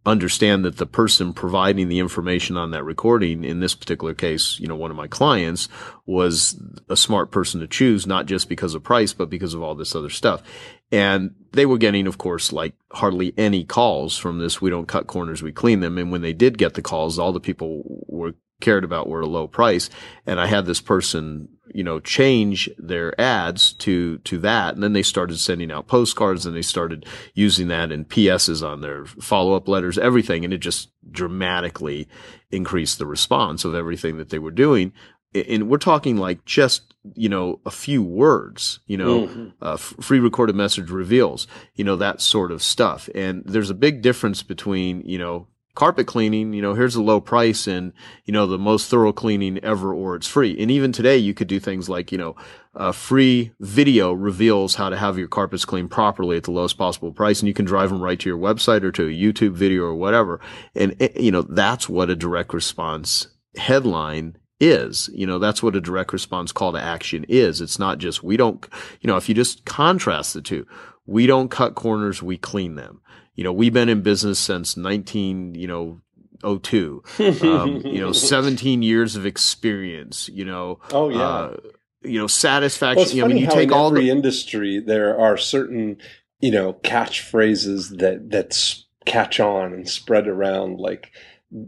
understand 0.09 0.65
that 0.65 0.79
the 0.79 0.87
person 0.87 1.33
providing 1.33 1.89
the 1.89 1.99
information 1.99 2.57
on 2.57 2.71
that 2.73 2.85
recording, 2.85 3.45
in 3.45 3.61
this 3.61 3.75
particular 3.75 4.15
case, 4.15 4.59
you 4.59 4.67
know, 4.67 4.77
one 4.77 4.91
of 4.91 4.97
my 4.97 5.07
clients 5.07 5.69
was 6.07 6.61
a 6.89 6.97
smart 6.97 7.31
person 7.31 7.61
to 7.61 7.69
choose, 7.69 8.07
not 8.07 8.27
just 8.27 8.49
because 8.49 8.75
of 8.75 8.83
price, 8.83 9.13
but 9.13 9.31
because 9.31 9.55
of 9.55 9.63
all 9.63 9.75
this 9.75 9.95
other 9.95 10.11
stuff. 10.11 10.43
And 10.91 11.35
they 11.53 11.67
were 11.67 11.79
getting, 11.79 12.07
of 12.07 12.19
course, 12.19 12.53
like 12.53 12.75
hardly 12.93 13.35
any 13.37 13.65
calls 13.65 14.17
from 14.17 14.39
this. 14.39 14.61
We 14.61 14.71
don't 14.71 14.89
cut 14.89 15.07
corners, 15.07 15.43
we 15.43 15.53
clean 15.53 15.81
them. 15.81 15.99
And 15.99 16.11
when 16.11 16.23
they 16.23 16.33
did 16.33 16.59
get 16.59 16.75
the 16.75 16.83
calls, 16.83 17.19
all 17.19 17.33
the 17.33 17.41
people 17.41 17.83
were 18.07 18.35
cared 18.61 18.85
about 18.85 19.09
were 19.09 19.21
a 19.21 19.27
low 19.27 19.47
price. 19.47 19.91
And 20.27 20.41
I 20.41 20.47
had 20.47 20.67
this 20.67 20.81
person, 20.81 21.49
you 21.75 21.85
know, 21.85 22.01
change 22.01 22.69
their 22.79 23.19
ads 23.21 23.73
to, 23.75 24.19
to 24.19 24.39
that. 24.39 24.75
And 24.75 24.83
then 24.83 24.93
they 24.93 25.03
started 25.03 25.39
sending 25.39 25.71
out 25.73 25.87
postcards 25.87 26.47
and 26.47 26.55
they 26.57 26.63
started 26.63 27.07
using 27.35 27.69
that 27.69 27.93
in 27.93 28.05
PSs 28.05 28.63
on 28.63 28.81
their 28.81 29.05
follow 29.05 29.55
up 29.55 29.69
letters, 29.69 29.99
everything. 29.99 30.45
And 30.45 30.53
it 30.55 30.59
just 30.59 30.91
dramatically 31.11 32.09
increased 32.51 32.99
the 32.99 33.07
response 33.07 33.65
of 33.65 33.75
everything 33.75 34.17
that 34.19 34.31
they 34.31 34.39
were 34.39 34.51
doing. 34.51 34.93
And 35.35 35.69
we're 35.69 35.77
talking 35.79 36.17
like 36.17 36.45
just, 36.47 36.95
you 37.15 37.29
know, 37.29 37.61
a 37.67 37.71
few 37.71 38.03
words, 38.03 38.81
you 38.87 38.97
know, 38.97 39.27
Mhm. 39.27 39.53
uh, 39.61 39.75
f- 39.75 39.95
free 40.01 40.21
recorded 40.21 40.57
message 40.57 40.91
reveals, 40.91 41.47
you 41.75 41.85
know, 41.85 41.97
that 41.97 42.21
sort 42.23 42.51
of 42.51 42.63
stuff. 42.63 43.11
And 43.15 43.43
there's 43.45 43.69
a 43.71 43.75
big 43.75 44.01
difference 44.01 44.43
between, 44.43 45.03
you 45.05 45.19
know, 45.19 45.47
carpet 45.79 46.09
cleaning, 46.09 46.53
you 46.53 46.61
know, 46.61 46.75
here's 46.75 46.97
a 46.97 47.03
low 47.03 47.21
price 47.21 47.69
and, 47.69 47.93
you 48.25 48.33
know, 48.33 48.49
the 48.49 48.59
most 48.59 48.91
thorough 48.91 49.13
cleaning 49.13 49.59
ever 49.63 49.95
or 49.95 50.17
it's 50.17 50.27
free. 50.27 50.61
And 50.61 50.73
even 50.73 50.91
today 50.91 51.17
you 51.17 51.35
could 51.35 51.47
do 51.47 51.61
things 51.61 51.89
like, 51.89 52.11
you 52.11 52.19
know, 52.19 52.35
a 52.75 52.93
free 52.93 53.53
video 53.61 54.13
reveals 54.13 54.75
how 54.75 54.89
to 54.89 54.97
have 54.97 55.17
your 55.17 55.29
carpets 55.29 55.65
cleaned 55.65 55.93
properly 55.93 56.37
at 56.37 56.43
the 56.43 56.51
lowest 56.51 56.79
possible 56.79 57.13
price. 57.13 57.39
And 57.39 57.47
you 57.47 57.55
can 57.55 57.65
drive 57.65 57.91
them 57.91 58.03
right 58.03 58.19
to 58.19 58.29
your 58.29 58.39
website 58.39 58.83
or 58.83 58.91
to 58.91 59.07
a 59.07 59.13
YouTube 59.13 59.53
video 59.53 59.85
or 59.85 59.95
whatever. 59.95 60.41
And, 60.75 60.97
eh, 61.01 61.11
you 61.15 61.31
know, 61.31 61.43
that's 61.43 61.89
what 61.89 62.11
a 62.11 62.17
direct 62.17 62.53
response 62.53 63.29
headline 63.57 64.37
is. 64.59 65.09
You 65.15 65.29
know, 65.29 65.39
that's 65.39 65.63
what 65.63 65.77
a 65.77 65.81
direct 65.81 66.13
response 66.13 66.51
call 66.51 66.73
to 66.73 66.83
action 66.83 67.25
is. 67.29 67.61
It's 67.61 67.79
not 67.79 67.99
just, 67.99 68.25
we 68.25 68.37
don't, 68.37 68.67
you 69.01 69.07
know, 69.07 69.17
if 69.17 69.29
you 69.29 69.35
just 69.37 69.65
contrast 69.65 70.35
the 70.35 70.43
two, 70.43 70.67
we 71.07 71.29
don't 71.29 71.53
cut 71.53 71.77
corners, 71.77 72.21
we 72.21 72.37
clean 72.37 72.75
them. 72.75 73.01
You 73.39 73.45
know, 73.45 73.53
we've 73.53 73.73
been 73.73 73.89
in 73.89 74.03
business 74.03 74.41
since 74.41 74.77
19, 74.77 75.55
you 75.55 75.69
know, 75.69 76.01
02. 76.43 77.05
Um, 77.21 77.83
you 77.87 78.01
know, 78.01 78.11
17 78.13 78.83
years 78.83 79.15
of 79.15 79.25
experience, 79.25 80.29
you 80.29 80.45
know, 80.45 80.81
oh 80.91 81.09
yeah. 81.09 81.21
uh, 81.21 81.57
you 82.03 82.19
know, 82.19 82.27
satisfaction. 82.27 82.97
Well, 82.97 83.05
it's 83.05 83.15
you 83.15 83.21
know, 83.21 83.27
I 83.27 83.29
mean, 83.29 83.39
you 83.39 83.47
take 83.47 83.69
in 83.69 83.73
all 83.73 83.91
every 83.91 84.07
the, 84.07 84.11
industry 84.11 84.81
there 84.81 85.17
are 85.17 85.37
certain, 85.37 85.99
you 86.41 86.51
know, 86.51 86.73
catchphrases 86.83 87.99
that 87.99 88.29
that 88.31 88.83
catch 89.07 89.39
on 89.39 89.73
and 89.73 89.89
spread 89.89 90.27
around. 90.27 90.81
Like, 90.81 91.13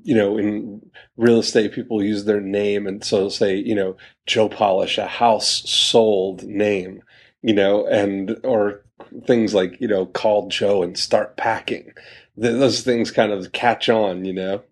you 0.02 0.16
know, 0.16 0.38
in 0.38 0.90
real 1.16 1.38
estate, 1.38 1.70
people 1.70 2.02
use 2.02 2.24
their 2.24 2.40
name, 2.40 2.88
and 2.88 3.04
so 3.04 3.28
say, 3.28 3.54
you 3.54 3.76
know, 3.76 3.96
Joe 4.26 4.48
Polish, 4.48 4.98
a 4.98 5.06
house 5.06 5.62
sold 5.70 6.42
name, 6.42 7.04
you 7.42 7.54
know, 7.54 7.86
and 7.86 8.40
or 8.42 8.82
things 9.26 9.54
like 9.54 9.80
you 9.80 9.88
know, 9.88 10.06
call 10.06 10.48
Joe 10.48 10.82
and 10.82 10.96
start 10.98 11.36
packing. 11.36 11.92
Those 12.36 12.80
things 12.82 13.10
kind 13.10 13.32
of 13.32 13.52
catch 13.52 13.88
on, 13.88 14.24
you 14.24 14.32
know. 14.32 14.62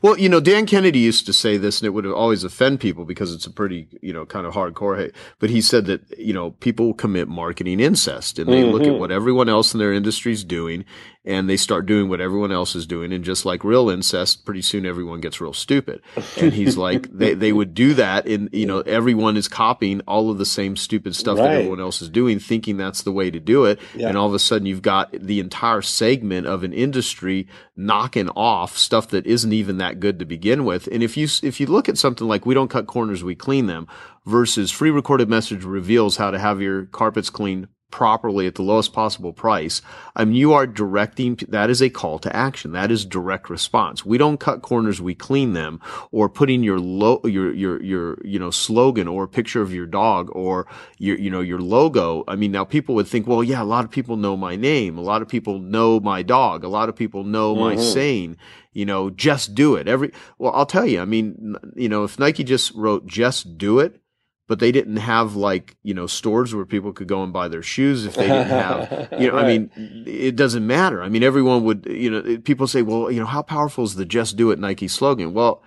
Well, 0.00 0.16
you 0.16 0.28
know, 0.28 0.38
Dan 0.38 0.64
Kennedy 0.66 1.00
used 1.00 1.26
to 1.26 1.32
say 1.32 1.56
this, 1.56 1.80
and 1.80 1.86
it 1.86 1.90
would 1.90 2.06
always 2.06 2.44
offend 2.44 2.78
people 2.78 3.04
because 3.04 3.34
it's 3.34 3.46
a 3.46 3.50
pretty, 3.50 3.88
you 4.00 4.12
know, 4.12 4.24
kind 4.24 4.46
of 4.46 4.54
hardcore 4.54 4.96
hate. 4.96 5.12
But 5.40 5.50
he 5.50 5.60
said 5.60 5.86
that, 5.86 6.18
you 6.18 6.32
know, 6.32 6.52
people 6.52 6.94
commit 6.94 7.26
marketing 7.26 7.80
incest 7.80 8.38
and 8.38 8.52
they 8.52 8.62
look 8.62 8.82
at 8.82 8.88
Mhm. 8.92 8.98
what 8.98 9.10
everyone 9.10 9.48
else 9.48 9.74
in 9.74 9.80
their 9.80 9.92
industry 9.92 10.32
is 10.32 10.44
doing 10.44 10.84
and 11.24 11.48
they 11.48 11.56
start 11.56 11.86
doing 11.86 12.08
what 12.08 12.20
everyone 12.20 12.50
else 12.50 12.74
is 12.74 12.84
doing. 12.84 13.12
And 13.12 13.24
just 13.24 13.44
like 13.44 13.62
real 13.62 13.88
incest, 13.88 14.44
pretty 14.44 14.62
soon 14.62 14.84
everyone 14.84 15.20
gets 15.20 15.40
real 15.40 15.52
stupid. 15.52 16.02
And 16.40 16.52
he's 16.52 16.76
like, 16.76 17.10
they, 17.12 17.34
they 17.34 17.52
would 17.52 17.74
do 17.74 17.94
that. 17.94 18.26
And, 18.26 18.48
you 18.52 18.66
know, 18.66 18.80
everyone 18.80 19.36
is 19.36 19.46
copying 19.46 20.00
all 20.00 20.30
of 20.30 20.38
the 20.38 20.46
same 20.46 20.76
stupid 20.76 21.14
stuff 21.14 21.36
that 21.36 21.52
everyone 21.52 21.80
else 21.80 22.02
is 22.02 22.08
doing, 22.08 22.40
thinking 22.40 22.76
that's 22.76 23.02
the 23.02 23.12
way 23.12 23.30
to 23.30 23.38
do 23.38 23.64
it. 23.66 23.78
Yeah. 23.94 24.08
And 24.08 24.18
all 24.18 24.26
of 24.26 24.34
a 24.34 24.40
sudden 24.40 24.66
you've 24.66 24.82
got 24.82 25.12
the 25.12 25.38
entire 25.38 25.82
segment 25.82 26.46
of 26.48 26.64
an 26.64 26.72
industry 26.72 27.46
knocking 27.76 28.28
off 28.30 28.76
stuff 28.76 29.08
that 29.08 29.24
isn't 29.24 29.52
even 29.52 29.78
that 29.78 30.00
good 30.00 30.18
to 30.18 30.24
begin 30.24 30.64
with. 30.64 30.88
And 30.88 31.04
if 31.04 31.16
you, 31.16 31.28
if 31.42 31.60
you 31.60 31.66
look 31.66 31.88
at 31.88 31.98
something 31.98 32.26
like 32.26 32.46
we 32.46 32.54
don't 32.54 32.68
cut 32.68 32.88
corners, 32.88 33.22
we 33.22 33.36
clean 33.36 33.66
them 33.66 33.86
versus 34.26 34.72
free 34.72 34.90
recorded 34.90 35.28
message 35.28 35.64
reveals 35.64 36.16
how 36.16 36.32
to 36.32 36.38
have 36.38 36.60
your 36.60 36.86
carpets 36.86 37.30
cleaned 37.30 37.68
properly 37.92 38.48
at 38.48 38.56
the 38.56 38.62
lowest 38.62 38.92
possible 38.92 39.32
price. 39.32 39.82
I 40.16 40.24
mean, 40.24 40.34
you 40.34 40.52
are 40.52 40.66
directing, 40.66 41.38
that 41.48 41.70
is 41.70 41.80
a 41.80 41.90
call 41.90 42.18
to 42.20 42.34
action. 42.34 42.72
That 42.72 42.90
is 42.90 43.04
direct 43.04 43.48
response. 43.48 44.04
We 44.04 44.18
don't 44.18 44.40
cut 44.40 44.62
corners, 44.62 45.00
we 45.00 45.14
clean 45.14 45.52
them 45.52 45.80
or 46.10 46.28
putting 46.28 46.64
your 46.64 46.80
low, 46.80 47.20
your, 47.24 47.52
your, 47.52 47.80
your, 47.80 48.18
you 48.24 48.40
know, 48.40 48.50
slogan 48.50 49.06
or 49.06 49.22
a 49.24 49.28
picture 49.28 49.62
of 49.62 49.72
your 49.72 49.86
dog 49.86 50.30
or 50.32 50.66
your, 50.98 51.16
you 51.18 51.30
know, 51.30 51.40
your 51.40 51.60
logo. 51.60 52.24
I 52.26 52.34
mean, 52.34 52.50
now 52.50 52.64
people 52.64 52.96
would 52.96 53.06
think, 53.06 53.28
well, 53.28 53.44
yeah, 53.44 53.62
a 53.62 53.64
lot 53.64 53.84
of 53.84 53.90
people 53.92 54.16
know 54.16 54.36
my 54.36 54.56
name. 54.56 54.98
A 54.98 55.02
lot 55.02 55.22
of 55.22 55.28
people 55.28 55.60
know 55.60 56.00
my 56.00 56.22
dog. 56.22 56.64
A 56.64 56.68
lot 56.68 56.88
of 56.88 56.96
people 56.96 57.22
know 57.22 57.54
my 57.54 57.76
Mhm. 57.76 57.92
saying, 57.92 58.36
you 58.72 58.84
know, 58.86 59.10
just 59.10 59.54
do 59.54 59.76
it. 59.76 59.86
Every, 59.86 60.12
well, 60.38 60.52
I'll 60.54 60.66
tell 60.66 60.86
you, 60.86 61.00
I 61.00 61.04
mean, 61.04 61.56
you 61.76 61.88
know, 61.88 62.04
if 62.04 62.18
Nike 62.18 62.42
just 62.42 62.72
wrote 62.74 63.06
just 63.06 63.58
do 63.58 63.78
it, 63.78 64.01
but 64.48 64.58
they 64.58 64.72
didn't 64.72 64.96
have 64.96 65.36
like, 65.36 65.76
you 65.82 65.94
know, 65.94 66.06
stores 66.06 66.54
where 66.54 66.66
people 66.66 66.92
could 66.92 67.08
go 67.08 67.22
and 67.22 67.32
buy 67.32 67.48
their 67.48 67.62
shoes 67.62 68.04
if 68.04 68.14
they 68.14 68.26
didn't 68.26 68.48
have, 68.48 69.08
you 69.18 69.30
know, 69.30 69.38
I 69.38 69.46
mean, 69.46 69.70
it 70.06 70.36
doesn't 70.36 70.66
matter. 70.66 71.02
I 71.02 71.08
mean, 71.08 71.22
everyone 71.22 71.64
would, 71.64 71.86
you 71.88 72.10
know, 72.10 72.38
people 72.38 72.66
say, 72.66 72.82
well, 72.82 73.10
you 73.10 73.20
know, 73.20 73.26
how 73.26 73.42
powerful 73.42 73.84
is 73.84 73.94
the 73.94 74.04
just 74.04 74.36
do 74.36 74.50
it 74.50 74.58
Nike 74.58 74.88
slogan? 74.88 75.32
Well, 75.32 75.62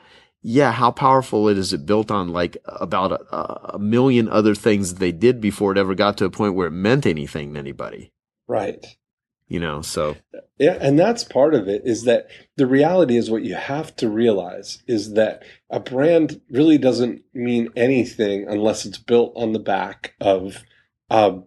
yeah, 0.48 0.72
how 0.72 0.92
powerful 0.92 1.48
it 1.50 1.58
is 1.58 1.74
it 1.74 1.88
built 1.88 2.12
on 2.12 2.30
like 2.30 2.58
about 2.68 3.14
a, 3.14 3.76
a 3.76 3.80
million 3.80 4.30
other 4.30 4.54
things 4.54 4.96
they 4.96 5.12
did 5.12 5.42
before 5.42 5.72
it 5.72 5.78
ever 5.80 5.96
got 5.96 6.18
to 6.18 6.26
a 6.26 6.30
point 6.30 6.54
where 6.54 6.68
it 6.68 6.72
meant 6.72 7.08
anything 7.08 7.54
to 7.54 7.60
anybody, 7.60 8.12
right. 8.48 8.86
You 9.48 9.60
know, 9.60 9.82
so. 9.82 10.16
Yeah, 10.58 10.78
and 10.80 10.98
that's 10.98 11.24
part 11.24 11.54
of 11.54 11.68
it 11.68 11.84
is 11.86 12.04
that 12.04 12.28
the 12.56 12.66
reality 12.66 13.18
is 13.18 13.30
what 13.30 13.44
you 13.44 13.56
have 13.56 13.96
to 13.98 14.10
realize 14.10 14.82
is 14.88 15.14
that 15.14 15.44
a 15.70 15.80
brand 15.80 16.42
really 16.50 16.78
doesn't 16.78 17.24
mean 17.34 17.70
anything 17.76 18.48
unless 18.48 18.86
it's 18.86 18.98
built 18.98 19.34
on 19.36 19.52
the 19.52 19.60
back 19.60 20.14
of 20.22 20.64
a 21.10 21.40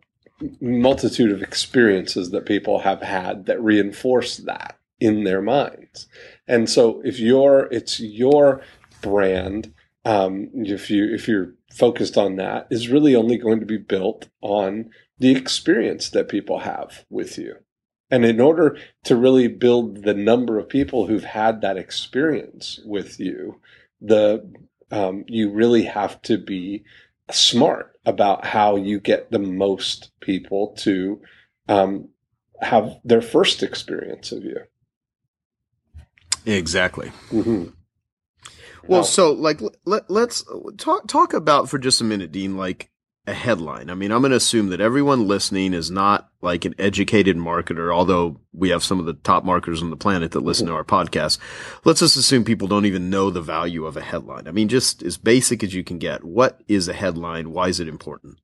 multitude 0.61 1.33
of 1.33 1.43
experiences 1.43 2.31
that 2.31 2.47
people 2.47 2.81
have 2.81 3.03
had 3.03 3.47
that 3.47 3.63
reinforce 3.63 4.37
that 4.37 4.79
in 5.01 5.25
their 5.25 5.43
minds. 5.43 6.07
And 6.47 6.69
so 6.69 7.01
if 7.05 7.19
you're 7.19 7.69
it's 7.73 7.99
your 7.99 8.63
brand 9.01 9.73
um, 10.05 10.49
if 10.55 10.91
you 10.91 11.13
if 11.13 11.29
you're 11.29 11.55
focused 11.73 12.17
on 12.17 12.37
that 12.37 12.67
is 12.71 12.89
really 12.89 13.15
only 13.15 13.37
going 13.37 13.61
to 13.61 13.67
be 13.67 13.79
built 13.79 14.29
on 14.41 14.91
the 15.19 15.35
experience 15.37 16.09
that 16.11 16.29
people 16.29 16.61
have 16.61 17.05
with 17.11 17.37
you. 17.37 17.57
And 18.11 18.25
in 18.25 18.41
order 18.41 18.79
to 19.05 19.17
really 19.17 19.49
build 19.49 20.03
the 20.03 20.15
number 20.15 20.59
of 20.59 20.69
people 20.69 21.07
who've 21.07 21.25
had 21.25 21.61
that 21.61 21.77
experience 21.77 22.81
with 22.85 23.21
you, 23.21 23.61
the 24.01 24.51
um, 24.91 25.25
you 25.27 25.51
really 25.53 25.85
have 25.85 26.21
to 26.23 26.39
be 26.39 26.85
smart 27.31 27.99
about 28.07 28.47
how 28.47 28.77
you 28.77 29.01
get 29.01 29.31
the 29.31 29.39
most 29.39 30.11
people 30.21 30.75
to 30.79 31.21
um, 31.69 32.09
have 32.63 32.97
their 33.05 33.21
first 33.21 33.63
experience 33.63 34.33
of 34.33 34.45
you. 34.45 34.61
Exactly. 36.47 37.13
Mm-hmm. 37.31 37.67
Well, 38.87 39.05
so 39.05 39.33
like 39.33 39.61
let, 39.85 40.11
let's 40.11 40.45
talk 40.79 41.07
talk 41.07 41.35
about 41.35 41.69
for 41.69 41.79
just 41.79 42.01
a 42.01 42.05
minute, 42.05 42.33
Dean, 42.33 42.57
like 42.57 42.91
a 43.29 43.35
headline. 43.35 43.91
I 43.91 43.95
mean, 43.95 44.11
I'm 44.11 44.23
going 44.23 44.31
to 44.31 44.37
assume 44.37 44.71
that 44.71 44.81
everyone 44.81 45.29
listening 45.29 45.75
is 45.75 45.91
not 45.91 46.31
like 46.41 46.65
an 46.65 46.75
educated 46.79 47.37
marketer, 47.37 47.95
although 47.95 48.41
we 48.53 48.71
have 48.71 48.83
some 48.83 48.99
of 48.99 49.07
the 49.07 49.13
top 49.13 49.45
marketers 49.45 49.83
on 49.83 49.91
the 49.91 49.97
planet 49.97 50.33
that 50.33 50.41
listen 50.41 50.67
to 50.67 50.75
our 50.75 50.85
podcast. 50.85 51.39
Let's 51.85 52.01
just 52.01 52.17
assume 52.17 52.45
people 52.45 52.69
don't 52.69 52.87
even 52.87 53.11
know 53.11 53.31
the 53.31 53.43
value 53.43 53.87
of 53.87 53.97
a 53.97 54.01
headline. 54.01 54.49
I 54.49 54.53
mean, 54.53 54.69
just 54.69 55.03
as 55.03 55.19
basic 55.19 55.63
as 55.63 55.75
you 55.75 55.85
can 55.85 55.99
get. 55.99 56.25
What 56.25 56.63
is 56.69 56.89
a 56.89 56.95
headline? 56.95 57.53
Why 57.53 57.69
is 57.69 57.81
it 57.81 57.89
important? 57.89 58.39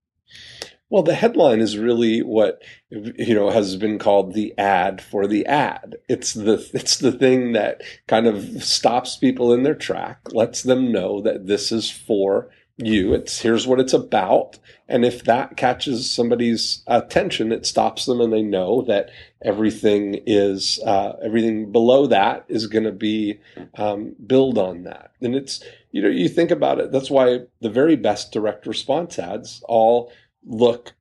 Well, 0.91 1.03
the 1.03 1.15
headline 1.15 1.61
is 1.61 1.79
really 1.79 2.23
what 2.23 2.63
you 2.91 3.35
know 3.35 3.51
has 3.51 3.75
been 3.77 3.99
called 3.99 4.35
the 4.35 4.57
ad 4.59 5.01
for 5.01 5.27
the 5.27 5.47
ad. 5.47 5.97
It's 6.09 6.35
the 6.35 6.71
it's 6.75 6.99
the 6.99 7.11
thing 7.11 7.53
that 7.53 7.83
kind 8.07 8.27
of 8.27 8.63
stops 8.63 9.17
people 9.17 9.53
in 9.53 9.63
their 9.63 9.75
track, 9.75 10.21
lets 10.33 10.63
them 10.63 10.93
know 10.93 11.21
that 11.23 11.47
this 11.47 11.73
is 11.73 11.91
for 11.91 12.51
you. 12.77 13.15
It's 13.15 13.41
here's 13.41 13.67
what 13.67 13.81
it's 13.81 13.93
about. 13.93 14.59
And 14.89 15.05
if 15.05 15.25
that 15.25 15.57
catches 15.57 16.11
somebody's 16.11 16.83
attention, 16.87 17.53
it 17.53 17.67
stops 17.67 18.07
them 18.07 18.21
and 18.21 18.33
they 18.33 18.43
know 18.43 18.83
that 18.83 19.11
everything 19.43 20.21
is, 20.27 20.81
uh, 20.85 21.17
everything 21.23 21.71
below 21.71 22.07
that 22.09 22.45
is 22.49 22.67
going 22.67 22.85
to 22.85 22.93
be, 22.93 23.41
um, 23.77 24.17
build 24.27 24.59
on 24.59 24.85
that. 24.85 25.13
And 25.21 25.35
it's, 25.35 25.63
you 25.93 26.03
know, 26.03 26.09
you 26.09 26.29
think 26.29 26.51
about 26.51 26.81
it. 26.81 26.91
That's 26.91 27.11
why 27.11 27.41
the 27.61 27.71
very 27.71 27.97
best 27.97 28.33
direct 28.33 28.67
response 28.67 29.19
ads 29.19 29.63
all 29.69 30.13
look 30.45 30.93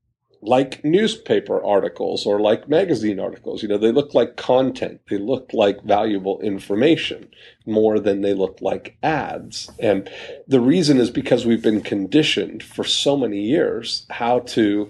like 0.45 0.83
newspaper 0.83 1.63
articles 1.63 2.25
or 2.25 2.39
like 2.39 2.67
magazine 2.67 3.19
articles. 3.19 3.63
You 3.63 3.69
know, 3.69 3.77
they 3.77 3.91
look 3.91 4.13
like 4.13 4.35
content. 4.35 5.01
They 5.09 5.17
look 5.17 5.51
like 5.53 5.83
valuable 5.83 6.39
information 6.41 7.29
more 7.65 7.99
than 7.99 8.21
they 8.21 8.33
look 8.33 8.59
like 8.61 8.97
ads. 9.01 9.71
And 9.79 10.09
the 10.47 10.59
reason 10.59 10.99
is 10.99 11.09
because 11.09 11.45
we've 11.45 11.61
been 11.61 11.81
conditioned 11.81 12.63
for 12.63 12.83
so 12.83 13.15
many 13.15 13.41
years 13.41 14.05
how 14.09 14.39
to, 14.39 14.89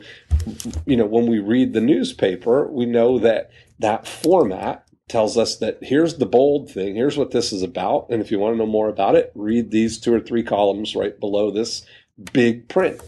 you 0.85 0.97
know, 0.97 1.05
when 1.05 1.27
we 1.27 1.39
read 1.39 1.73
the 1.73 1.81
newspaper, 1.81 2.67
we 2.67 2.85
know 2.85 3.19
that 3.19 3.51
that 3.79 4.07
format 4.07 4.87
tells 5.07 5.37
us 5.37 5.57
that 5.57 5.77
here's 5.81 6.17
the 6.17 6.25
bold 6.25 6.71
thing, 6.71 6.95
here's 6.95 7.17
what 7.17 7.31
this 7.31 7.51
is 7.51 7.61
about. 7.61 8.07
And 8.09 8.21
if 8.21 8.31
you 8.31 8.39
want 8.39 8.53
to 8.53 8.57
know 8.57 8.65
more 8.65 8.89
about 8.89 9.15
it, 9.15 9.31
read 9.35 9.69
these 9.69 9.99
two 9.99 10.13
or 10.13 10.19
three 10.19 10.43
columns 10.43 10.95
right 10.95 11.19
below 11.19 11.51
this 11.51 11.85
big 12.31 12.67
print. 12.67 13.01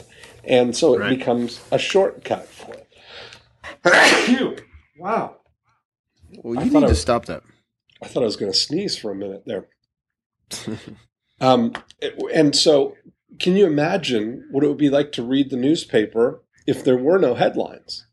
And 0.47 0.75
so 0.75 0.95
it 0.95 0.99
right. 0.99 1.17
becomes 1.17 1.61
a 1.71 1.79
shortcut 1.79 2.47
for 2.47 2.75
it. 2.75 4.63
wow. 4.97 5.37
Well, 6.43 6.63
you 6.63 6.71
need 6.71 6.81
to 6.81 6.87
was, 6.87 7.01
stop 7.01 7.25
that. 7.25 7.43
I 8.01 8.07
thought 8.07 8.23
I 8.23 8.25
was 8.25 8.35
going 8.35 8.51
to 8.51 8.57
sneeze 8.57 8.97
for 8.97 9.11
a 9.11 9.15
minute 9.15 9.43
there. 9.45 9.67
um, 11.41 11.73
and 12.33 12.55
so, 12.55 12.95
can 13.39 13.55
you 13.55 13.65
imagine 13.65 14.47
what 14.51 14.63
it 14.63 14.67
would 14.67 14.77
be 14.77 14.89
like 14.89 15.11
to 15.13 15.23
read 15.23 15.49
the 15.49 15.57
newspaper 15.57 16.43
if 16.67 16.83
there 16.83 16.97
were 16.97 17.17
no 17.17 17.35
headlines? 17.35 18.05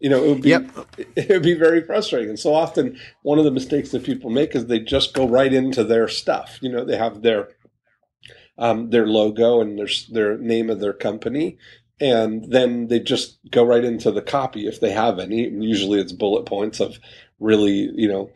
You 0.00 0.10
know, 0.10 0.24
it 0.24 0.28
would 0.28 0.42
be 0.42 0.50
yep. 0.50 0.70
it 1.16 1.28
would 1.30 1.42
be 1.42 1.54
very 1.54 1.82
frustrating. 1.82 2.30
And 2.30 2.38
so 2.38 2.54
often, 2.54 2.98
one 3.22 3.38
of 3.38 3.44
the 3.44 3.50
mistakes 3.50 3.90
that 3.90 4.04
people 4.04 4.30
make 4.30 4.54
is 4.54 4.66
they 4.66 4.80
just 4.80 5.14
go 5.14 5.26
right 5.26 5.52
into 5.52 5.84
their 5.84 6.08
stuff. 6.08 6.58
You 6.60 6.70
know, 6.70 6.84
they 6.84 6.96
have 6.96 7.22
their 7.22 7.50
um, 8.58 8.90
their 8.90 9.06
logo 9.06 9.60
and 9.60 9.78
their 9.78 9.88
their 10.10 10.38
name 10.38 10.70
of 10.70 10.80
their 10.80 10.92
company, 10.92 11.58
and 12.00 12.50
then 12.50 12.88
they 12.88 13.00
just 13.00 13.38
go 13.50 13.64
right 13.64 13.84
into 13.84 14.10
the 14.10 14.22
copy 14.22 14.66
if 14.66 14.80
they 14.80 14.90
have 14.90 15.18
any. 15.18 15.48
Usually, 15.48 16.00
it's 16.00 16.12
bullet 16.12 16.46
points 16.46 16.80
of 16.80 16.98
really 17.40 17.90
you 17.94 18.08
know 18.08 18.30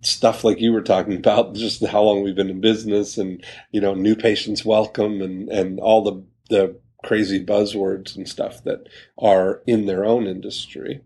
stuff 0.00 0.44
like 0.44 0.60
you 0.60 0.72
were 0.72 0.82
talking 0.82 1.14
about, 1.16 1.54
just 1.54 1.84
how 1.86 2.02
long 2.02 2.22
we've 2.22 2.34
been 2.34 2.50
in 2.50 2.60
business, 2.60 3.18
and 3.18 3.44
you 3.72 3.80
know 3.80 3.94
new 3.94 4.16
patients 4.16 4.64
welcome, 4.64 5.20
and 5.20 5.48
and 5.48 5.80
all 5.80 6.02
the 6.02 6.24
the 6.48 6.78
crazy 7.04 7.44
buzzwords 7.44 8.16
and 8.16 8.28
stuff 8.28 8.64
that 8.64 8.88
are 9.18 9.62
in 9.66 9.86
their 9.86 10.04
own 10.04 10.26
industry, 10.26 11.00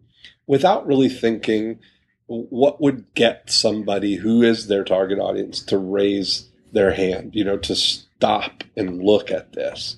without 0.47 0.87
really 0.87 1.09
thinking 1.09 1.79
what 2.27 2.81
would 2.81 3.13
get 3.15 3.51
somebody 3.51 4.15
who 4.17 4.41
is 4.41 4.69
their 4.69 4.85
target 4.85 5.19
audience 5.19 5.61
to 5.61 5.77
raise 5.77 6.49
their 6.73 6.93
hand, 6.93 7.35
you 7.35 7.43
know, 7.43 7.57
to 7.57 7.75
stop 8.21 8.65
and 8.77 9.03
look 9.03 9.31
at 9.31 9.55
this. 9.55 9.97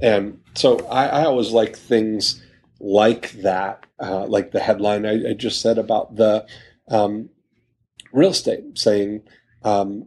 And 0.00 0.40
so 0.54 0.78
I, 0.86 1.06
I 1.08 1.24
always 1.26 1.50
like 1.50 1.76
things 1.76 2.42
like 2.80 3.32
that, 3.42 3.84
uh, 4.00 4.26
like 4.26 4.52
the 4.52 4.60
headline 4.60 5.04
I, 5.04 5.30
I, 5.30 5.34
just 5.34 5.60
said 5.60 5.76
about 5.76 6.16
the 6.16 6.46
um, 6.88 7.28
real 8.10 8.30
estate, 8.30 8.78
saying, 8.78 9.22
um, 9.64 10.06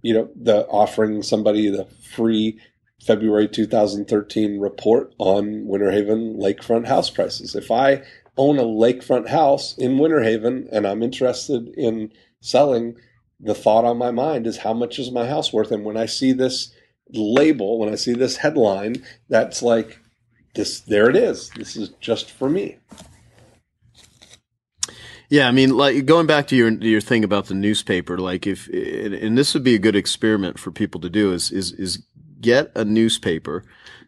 you 0.00 0.14
know, 0.14 0.30
the 0.34 0.66
offering 0.68 1.22
somebody 1.22 1.68
the 1.68 1.84
free 1.84 2.58
February 3.04 3.48
2013 3.48 4.58
report 4.58 5.14
on 5.18 5.66
Winter 5.66 5.90
Haven 5.90 6.38
lakefront 6.38 6.86
house 6.86 7.10
prices. 7.10 7.54
If 7.54 7.70
I 7.70 8.04
own 8.38 8.58
a 8.58 8.62
lakefront 8.62 9.28
house 9.28 9.76
in 9.76 9.98
Winter 9.98 10.22
Haven 10.22 10.66
and 10.72 10.86
I'm 10.86 11.02
interested 11.02 11.68
in 11.76 12.10
selling, 12.40 12.96
the 13.38 13.54
thought 13.54 13.84
on 13.84 13.98
my 13.98 14.12
mind 14.12 14.46
is 14.46 14.58
how 14.58 14.72
much 14.72 14.98
is 14.98 15.10
my 15.10 15.26
house 15.26 15.52
worth? 15.52 15.70
And 15.70 15.84
when 15.84 15.98
I 15.98 16.06
see 16.06 16.32
this 16.32 16.72
label, 17.12 17.78
when 17.78 17.90
I 17.92 17.94
see 17.96 18.14
this 18.14 18.36
headline, 18.36 19.04
that's 19.28 19.62
like 19.62 19.98
this. 20.54 20.80
There 20.80 21.08
it 21.08 21.16
is. 21.16 21.50
This 21.50 21.76
is 21.76 21.90
just 22.00 22.30
for 22.30 22.48
me. 22.48 22.78
Yeah, 25.28 25.48
I 25.48 25.50
mean, 25.50 25.76
like 25.76 26.06
going 26.06 26.26
back 26.26 26.46
to 26.48 26.56
your 26.56 26.70
your 26.70 27.00
thing 27.00 27.24
about 27.24 27.46
the 27.46 27.54
newspaper, 27.54 28.18
like 28.18 28.46
if 28.46 28.68
and 28.68 29.36
this 29.36 29.54
would 29.54 29.64
be 29.64 29.74
a 29.74 29.78
good 29.80 29.96
experiment 29.96 30.58
for 30.58 30.70
people 30.70 31.00
to 31.00 31.10
do 31.10 31.32
is 31.32 31.50
is 31.50 31.72
is 31.72 32.04
get 32.40 32.70
a 32.76 32.84
newspaper 32.84 33.64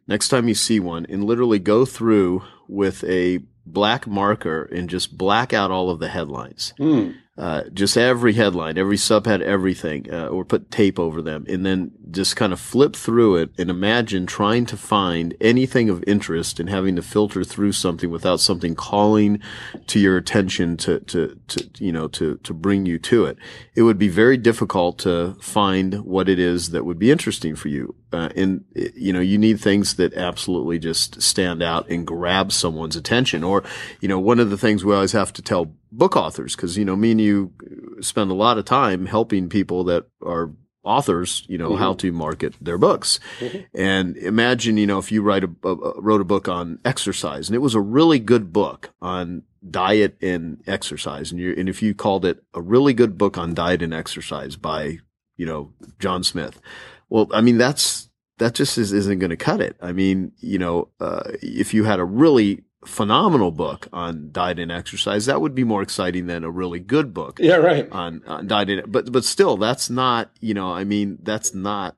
next 0.07 0.29
time 0.29 0.49
you 0.49 0.55
see 0.55 0.81
one 0.81 1.07
and 1.09 1.25
literally 1.25 1.59
go 1.59 1.85
through 1.85 2.43
with 2.67 3.05
a 3.05 3.41
black 3.67 4.07
marker 4.07 4.65
and 4.65 4.89
just 4.89 5.17
black 5.17 5.53
out 5.53 5.71
all 5.71 5.91
of 5.91 5.99
the 5.99 6.09
headlines. 6.09 6.73
Mm. 6.79 7.17
Uh, 7.39 7.63
just 7.73 7.97
every 7.97 8.33
headline, 8.33 8.77
every 8.77 8.97
subhead, 8.97 9.41
everything, 9.41 10.13
uh, 10.13 10.27
or 10.27 10.45
put 10.45 10.73
tape 10.73 10.99
over 10.99 11.23
them, 11.23 11.47
and 11.49 11.65
then 11.65 11.93
just 12.11 12.35
kind 12.35 12.53
of 12.53 12.59
flip 12.59 12.97
through 12.97 13.37
it 13.37 13.51
and 13.57 13.71
imagine 13.71 14.27
trying 14.27 14.67
to 14.67 14.77
find 14.77 15.37
anything 15.41 15.89
of 15.89 16.03
interest 16.05 16.59
and 16.59 16.69
having 16.69 16.97
to 16.97 17.03
filter 17.03 17.45
through 17.45 17.71
something 17.71 18.11
without 18.11 18.41
something 18.41 18.75
calling 18.75 19.41
to 19.87 20.01
your 20.01 20.17
attention 20.17 20.77
to, 20.77 20.99
to, 21.01 21.39
to, 21.47 21.71
you 21.79 21.93
know, 21.93 22.09
to, 22.09 22.39
to 22.39 22.53
bring 22.53 22.87
you 22.87 22.99
to 22.99 23.25
it. 23.27 23.39
It 23.77 23.83
would 23.83 23.99
be 23.99 24.09
very 24.09 24.37
difficult 24.37 24.99
to 25.01 25.37
find 25.41 26.01
what 26.01 26.29
it 26.29 26.41
is 26.41 26.71
that 26.71 26.85
would 26.85 26.99
be 26.99 27.13
interesting 27.13 27.55
for 27.55 27.69
you. 27.69 27.95
Uh, 28.13 28.31
and, 28.35 28.65
you 28.75 29.13
know, 29.13 29.21
you 29.21 29.37
need 29.39 29.61
things 29.61 29.95
that 29.97 30.15
absolutely 30.15 30.79
just 30.79 31.21
stand 31.21 31.63
out 31.63 31.89
and 31.91 32.07
grab 32.07 32.53
someone's 32.53 32.97
attention. 32.97 33.45
Or, 33.45 33.63
you 34.01 34.09
know, 34.09 34.19
one 34.19 34.41
of 34.41 34.51
the 34.51 34.59
things 34.59 34.85
we 34.85 34.95
always 34.95 35.13
have 35.13 35.33
to 35.35 35.43
tell 35.43 35.73
book 35.93 36.17
authors 36.17 36.55
because 36.55 36.77
you 36.77 36.85
know 36.85 36.97
me 36.97 37.13
and 37.13 37.21
you 37.21 37.53
spend 38.01 38.31
a 38.31 38.35
lot 38.35 38.59
of 38.59 38.65
time 38.65 39.07
helping 39.07 39.49
people 39.49 39.85
that 39.85 40.07
are 40.23 40.53
authors 40.85 41.45
you 41.49 41.59
know 41.59 41.71
mm-hmm. 41.71 41.79
how 41.79 41.93
to 41.93 42.13
market 42.13 42.55
their 42.61 42.79
books 42.79 43.19
mm-hmm. 43.41 43.59
and 43.75 44.17
imagine 44.19 44.77
you 44.77 44.87
know 44.87 44.99
if 44.99 45.11
you 45.11 45.23
write 45.23 45.45
a, 45.45 45.51
a, 45.65 46.01
wrote 46.01 46.21
a 46.21 46.25
book 46.25 46.49
on 46.49 46.79
exercise 46.85 47.49
and 47.49 47.57
it 47.57 47.61
was 47.61 47.75
a 47.75 47.81
really 47.81 48.19
good 48.19 48.53
book 48.53 48.93
on 49.01 49.43
diet 49.69 50.17
and 50.23 50.63
exercise 50.67 51.31
and 51.31 51.41
you 51.41 51.55
and 51.59 51.69
if 51.69 51.83
you 51.83 51.95
called 51.95 52.25
it 52.25 52.43
a 52.55 52.61
really 52.61 52.95
good 52.95 53.19
book 53.19 53.37
on 53.37 53.55
diet 53.55 53.83
and 53.83 53.93
exercise 53.93 54.57
by 54.57 54.99
you 55.37 55.47
know 55.47 55.73
John 55.99 56.23
Smith 56.23 56.61
well 57.09 57.29
I 57.33 57.41
mean 57.41 57.59
that's 57.59 58.09
that 58.39 58.55
just 58.55 58.79
is, 58.79 58.93
isn't 58.93 59.19
going 59.19 59.31
to 59.31 59.37
cut 59.37 59.61
it. 59.61 59.77
I 59.81 59.93
mean, 59.93 60.33
you 60.39 60.59
know, 60.59 60.89
uh, 61.01 61.23
if 61.43 61.75
you 61.75 61.85
had 61.85 62.01
a 62.01 62.05
really 62.05 62.65
phenomenal 62.85 63.51
book 63.51 63.89
on 63.93 64.31
diet 64.33 64.59
and 64.59 64.73
exercise, 64.73 65.27
that 65.27 65.41
would 65.41 65.55
be 65.55 65.65
more 65.65 65.83
exciting 65.83 66.27
than 66.27 66.45
a 66.45 66.51
really 66.51 66.79
good 66.79 67.13
book. 67.13 67.39
Yeah, 67.41 67.57
right. 67.57 67.91
On, 67.91 68.23
on 68.27 68.47
diet 68.47 68.71
and, 68.71 68.93
but, 68.93 69.13
but 69.13 69.25
still, 69.25 69.57
that's 69.57 69.91
not, 69.91 70.31
you 70.41 70.55
know, 70.55 70.73
I 70.73 70.85
mean, 70.85 71.19
that's 71.23 71.55
not 71.55 71.97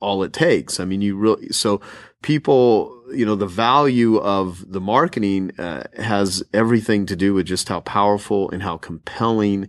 all 0.00 0.22
it 0.22 0.32
takes. 0.32 0.80
I 0.80 0.84
mean, 0.84 1.02
you 1.02 1.16
really, 1.16 1.48
so 1.50 1.80
people, 2.22 3.00
you 3.12 3.24
know, 3.24 3.36
the 3.36 3.46
value 3.46 4.16
of 4.16 4.72
the 4.72 4.80
marketing 4.80 5.52
uh, 5.58 5.84
has 5.96 6.42
everything 6.52 7.06
to 7.06 7.16
do 7.16 7.32
with 7.34 7.46
just 7.46 7.68
how 7.68 7.80
powerful 7.80 8.50
and 8.50 8.62
how 8.62 8.76
compelling 8.76 9.68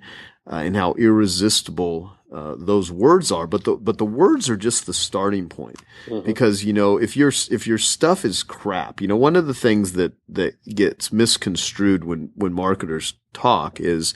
uh, 0.51 0.55
and 0.55 0.75
how 0.75 0.93
irresistible 0.93 2.16
uh, 2.33 2.55
those 2.57 2.91
words 2.91 3.31
are, 3.31 3.47
but 3.47 3.63
the 3.63 3.75
but 3.75 3.97
the 3.97 4.05
words 4.05 4.49
are 4.49 4.57
just 4.57 4.85
the 4.85 4.93
starting 4.93 5.47
point. 5.47 5.81
Mhm. 6.07 6.25
Because 6.25 6.65
you 6.65 6.73
know 6.73 6.97
if 6.97 7.15
your 7.15 7.31
if 7.49 7.65
your 7.65 7.77
stuff 7.77 8.25
is 8.25 8.43
crap, 8.43 8.99
you 9.01 9.07
know 9.07 9.15
one 9.15 9.35
of 9.35 9.47
the 9.47 9.53
things 9.53 9.93
that 9.93 10.13
that 10.27 10.55
gets 10.65 11.11
misconstrued 11.13 12.03
when 12.03 12.31
when 12.35 12.53
marketers 12.53 13.13
talk 13.33 13.79
is 13.79 14.13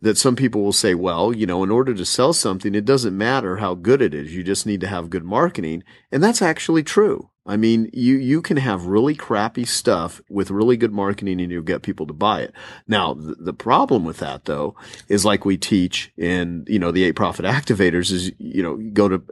that 0.00 0.16
some 0.18 0.36
people 0.36 0.62
will 0.62 0.72
say, 0.72 0.94
well, 0.94 1.34
you 1.34 1.44
know, 1.46 1.64
in 1.64 1.70
order 1.70 1.92
to 1.92 2.04
sell 2.04 2.32
something, 2.32 2.74
it 2.74 2.84
doesn't 2.84 3.16
matter 3.18 3.56
how 3.56 3.74
good 3.74 4.00
it 4.00 4.14
is. 4.14 4.32
You 4.34 4.44
just 4.44 4.64
need 4.64 4.80
to 4.82 4.86
have 4.86 5.10
good 5.10 5.24
marketing. 5.24 5.82
And 6.12 6.22
that's 6.22 6.40
actually 6.40 6.84
true. 6.84 7.30
I 7.48 7.56
mean, 7.56 7.88
you, 7.94 8.16
you 8.16 8.42
can 8.42 8.58
have 8.58 8.86
really 8.86 9.14
crappy 9.14 9.64
stuff 9.64 10.20
with 10.28 10.50
really 10.50 10.76
good 10.76 10.92
marketing 10.92 11.40
and 11.40 11.50
you'll 11.50 11.62
get 11.62 11.82
people 11.82 12.06
to 12.06 12.12
buy 12.12 12.42
it. 12.42 12.52
Now, 12.86 13.14
the, 13.14 13.34
the 13.36 13.54
problem 13.54 14.04
with 14.04 14.18
that 14.18 14.44
though 14.44 14.76
is 15.08 15.24
like 15.24 15.46
we 15.46 15.56
teach 15.56 16.12
in, 16.18 16.66
you 16.68 16.78
know, 16.78 16.92
the 16.92 17.04
eight 17.04 17.16
profit 17.16 17.46
activators 17.46 18.12
is, 18.12 18.30
you 18.38 18.62
know, 18.62 18.76
go 18.76 19.08
to 19.08 19.22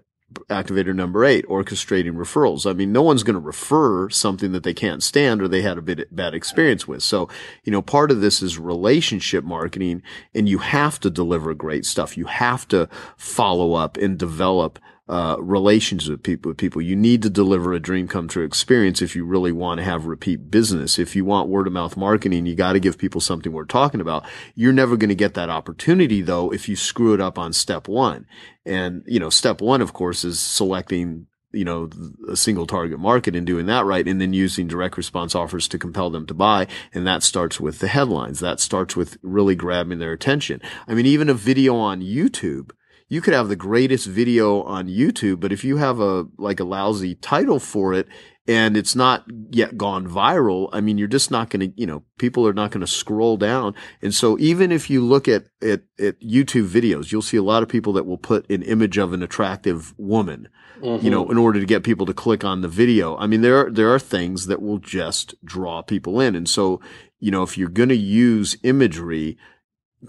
activator 0.49 0.95
number 0.95 1.25
eight, 1.25 1.47
orchestrating 1.47 2.15
referrals. 2.15 2.69
I 2.69 2.73
mean, 2.73 2.93
no 2.93 3.03
one's 3.03 3.23
going 3.23 3.35
to 3.35 3.41
refer 3.41 4.09
something 4.11 4.53
that 4.53 4.63
they 4.63 4.75
can't 4.75 5.03
stand 5.03 5.43
or 5.43 5.49
they 5.49 5.63
had 5.63 5.79
a 5.79 5.83
bit 5.83 6.15
bad 6.15 6.35
experience 6.35 6.89
with. 6.89 7.03
So, 7.03 7.29
you 7.65 7.73
know, 7.73 7.83
part 7.83 8.11
of 8.11 8.21
this 8.21 8.43
is 8.43 8.59
relationship 8.59 9.45
marketing 9.45 10.03
and 10.35 10.49
you 10.49 10.59
have 10.59 11.01
to 11.01 11.11
deliver 11.11 11.55
great 11.55 11.85
stuff. 11.85 12.17
You 12.17 12.27
have 12.27 12.67
to 12.69 12.89
follow 13.17 13.75
up 13.75 13.97
and 13.97 14.19
develop 14.19 14.79
uh, 15.09 15.37
relations 15.39 16.09
with 16.09 16.23
people, 16.23 16.51
with 16.51 16.59
people. 16.59 16.83
You 16.83 16.97
need 16.97 17.23
to 17.23 17.31
deliver 17.31 17.73
a 17.73 17.81
dream 17.81 18.09
come 18.09 18.27
true 18.27 18.45
experience 18.45 19.01
if 19.01 19.15
you 19.15 19.25
really 19.25 19.53
want 19.53 19.79
to 19.79 19.85
have 19.85 20.07
repeat 20.07 20.51
business. 20.51 20.99
If 20.99 21.15
you 21.15 21.25
want 21.25 21.49
word 21.49 21.67
of 21.67 21.73
mouth 21.73 21.97
marketing, 21.97 22.47
you 22.47 22.55
got 22.55 22.73
to 22.73 22.81
give 22.81 22.99
people 22.99 23.21
something 23.21 23.53
we're 23.53 23.65
talking 23.65 24.01
about. 24.01 24.25
You're 24.55 24.73
never 24.73 24.97
going 24.97 25.11
to 25.11 25.15
get 25.15 25.35
that 25.35 25.51
opportunity 25.51 26.23
though 26.23 26.53
if 26.53 26.69
you 26.69 26.75
screw 26.75 27.15
it 27.15 27.21
up 27.21 27.39
on 27.39 27.53
step 27.53 27.87
one. 27.87 28.27
And, 28.65 29.05
you 29.07 29.21
know, 29.21 29.31
step 29.31 29.61
one, 29.61 29.81
of 29.81 29.93
course, 29.93 30.25
is 30.25 30.41
selecting 30.41 31.29
you 31.53 31.65
know, 31.65 31.89
a 32.29 32.37
single 32.37 32.67
target 32.67 32.99
market 32.99 33.35
and 33.35 33.47
doing 33.47 33.67
that 33.67 33.87
right. 33.87 34.07
And 34.07 34.21
then 34.21 34.33
using 34.33 34.67
direct 34.67 34.97
response 34.97 35.35
offers 35.35 35.67
to 35.69 35.79
compel 35.79 36.11
them 36.11 36.27
to 36.27 36.35
buy. 36.35 36.67
And 36.93 37.07
that 37.07 37.23
starts 37.23 37.59
with 37.59 37.79
the 37.79 37.89
headlines. 37.89 38.41
That 38.41 38.61
starts 38.61 38.95
with 38.95 39.17
really 39.23 39.55
grabbing 39.55 39.99
their 39.99 40.13
attention. 40.13 40.61
I 40.87 40.93
mean, 40.93 41.07
even 41.07 41.31
a 41.31 41.35
video 41.35 41.77
on 41.77 42.03
YouTube, 42.03 42.73
you 43.09 43.21
could 43.21 43.35
have 43.35 43.49
the 43.49 43.57
greatest 43.57 44.07
video 44.07 44.63
on 44.63 44.89
YouTube, 44.89 45.41
but 45.41 45.53
if 45.53 45.65
you 45.65 45.77
have 45.77 46.01
a, 46.01 46.27
like 46.39 46.61
a 46.61 46.65
lousy 46.65 47.15
title 47.15 47.61
for 47.61 47.95
it 47.95 48.09
and 48.49 48.77
it's 48.77 48.97
not 48.97 49.25
yet 49.51 49.77
gone 49.77 50.09
viral, 50.09 50.69
I 50.73 50.81
mean, 50.81 50.99
you're 50.99 51.09
just 51.09 51.31
not 51.31 51.51
going 51.51 51.71
to, 51.71 51.81
you 51.81 51.87
know, 51.87 52.03
people 52.19 52.47
are 52.47 52.53
not 52.53 52.71
going 52.73 52.81
to 52.81 52.87
scroll 52.87 53.37
down. 53.37 53.75
And 54.03 54.15
so 54.15 54.37
even 54.39 54.73
if 54.73 54.91
you 54.91 55.05
look 55.05 55.29
at, 55.29 55.45
at, 55.63 55.83
at 56.01 56.21
YouTube 56.21 56.69
videos, 56.69 57.13
you'll 57.13 57.23
see 57.23 57.37
a 57.37 57.43
lot 57.43 57.63
of 57.63 57.69
people 57.69 57.93
that 57.95 58.07
will 58.07 58.19
put 58.19 58.49
an 58.51 58.63
image 58.63 58.99
of 58.99 59.13
an 59.13 59.23
attractive 59.23 59.95
woman, 59.99 60.49
you 60.83 61.11
know, 61.11 61.23
mm-hmm. 61.23 61.33
in 61.33 61.39
order 61.39 61.61
to 61.61 61.67
get 61.67 61.85
people 61.85 62.07
to 62.07 62.15
click 62.15 62.45
on 62.45 62.61
the 62.61 62.69
video. 62.69 63.17
I 63.17 63.27
mean, 63.27 63.41
there 63.41 63.67
are, 63.67 63.71
there 63.71 63.93
are 63.95 64.01
things 64.01 64.47
that 64.47 64.61
will 64.61 64.79
just 64.79 65.35
draw 65.45 65.83
people 65.83 66.21
in. 66.21 66.35
And 66.35 66.49
so, 66.49 66.81
you 67.19 67.31
know, 67.31 67.43
if 67.45 67.57
you're 67.57 67.69
going 67.69 67.89
to 67.89 67.97
use 67.97 68.57
imagery 68.63 69.39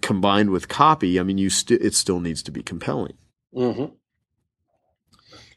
combined 0.01 0.49
with 0.49 0.67
copy, 0.67 1.19
I 1.19 1.23
mean, 1.23 1.37
you 1.37 1.49
still, 1.49 1.77
it 1.81 1.93
still 1.93 2.19
needs 2.19 2.43
to 2.43 2.51
be 2.51 2.63
compelling. 2.63 3.13
hmm 3.53 3.85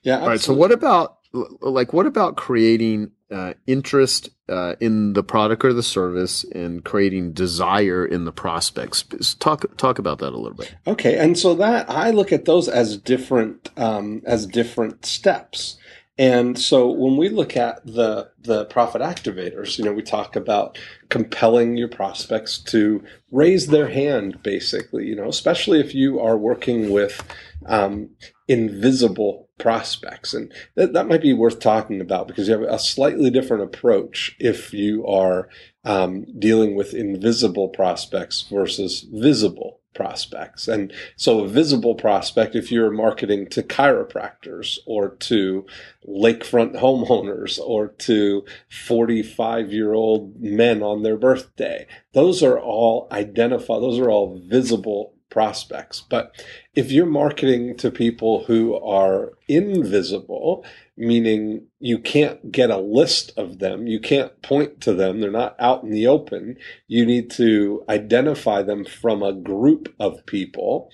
Yeah. 0.03 0.21
All 0.21 0.29
right. 0.29 0.41
So 0.41 0.55
what 0.55 0.73
about 0.73 1.19
like 1.33 1.93
what 1.93 2.07
about 2.07 2.37
creating 2.37 3.13
uh, 3.31 3.55
interest 3.67 4.31
uh, 4.49 4.75
in 4.81 5.13
the 5.13 5.23
product 5.23 5.65
or 5.65 5.73
the 5.73 5.83
service 5.83 6.43
and 6.53 6.85
creating 6.85 7.33
desire 7.33 8.05
in 8.05 8.25
the 8.25 8.33
prospects? 8.33 9.05
Talk 9.35 9.77
talk 9.77 9.99
about 9.99 10.19
that 10.19 10.33
a 10.33 10.37
little 10.37 10.57
bit. 10.57 10.75
Okay, 10.87 11.17
and 11.19 11.39
so 11.39 11.55
that 11.55 11.89
I 11.89 12.11
look 12.11 12.33
at 12.33 12.47
those 12.47 12.69
as 12.69 12.97
different 12.97 13.71
um, 13.77 14.23
as 14.27 14.47
different 14.47 15.07
steps. 15.07 15.77
And 16.21 16.59
so 16.59 16.91
when 16.91 17.17
we 17.17 17.31
look 17.31 17.57
at 17.57 17.83
the 17.87 18.31
the 18.43 18.67
profit 18.67 19.01
activators, 19.01 19.79
you 19.79 19.85
know, 19.87 19.95
we 19.95 20.03
talk 20.03 20.37
about 20.37 20.79
compelling 21.09 21.79
your 21.79 21.89
prospects 21.89 22.59
to 22.59 23.03
raise 23.33 23.69
their 23.69 23.89
hand, 23.89 24.43
basically. 24.43 25.07
You 25.07 25.17
know, 25.17 25.29
especially 25.31 25.81
if 25.81 25.95
you 25.95 26.21
are 26.21 26.37
working 26.37 26.91
with 26.91 27.25
um, 27.65 28.11
invisible 28.49 29.49
prospects, 29.57 30.35
and 30.35 30.53
that, 30.75 30.93
that 30.93 31.09
might 31.09 31.23
be 31.23 31.33
worth 31.33 31.59
talking 31.59 32.03
about 32.03 32.29
because 32.29 32.49
you 32.49 32.53
have 32.53 32.69
a 32.69 32.79
slightly 32.79 33.31
different 33.31 33.63
approach 33.63 34.37
if 34.39 34.75
you 34.75 35.07
are 35.07 35.49
um, 35.87 36.27
dealing 36.39 36.77
with 36.77 36.93
invisible 36.93 37.69
prospects 37.69 38.43
versus 38.51 39.07
visible 39.11 39.80
prospects. 39.95 40.69
And 40.69 40.93
so 41.17 41.41
a 41.41 41.49
visible 41.49 41.95
prospect, 41.95 42.55
if 42.55 42.71
you're 42.71 42.91
marketing 42.91 43.49
to 43.51 43.63
chiropractors 43.63 44.79
or 44.87 45.11
to 45.17 45.67
lakefront 46.09 46.81
homeowners 46.81 47.59
or 47.59 47.89
to 47.89 48.45
45 48.69 49.73
year 49.73 49.93
old 49.93 50.41
men 50.41 50.83
on 50.83 51.03
their 51.03 51.17
birthday, 51.17 51.87
those 52.13 52.43
are 52.43 52.59
all 52.59 53.09
identified, 53.13 53.83
those 53.83 53.99
are 53.99 54.11
all 54.11 54.39
visible 54.39 55.15
prospects. 55.31 56.03
But 56.09 56.33
if 56.75 56.91
you're 56.91 57.07
marketing 57.07 57.77
to 57.79 57.91
people 57.91 58.45
who 58.45 58.75
are 58.75 59.33
invisible, 59.49 60.65
meaning 60.97 61.67
you 61.79 61.99
can't 61.99 62.53
get 62.53 62.71
a 62.71 62.79
list 62.79 63.33
of 63.37 63.59
them, 63.59 63.87
you 63.87 64.01
can't 64.01 64.43
point 64.43 64.81
to 64.83 64.93
them, 64.93 65.21
they're 65.21 65.31
not 65.31 65.57
out 65.59 65.83
in 65.83 65.91
the 65.91 66.07
open, 66.07 66.57
you 66.89 67.07
need 67.07 67.31
to 67.33 67.85
identify 67.89 68.63
them 68.63 68.85
from 68.85 69.23
a 69.23 69.33
group 69.33 69.95
of 69.99 70.27
people. 70.27 70.91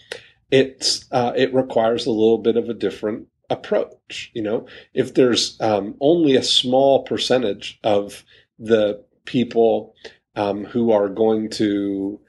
It's 0.51 1.07
uh, 1.11 1.33
it 1.37 1.53
requires 1.53 2.07
a 2.07 2.13
little 2.13 2.39
bit 2.39 2.57
of 2.57 2.69
a 2.69 2.75
different 2.75 3.27
approach. 3.51 4.31
You 4.35 4.43
know, 4.43 4.67
if 4.95 5.15
there's 5.15 5.61
um, 5.61 5.97
only 6.01 6.37
a 6.37 6.43
small 6.43 7.03
percentage 7.03 7.81
of 7.83 8.25
the 8.59 9.05
people 9.25 9.95
um, 10.37 10.65
who 10.65 10.93
are 10.93 11.09
going 11.09 11.51
to 11.51 12.21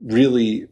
really 0.00 0.68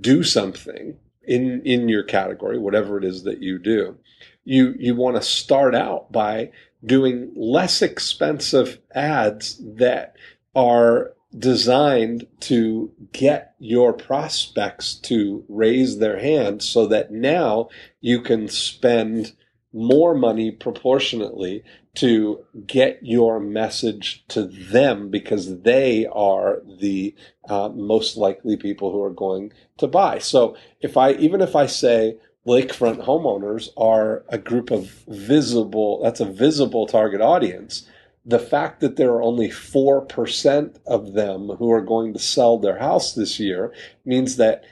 do 0.00 0.22
something 0.22 0.96
in 1.24 1.62
in 1.64 1.88
your 1.88 2.02
category, 2.02 2.58
whatever 2.58 2.98
it 2.98 3.04
is 3.04 3.22
that 3.24 3.42
you 3.42 3.58
do, 3.58 3.96
you 4.44 4.74
you 4.78 4.94
want 4.94 5.16
to 5.16 5.22
start 5.22 5.74
out 5.74 6.10
by 6.10 6.50
doing 6.84 7.32
less 7.34 7.82
expensive 7.82 8.78
ads 8.94 9.60
that 9.76 10.14
are 10.54 11.12
designed 11.36 12.26
to 12.40 12.90
get 13.12 13.54
your 13.58 13.92
prospects 13.92 14.94
to 14.94 15.44
raise 15.48 15.98
their 15.98 16.18
hand 16.18 16.62
so 16.62 16.86
that 16.86 17.10
now 17.10 17.68
you 18.00 18.20
can 18.20 18.48
spend 18.48 19.32
more 19.72 20.14
money 20.14 20.50
proportionately 20.50 21.62
to 21.98 22.44
get 22.64 23.00
your 23.02 23.40
message 23.40 24.24
to 24.28 24.44
them 24.44 25.10
because 25.10 25.62
they 25.62 26.06
are 26.06 26.62
the 26.78 27.12
uh, 27.48 27.68
most 27.70 28.16
likely 28.16 28.56
people 28.56 28.92
who 28.92 29.02
are 29.02 29.10
going 29.10 29.52
to 29.78 29.88
buy. 29.88 30.18
So 30.20 30.56
if 30.80 30.96
I, 30.96 31.12
even 31.14 31.40
if 31.40 31.56
I 31.56 31.66
say 31.66 32.16
lakefront 32.46 33.04
homeowners 33.04 33.70
are 33.76 34.24
a 34.28 34.38
group 34.38 34.70
of 34.70 34.90
visible, 35.08 36.00
that's 36.00 36.20
a 36.20 36.24
visible 36.24 36.86
target 36.86 37.20
audience. 37.20 37.84
The 38.24 38.38
fact 38.38 38.78
that 38.78 38.96
there 38.96 39.10
are 39.10 39.22
only 39.22 39.48
4% 39.48 40.78
of 40.86 41.14
them 41.14 41.48
who 41.58 41.72
are 41.72 41.80
going 41.80 42.12
to 42.12 42.20
sell 42.20 42.58
their 42.58 42.78
house 42.78 43.12
this 43.12 43.40
year 43.40 43.74
means 44.04 44.36
that 44.36 44.62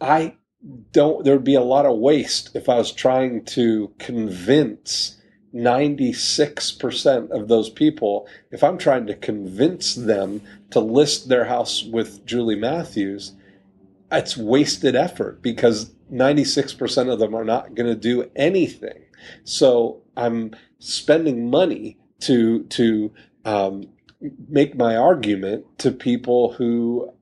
I 0.00 0.38
don't, 0.90 1.24
there'd 1.24 1.44
be 1.44 1.54
a 1.54 1.60
lot 1.60 1.86
of 1.86 1.98
waste 1.98 2.50
if 2.56 2.68
I 2.68 2.78
was 2.78 2.90
trying 2.90 3.44
to 3.44 3.92
convince 4.00 5.20
96% 5.54 7.30
of 7.30 7.48
those 7.48 7.70
people, 7.70 8.26
if 8.50 8.64
I'm 8.64 8.76
trying 8.76 9.06
to 9.06 9.14
convince 9.14 9.94
them 9.94 10.42
to 10.70 10.80
list 10.80 11.28
their 11.28 11.44
house 11.44 11.84
with 11.84 12.26
Julie 12.26 12.56
Matthews, 12.56 13.32
it's 14.10 14.36
wasted 14.36 14.96
effort 14.96 15.42
because 15.42 15.92
96% 16.12 17.12
of 17.12 17.18
them 17.18 17.34
are 17.34 17.44
not 17.44 17.74
going 17.74 17.88
to 17.88 17.94
do 17.94 18.30
anything. 18.34 19.04
So 19.44 20.02
I'm 20.16 20.54
spending 20.78 21.50
money 21.50 21.98
to, 22.20 22.64
to, 22.64 23.12
um, 23.44 23.88
make 24.48 24.74
my 24.74 24.96
argument 24.96 25.66
to 25.78 25.90
people 25.90 26.52
who 26.54 27.12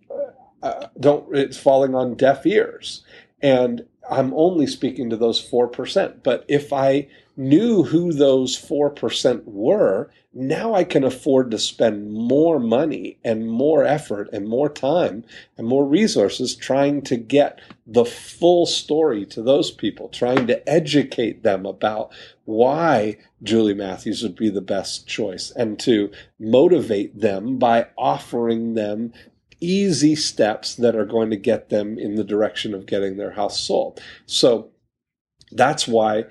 uh, 0.63 0.87
don't, 0.99 1.37
it's 1.37 1.57
falling 1.57 1.95
on 1.95 2.15
deaf 2.15 2.47
ears. 2.47 3.05
And 3.43 3.87
I'm 4.11 4.33
only 4.35 4.67
speaking 4.67 5.11
to 5.11 5.17
those 5.17 5.41
4%. 5.45 6.23
But 6.23 6.45
if 6.49 6.73
I 6.73 7.09
knew 7.37 7.83
who 7.83 8.13
those 8.13 8.57
4% 8.57 9.45
were, 9.45 10.11
now 10.35 10.75
I 10.75 10.85
can 10.85 11.05
afford 11.05 11.51
to 11.51 11.59
spend 11.59 12.13
more 12.13 12.59
money 12.59 13.19
and 13.25 13.51
more 13.51 13.85
effort 13.85 14.29
and 14.33 14.49
more 14.49 14.69
time 14.69 15.25
and 15.59 15.67
more 15.67 15.87
resources 15.87 16.57
trying 16.57 17.03
to 17.03 17.17
get 17.17 17.61
the 17.87 18.05
full 18.05 18.65
story 18.67 19.27
to 19.27 19.43
those 19.43 19.71
people, 19.71 20.09
trying 20.09 20.47
to 20.47 20.69
educate 20.69 21.43
them 21.43 21.67
about 21.67 22.13
why 22.45 23.19
Julie 23.43 23.75
Matthews 23.75 24.23
would 24.23 24.37
be 24.37 24.51
the 24.51 24.61
best 24.61 25.07
choice 25.07 25.51
and 25.51 25.79
to 25.81 26.11
motivate 26.39 27.21
them 27.21 27.59
by 27.59 27.89
offering 27.99 28.75
them 28.75 29.13
easy 29.61 30.17
steps 30.17 30.75
that 30.75 30.97
are 30.97 31.07
going 31.07 31.31
to 31.31 31.37
get 31.37 31.69
them 31.69 31.99
in 31.99 32.17
the 32.17 32.25
direction 32.25 32.75
of 32.75 32.87
getting 32.87 33.17
their 33.17 33.33
house 33.33 33.61
sold. 33.61 34.01
So 34.27 34.71
that's 35.53 35.87
why 35.87 36.25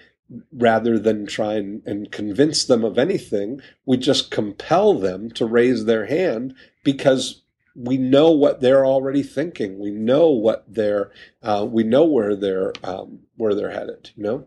rather 0.51 0.97
than 0.97 1.25
try 1.25 1.55
and, 1.55 1.81
and, 1.85 2.11
convince 2.11 2.63
them 2.65 2.83
of 2.83 2.97
anything, 2.97 3.61
we 3.85 3.97
just 3.97 4.31
compel 4.31 4.93
them 4.93 5.29
to 5.31 5.45
raise 5.45 5.85
their 5.85 6.05
hand 6.05 6.55
because 6.83 7.41
we 7.75 7.97
know 7.97 8.31
what 8.31 8.61
they're 8.61 8.85
already 8.85 9.23
thinking. 9.23 9.79
We 9.79 9.91
know 9.91 10.29
what 10.29 10.63
they're, 10.67 11.11
uh, 11.43 11.65
we 11.69 11.83
know 11.83 12.05
where 12.05 12.35
they're, 12.35 12.73
um, 12.83 13.19
where 13.35 13.53
they're 13.53 13.71
headed, 13.71 14.11
you 14.15 14.23
know? 14.23 14.45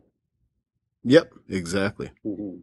Yep, 1.05 1.32
exactly. 1.49 2.11
Mm-hmm. 2.24 2.61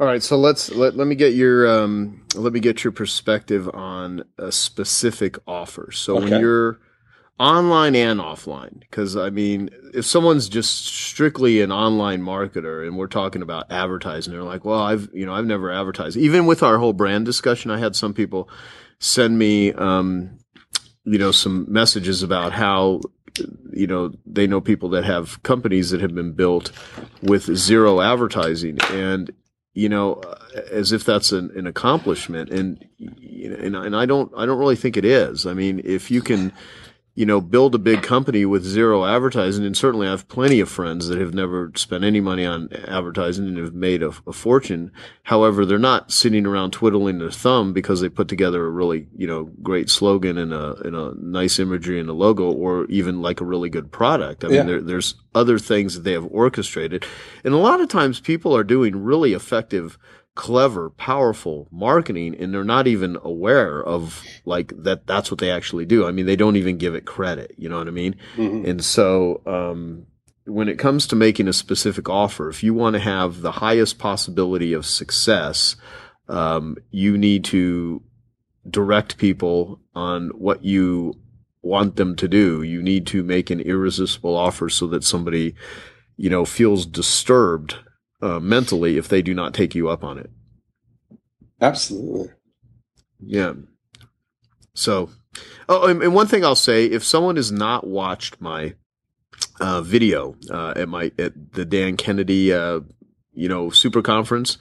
All 0.00 0.06
right, 0.06 0.22
so 0.22 0.36
let's 0.36 0.70
let, 0.70 0.96
let 0.96 1.06
me 1.06 1.14
get 1.14 1.34
your 1.34 1.68
um, 1.68 2.24
let 2.34 2.52
me 2.52 2.58
get 2.58 2.82
your 2.82 2.92
perspective 2.92 3.70
on 3.72 4.24
a 4.36 4.50
specific 4.50 5.38
offer. 5.46 5.92
So 5.92 6.16
okay. 6.16 6.30
when 6.30 6.40
you're 6.40 6.80
online 7.38 7.96
and 7.96 8.20
offline, 8.20 8.80
because 8.80 9.16
I 9.16 9.30
mean, 9.30 9.70
if 9.94 10.04
someone's 10.04 10.48
just 10.48 10.86
strictly 10.86 11.60
an 11.60 11.72
online 11.72 12.22
marketer 12.22 12.86
and 12.86 12.96
we're 12.96 13.06
talking 13.06 13.42
about 13.42 13.70
advertising, 13.70 14.32
they're 14.32 14.42
like, 14.42 14.64
"Well, 14.64 14.80
I've 14.80 15.08
you 15.12 15.26
know 15.26 15.34
I've 15.34 15.46
never 15.46 15.70
advertised." 15.70 16.16
Even 16.16 16.46
with 16.46 16.62
our 16.62 16.78
whole 16.78 16.92
brand 16.92 17.24
discussion, 17.24 17.70
I 17.70 17.78
had 17.78 17.96
some 17.96 18.14
people 18.14 18.48
send 18.98 19.38
me 19.38 19.72
um, 19.72 20.38
you 21.04 21.18
know 21.18 21.32
some 21.32 21.66
messages 21.68 22.22
about 22.22 22.52
how 22.52 23.00
you 23.72 23.86
know 23.86 24.12
they 24.26 24.46
know 24.46 24.60
people 24.60 24.88
that 24.90 25.04
have 25.04 25.42
companies 25.42 25.90
that 25.90 26.00
have 26.00 26.14
been 26.14 26.32
built 26.32 26.70
with 27.22 27.44
zero 27.56 28.00
advertising 28.00 28.78
and 28.90 29.32
you 29.74 29.88
know, 29.88 30.20
as 30.70 30.92
if 30.92 31.04
that's 31.04 31.32
an, 31.32 31.50
an 31.56 31.66
accomplishment. 31.66 32.50
And, 32.50 32.84
and, 33.00 33.74
and 33.74 33.96
I 33.96 34.06
don't, 34.06 34.30
I 34.36 34.44
don't 34.44 34.58
really 34.58 34.76
think 34.76 34.96
it 34.96 35.04
is. 35.04 35.46
I 35.46 35.54
mean, 35.54 35.80
if 35.84 36.10
you 36.10 36.20
can, 36.20 36.52
you 37.14 37.26
know, 37.26 37.42
build 37.42 37.74
a 37.74 37.78
big 37.78 38.02
company 38.02 38.46
with 38.46 38.64
zero 38.64 39.04
advertising. 39.04 39.66
And 39.66 39.76
certainly 39.76 40.06
I 40.06 40.12
have 40.12 40.28
plenty 40.28 40.60
of 40.60 40.70
friends 40.70 41.08
that 41.08 41.18
have 41.18 41.34
never 41.34 41.70
spent 41.74 42.04
any 42.04 42.20
money 42.20 42.46
on 42.46 42.70
advertising 42.88 43.46
and 43.48 43.58
have 43.58 43.74
made 43.74 44.02
a, 44.02 44.12
a, 44.26 44.32
fortune. 44.32 44.90
However, 45.24 45.66
they're 45.66 45.78
not 45.78 46.10
sitting 46.10 46.46
around 46.46 46.70
twiddling 46.70 47.18
their 47.18 47.30
thumb 47.30 47.74
because 47.74 48.00
they 48.00 48.08
put 48.08 48.28
together 48.28 48.64
a 48.64 48.70
really, 48.70 49.08
you 49.14 49.26
know, 49.26 49.50
great 49.62 49.90
slogan 49.90 50.38
and 50.38 50.54
a, 50.54 50.74
and 50.84 50.96
a 50.96 51.12
nice 51.18 51.58
imagery 51.58 52.00
and 52.00 52.08
a 52.08 52.14
logo 52.14 52.50
or 52.50 52.86
even 52.86 53.20
like 53.20 53.42
a 53.42 53.46
really 53.46 53.68
good 53.68 53.92
product. 53.92 54.42
I 54.42 54.48
yeah. 54.48 54.58
mean, 54.58 54.66
there, 54.66 54.80
there's 54.80 55.14
other 55.34 55.58
things 55.58 55.94
that 55.94 56.04
they 56.04 56.12
have 56.12 56.26
orchestrated. 56.30 57.04
And 57.44 57.52
a 57.52 57.58
lot 57.58 57.82
of 57.82 57.88
times 57.88 58.20
people 58.20 58.56
are 58.56 58.64
doing 58.64 59.02
really 59.02 59.34
effective 59.34 59.98
clever, 60.34 60.90
powerful 60.90 61.68
marketing 61.70 62.34
and 62.38 62.54
they're 62.54 62.64
not 62.64 62.86
even 62.86 63.18
aware 63.22 63.82
of 63.82 64.24
like 64.46 64.72
that 64.76 65.06
that's 65.06 65.30
what 65.30 65.40
they 65.40 65.50
actually 65.50 65.84
do. 65.84 66.06
I 66.06 66.10
mean, 66.10 66.26
they 66.26 66.36
don't 66.36 66.56
even 66.56 66.78
give 66.78 66.94
it 66.94 67.04
credit, 67.04 67.54
you 67.58 67.68
know 67.68 67.78
what 67.78 67.88
I 67.88 67.92
mean? 67.92 68.16
Mm-hmm. 68.36 68.64
And 68.64 68.84
so 68.84 69.42
um, 69.44 70.06
when 70.46 70.68
it 70.68 70.78
comes 70.78 71.06
to 71.08 71.16
making 71.16 71.48
a 71.48 71.52
specific 71.52 72.08
offer, 72.08 72.48
if 72.48 72.62
you 72.62 72.72
want 72.72 72.94
to 72.94 73.00
have 73.00 73.42
the 73.42 73.52
highest 73.52 73.98
possibility 73.98 74.72
of 74.72 74.86
success, 74.86 75.76
um, 76.28 76.76
you 76.90 77.18
need 77.18 77.44
to 77.46 78.02
direct 78.68 79.18
people 79.18 79.80
on 79.94 80.30
what 80.30 80.64
you 80.64 81.14
want 81.60 81.96
them 81.96 82.16
to 82.16 82.26
do. 82.26 82.62
You 82.62 82.82
need 82.82 83.06
to 83.08 83.22
make 83.22 83.50
an 83.50 83.60
irresistible 83.60 84.36
offer 84.36 84.68
so 84.68 84.86
that 84.88 85.04
somebody, 85.04 85.54
you 86.16 86.30
know, 86.30 86.44
feels 86.44 86.86
disturbed 86.86 87.76
uh, 88.22 88.40
mentally 88.40 88.96
if 88.96 89.08
they 89.08 89.20
do 89.20 89.34
not 89.34 89.52
take 89.52 89.74
you 89.74 89.88
up 89.88 90.04
on 90.04 90.16
it. 90.16 90.30
Absolutely. 91.60 92.30
Yeah. 93.20 93.54
So, 94.74 95.10
oh, 95.68 95.86
and, 95.86 96.02
and 96.02 96.14
one 96.14 96.26
thing 96.26 96.44
I'll 96.44 96.54
say: 96.54 96.86
if 96.86 97.04
someone 97.04 97.36
has 97.36 97.52
not 97.52 97.86
watched 97.86 98.40
my 98.40 98.74
uh, 99.60 99.82
video 99.82 100.36
uh, 100.50 100.72
at 100.76 100.88
my 100.88 101.12
at 101.18 101.52
the 101.52 101.64
Dan 101.64 101.96
Kennedy, 101.96 102.52
uh, 102.52 102.80
you 103.32 103.48
know, 103.48 103.70
super 103.70 104.02
conference, 104.02 104.58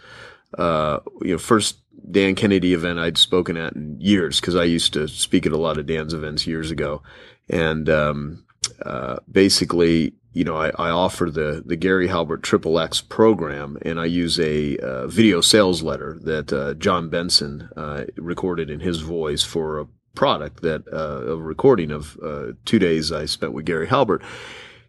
uh, 0.58 1.00
you 1.22 1.32
know, 1.32 1.38
first 1.38 1.78
Dan 2.10 2.36
Kennedy 2.36 2.74
event 2.74 3.00
I'd 3.00 3.18
spoken 3.18 3.58
at 3.58 3.74
in 3.74 4.00
years 4.00 4.40
because 4.40 4.56
I 4.56 4.64
used 4.64 4.94
to 4.94 5.08
speak 5.08 5.46
at 5.46 5.52
a 5.52 5.58
lot 5.58 5.78
of 5.78 5.86
Dan's 5.86 6.14
events 6.14 6.46
years 6.46 6.72
ago, 6.72 7.02
and 7.50 7.90
um, 7.90 8.46
uh, 8.86 9.18
basically 9.32 10.14
you 10.34 10.44
know, 10.46 10.56
I, 10.56 10.70
I, 10.78 10.90
offer 10.90 11.30
the 11.30 11.62
the 11.66 11.76
Gary 11.76 12.08
Halbert 12.08 12.42
Triple 12.42 12.80
X 12.80 13.02
program, 13.02 13.78
and 13.82 14.00
I 14.00 14.06
use 14.06 14.40
a 14.40 14.78
uh, 14.78 15.08
video 15.08 15.42
sales 15.42 15.84
letter 15.84 16.18
that 16.24 16.54
uh, 16.54 16.74
John 16.76 17.10
Benson 17.10 17.70
uh, 17.76 18.06
recorded 18.16 18.70
in 18.70 18.80
his 18.80 19.02
voice 19.02 19.44
for 19.44 19.80
a 19.80 19.88
product 20.16 20.62
that 20.62 20.84
uh, 20.92 21.32
a 21.32 21.36
recording 21.36 21.92
of 21.92 22.18
uh, 22.24 22.54
two 22.66 22.80
days 22.80 23.12
I 23.12 23.26
spent 23.26 23.52
with 23.52 23.66
Gary 23.66 23.88
Halbert, 23.88 24.22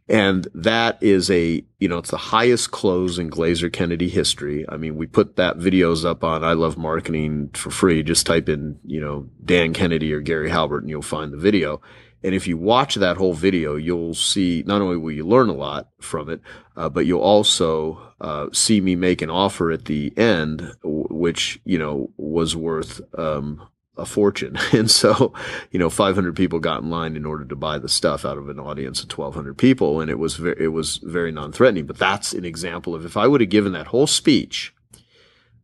and 0.09 0.47
that 0.55 1.03
is 1.03 1.29
a 1.29 1.65
you 1.81 1.89
know 1.89 1.99
it's 1.99 2.11
the 2.11 2.17
highest 2.17 2.71
close 2.71 3.19
in 3.19 3.29
Glazer 3.29 3.73
Kennedy 3.73 4.09
history. 4.09 4.65
I 4.69 4.77
mean, 4.77 4.95
we 4.95 5.09
put 5.09 5.35
that 5.37 5.59
videos 5.59 6.05
up 6.05 6.23
on 6.23 6.45
I 6.45 6.53
Love 6.53 6.79
Marketing 6.79 7.51
for 7.55 7.71
free. 7.71 8.05
Just 8.05 8.27
type 8.27 8.49
in 8.49 8.79
you 8.85 9.01
know 9.01 9.29
Dan 9.45 9.73
Kennedy 9.75 10.13
or 10.13 10.21
Gary 10.21 10.51
Halbert, 10.51 10.85
and 10.85 10.91
you'll 10.91 11.03
find 11.03 11.33
the 11.33 11.37
video 11.37 11.81
and 12.25 12.35
if 12.35 12.47
you 12.47 12.57
watch 12.57 12.95
that 12.97 13.17
whole 13.17 13.35
video, 13.35 13.77
you'll 13.77 14.15
see 14.15 14.63
not 14.67 14.81
only 14.81 14.97
will 14.97 15.13
you 15.13 15.27
learn 15.27 15.49
a 15.49 15.55
lot 15.55 15.89
from 16.01 16.29
it, 16.29 16.41
uh, 16.77 16.89
but 16.89 17.07
you'll 17.07 17.21
also 17.21 18.01
uh, 18.21 18.47
see 18.53 18.81
me 18.81 18.95
make 18.97 19.23
an 19.23 19.31
offer 19.31 19.71
at 19.71 19.87
the 19.87 20.17
end, 20.17 20.73
which 20.83 21.61
you 21.65 21.79
know 21.79 22.11
was 22.17 22.55
worth 22.55 23.01
um, 23.19 23.67
a 23.97 24.07
fortune. 24.07 24.59
And 24.73 24.91
so, 24.91 25.33
you 25.71 25.79
know, 25.79 25.91
500 25.91 26.35
people 26.35 26.59
got 26.59 26.83
in 26.83 26.91
line 26.91 27.15
in 27.15 27.27
order 27.27 27.45
to 27.45 27.57
buy 27.57 27.79
the 27.79 27.89
stuff 27.89 28.25
out 28.25 28.39
of 28.39 28.49
an 28.49 28.59
audience 28.59 29.03
of 29.03 29.11
1,200 29.11 29.57
people, 29.57 30.01
and 30.01 30.11
it 30.11 30.19
was 30.19 30.37
very, 30.37 30.65
it 30.65 30.69
was 30.69 30.97
very 30.99 31.31
non-threatening. 31.31 31.87
But 31.87 31.99
that's 31.99 32.33
an 32.33 32.45
example 32.45 32.95
of 32.95 33.05
if 33.05 33.17
I 33.17 33.27
would 33.27 33.41
have 33.41 33.51
given 33.51 33.73
that 33.73 33.89
whole 33.89 34.07
speech. 34.07 34.75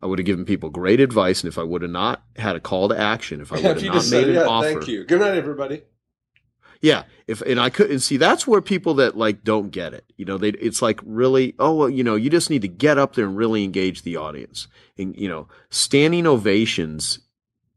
I 0.01 0.07
would 0.07 0.21
have 0.21 0.27
given 0.27 0.45
people 0.45 0.71
great 0.71 1.01
advice, 1.01 1.43
and 1.43 1.49
if 1.49 1.59
I 1.59 1.65
would 1.65 1.83
have 1.83 1.91
not 1.91 2.23
had 2.37 2.55
a 2.55 2.61
call 2.61 2.89
to 2.89 2.97
action, 2.97 3.41
if 3.41 3.53
I 3.53 3.57
would 3.63 3.65
have 3.65 3.83
not 3.83 3.95
made 3.95 4.03
said, 4.03 4.29
an 4.29 4.35
yeah, 4.35 4.45
offer, 4.47 4.75
thank 4.75 4.87
you. 4.89 5.05
Good 5.05 5.21
night, 5.21 5.37
everybody. 5.37 5.83
Yeah, 6.81 7.05
if 7.27 7.41
and 7.43 7.59
I 7.59 7.71
could 7.71 7.91
and 7.91 8.03
see 8.03 8.17
that's 8.17 8.47
where 8.47 8.61
people 8.61 8.95
that 8.95 9.17
like 9.17 9.43
don't 9.43 9.71
get 9.71 9.95
it. 9.95 10.05
You 10.17 10.25
know, 10.25 10.39
they 10.39 10.51
it's 10.51 10.81
like 10.81 11.01
really 11.05 11.55
oh 11.59 11.75
well, 11.75 11.91
you 11.91 12.05
know, 12.05 12.15
you 12.15 12.31
just 12.31 12.51
need 12.51 12.63
to 12.63 12.69
get 12.69 12.99
up 12.99 13.15
there 13.15 13.27
and 13.27 13.37
really 13.37 13.65
engage 13.65 14.03
the 14.03 14.17
audience. 14.17 14.69
And 14.97 15.17
you 15.17 15.29
know, 15.29 15.49
standing 15.71 16.27
ovations 16.27 17.19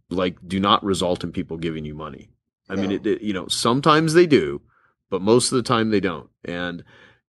like 0.09 0.37
do 0.47 0.59
not 0.59 0.83
result 0.83 1.23
in 1.23 1.31
people 1.31 1.57
giving 1.57 1.85
you 1.85 1.95
money. 1.95 2.29
I 2.69 2.75
mean, 2.75 2.91
it, 2.91 3.05
it, 3.05 3.21
you 3.21 3.33
know, 3.33 3.47
sometimes 3.47 4.13
they 4.13 4.25
do, 4.25 4.61
but 5.09 5.21
most 5.21 5.51
of 5.51 5.57
the 5.57 5.63
time 5.63 5.89
they 5.89 5.99
don't. 5.99 6.29
And 6.45 6.83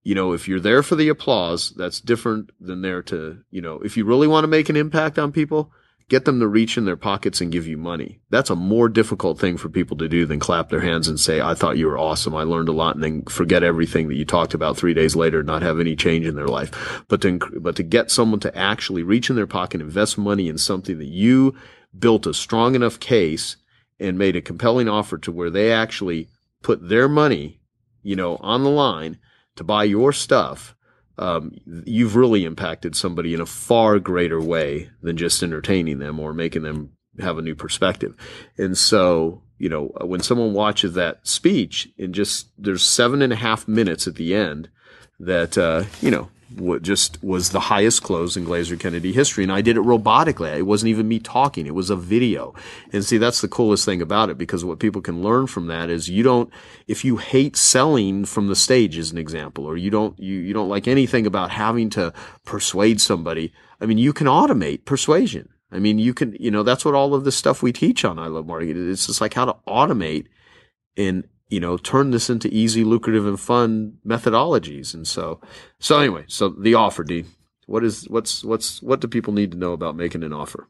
you 0.04 0.14
know, 0.14 0.32
if 0.32 0.48
you're 0.48 0.60
there 0.60 0.82
for 0.82 0.96
the 0.96 1.08
applause, 1.08 1.70
that's 1.70 2.00
different 2.00 2.50
than 2.60 2.82
there 2.82 3.02
to, 3.04 3.38
you 3.50 3.62
know, 3.62 3.76
if 3.80 3.96
you 3.96 4.04
really 4.04 4.26
want 4.26 4.44
to 4.44 4.48
make 4.48 4.68
an 4.68 4.76
impact 4.76 5.18
on 5.18 5.32
people, 5.32 5.72
get 6.08 6.24
them 6.24 6.40
to 6.40 6.46
reach 6.46 6.76
in 6.76 6.84
their 6.84 6.96
pockets 6.96 7.40
and 7.40 7.52
give 7.52 7.66
you 7.66 7.76
money. 7.76 8.20
That's 8.30 8.50
a 8.50 8.56
more 8.56 8.88
difficult 8.88 9.38
thing 9.38 9.56
for 9.56 9.68
people 9.68 9.96
to 9.98 10.08
do 10.08 10.26
than 10.26 10.40
clap 10.40 10.68
their 10.68 10.80
hands 10.80 11.08
and 11.08 11.18
say, 11.18 11.40
I 11.40 11.54
thought 11.54 11.76
you 11.76 11.86
were 11.86 11.98
awesome. 11.98 12.34
I 12.34 12.42
learned 12.42 12.68
a 12.68 12.72
lot 12.72 12.94
and 12.94 13.02
then 13.02 13.22
forget 13.24 13.62
everything 13.62 14.08
that 14.08 14.16
you 14.16 14.24
talked 14.24 14.54
about 14.54 14.76
three 14.76 14.94
days 14.94 15.16
later 15.16 15.42
not 15.42 15.62
have 15.62 15.80
any 15.80 15.96
change 15.96 16.26
in 16.26 16.34
their 16.34 16.48
life. 16.48 17.02
But 17.08 17.22
to, 17.22 17.38
but 17.60 17.76
to 17.76 17.82
get 17.82 18.10
someone 18.10 18.40
to 18.40 18.56
actually 18.56 19.02
reach 19.02 19.30
in 19.30 19.36
their 19.36 19.46
pocket, 19.46 19.80
invest 19.80 20.18
money 20.18 20.48
in 20.48 20.58
something 20.58 20.98
that 20.98 21.06
you 21.06 21.56
built 21.98 22.26
a 22.26 22.34
strong 22.34 22.74
enough 22.74 23.00
case 23.00 23.56
and 23.98 24.18
made 24.18 24.36
a 24.36 24.42
compelling 24.42 24.88
offer 24.88 25.18
to 25.18 25.32
where 25.32 25.50
they 25.50 25.72
actually 25.72 26.28
put 26.62 26.88
their 26.88 27.08
money, 27.08 27.60
you 28.02 28.16
know, 28.16 28.36
on 28.36 28.64
the 28.64 28.70
line 28.70 29.18
to 29.56 29.64
buy 29.64 29.84
your 29.84 30.12
stuff 30.12 30.74
um, 31.18 31.52
you've 31.84 32.16
really 32.16 32.44
impacted 32.44 32.96
somebody 32.96 33.34
in 33.34 33.40
a 33.40 33.46
far 33.46 33.98
greater 33.98 34.40
way 34.40 34.90
than 35.02 35.16
just 35.16 35.42
entertaining 35.42 35.98
them 35.98 36.18
or 36.18 36.32
making 36.32 36.62
them 36.62 36.92
have 37.20 37.38
a 37.38 37.42
new 37.42 37.54
perspective. 37.54 38.14
And 38.56 38.76
so, 38.76 39.42
you 39.58 39.68
know, 39.68 39.92
when 40.00 40.20
someone 40.20 40.54
watches 40.54 40.94
that 40.94 41.26
speech 41.26 41.88
and 41.98 42.14
just 42.14 42.48
there's 42.58 42.84
seven 42.84 43.22
and 43.22 43.32
a 43.32 43.36
half 43.36 43.68
minutes 43.68 44.06
at 44.06 44.14
the 44.14 44.34
end 44.34 44.68
that, 45.20 45.58
uh, 45.58 45.84
you 46.00 46.10
know, 46.10 46.30
what 46.58 46.82
just 46.82 47.22
was 47.22 47.50
the 47.50 47.60
highest 47.60 48.02
close 48.02 48.36
in 48.36 48.44
Glazer 48.44 48.78
Kennedy 48.78 49.12
history. 49.12 49.44
And 49.44 49.52
I 49.52 49.60
did 49.60 49.76
it 49.76 49.82
robotically. 49.82 50.56
It 50.56 50.62
wasn't 50.62 50.90
even 50.90 51.08
me 51.08 51.18
talking. 51.18 51.66
It 51.66 51.74
was 51.74 51.90
a 51.90 51.96
video. 51.96 52.54
And 52.92 53.04
see, 53.04 53.18
that's 53.18 53.40
the 53.40 53.48
coolest 53.48 53.84
thing 53.84 54.02
about 54.02 54.30
it 54.30 54.38
because 54.38 54.64
what 54.64 54.78
people 54.78 55.00
can 55.00 55.22
learn 55.22 55.46
from 55.46 55.66
that 55.66 55.90
is 55.90 56.08
you 56.08 56.22
don't, 56.22 56.50
if 56.86 57.04
you 57.04 57.16
hate 57.16 57.56
selling 57.56 58.24
from 58.24 58.48
the 58.48 58.56
stage 58.56 58.98
as 58.98 59.12
an 59.12 59.18
example, 59.18 59.66
or 59.66 59.76
you 59.76 59.90
don't, 59.90 60.18
you, 60.18 60.34
you 60.34 60.52
don't 60.52 60.68
like 60.68 60.88
anything 60.88 61.26
about 61.26 61.50
having 61.50 61.90
to 61.90 62.12
persuade 62.44 63.00
somebody. 63.00 63.52
I 63.80 63.86
mean, 63.86 63.98
you 63.98 64.12
can 64.12 64.26
automate 64.26 64.84
persuasion. 64.84 65.48
I 65.70 65.78
mean, 65.78 65.98
you 65.98 66.12
can, 66.12 66.36
you 66.38 66.50
know, 66.50 66.62
that's 66.62 66.84
what 66.84 66.94
all 66.94 67.14
of 67.14 67.24
the 67.24 67.32
stuff 67.32 67.62
we 67.62 67.72
teach 67.72 68.04
on 68.04 68.18
I 68.18 68.26
Love 68.26 68.46
Marketing. 68.46 68.90
It's 68.90 69.06
just 69.06 69.20
like 69.20 69.34
how 69.34 69.46
to 69.46 69.56
automate 69.66 70.26
and 70.96 71.24
you 71.52 71.60
know, 71.60 71.76
turn 71.76 72.12
this 72.12 72.30
into 72.30 72.48
easy, 72.48 72.82
lucrative, 72.82 73.26
and 73.26 73.38
fun 73.38 73.98
methodologies. 74.06 74.94
And 74.94 75.06
so, 75.06 75.38
so 75.78 75.98
anyway, 75.98 76.24
so 76.26 76.48
the 76.48 76.74
offer, 76.74 77.04
D. 77.04 77.26
What 77.66 77.84
is 77.84 78.08
what's 78.08 78.42
what's 78.42 78.82
what 78.82 79.00
do 79.00 79.06
people 79.06 79.34
need 79.34 79.52
to 79.52 79.58
know 79.58 79.72
about 79.72 79.94
making 79.94 80.24
an 80.24 80.32
offer? 80.32 80.68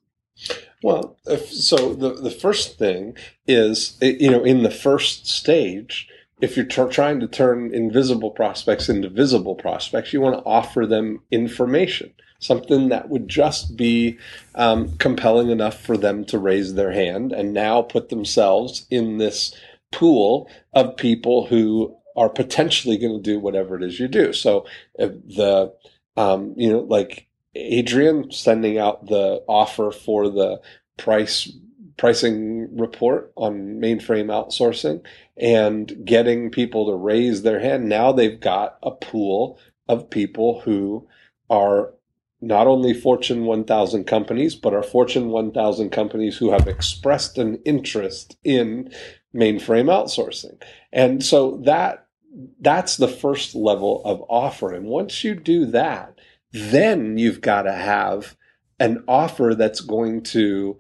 Well, 0.83 1.16
so 1.47 1.95
the 1.95 2.14
the 2.14 2.30
first 2.33 2.78
thing 2.78 3.16
is 3.47 3.97
you 4.01 4.30
know 4.30 4.43
in 4.43 4.64
the 4.64 4.70
first 4.70 5.28
stage, 5.28 6.09
if 6.41 6.57
you're 6.57 6.66
trying 6.66 7.20
to 7.20 7.28
turn 7.28 7.72
invisible 7.72 8.33
prospects 8.33 8.89
into 8.89 9.09
visible 9.09 9.55
prospects, 9.55 10.12
you 10.12 10.20
want 10.20 10.37
to 10.37 10.45
offer 10.45 10.85
them 10.85 11.22
information, 11.30 12.12
something 12.41 12.89
that 12.89 13.09
would 13.09 13.28
just 13.28 13.76
be 13.76 14.18
um, 14.57 14.97
compelling 14.99 15.49
enough 15.49 15.80
for 15.80 15.97
them 15.97 16.24
to 16.26 16.39
raise 16.39 16.74
their 16.74 16.91
hand 16.91 17.33
and 17.33 17.55
now 17.55 17.83
put 17.83 18.09
themselves 18.09 18.85
in 18.91 19.18
this 19.18 19.55
pool 19.93 20.51
of 20.72 20.97
people 20.97 21.47
who 21.47 21.97
are 22.16 22.28
potentially 22.28 22.99
going 22.99 23.14
to 23.14 23.22
do 23.22 23.38
whatever 23.38 23.76
it 23.76 23.82
is 23.82 23.99
you 23.99 24.09
do. 24.09 24.32
So 24.32 24.66
the 24.97 25.72
um, 26.16 26.55
you 26.57 26.70
know 26.70 26.80
like 26.80 27.26
Adrian 27.55 28.30
sending 28.30 28.78
out 28.78 29.07
the 29.07 29.43
offer 29.47 29.90
for 29.90 30.28
the 30.28 30.61
price 30.97 31.51
pricing 31.97 32.76
report 32.76 33.32
on 33.36 33.78
mainframe 33.80 34.26
outsourcing 34.26 35.05
and 35.36 36.05
getting 36.05 36.51
people 36.51 36.86
to 36.86 36.97
raise 36.97 37.43
their 37.43 37.61
hand. 37.61 37.88
Now 37.88 38.12
they've 38.12 38.40
got 38.40 38.78
a 38.82 38.90
pool 38.90 39.59
of 39.88 40.11
people 40.11 40.61
who 40.62 41.07
are 41.51 41.93
not 42.40 42.66
only 42.66 42.93
Fortune 42.93 43.45
1000 43.45 44.05
companies, 44.05 44.57
but 44.57 44.74
are 44.74 44.82
Fortune 44.82 45.28
1000 45.28 45.90
companies 45.90 46.36
who 46.36 46.51
have 46.51 46.66
expressed 46.66 47.38
an 47.38 47.61
interest 47.64 48.36
in 48.43 48.90
mainframe 49.35 49.87
outsourcing. 49.87 50.61
And 50.93 51.24
so 51.24 51.61
that 51.64 52.07
that's 52.61 52.97
the 52.97 53.09
first 53.09 53.55
level 53.55 54.03
of 54.05 54.24
offer. 54.28 54.72
And 54.72 54.87
once 54.87 55.22
you 55.22 55.35
do 55.35 55.66
that, 55.66 56.18
then 56.53 57.18
you've 57.18 57.41
got 57.41 57.62
to 57.62 57.72
have 57.72 58.37
an 58.78 59.05
offer 59.07 59.55
that's 59.57 59.80
going 59.80 60.22
to 60.22 60.78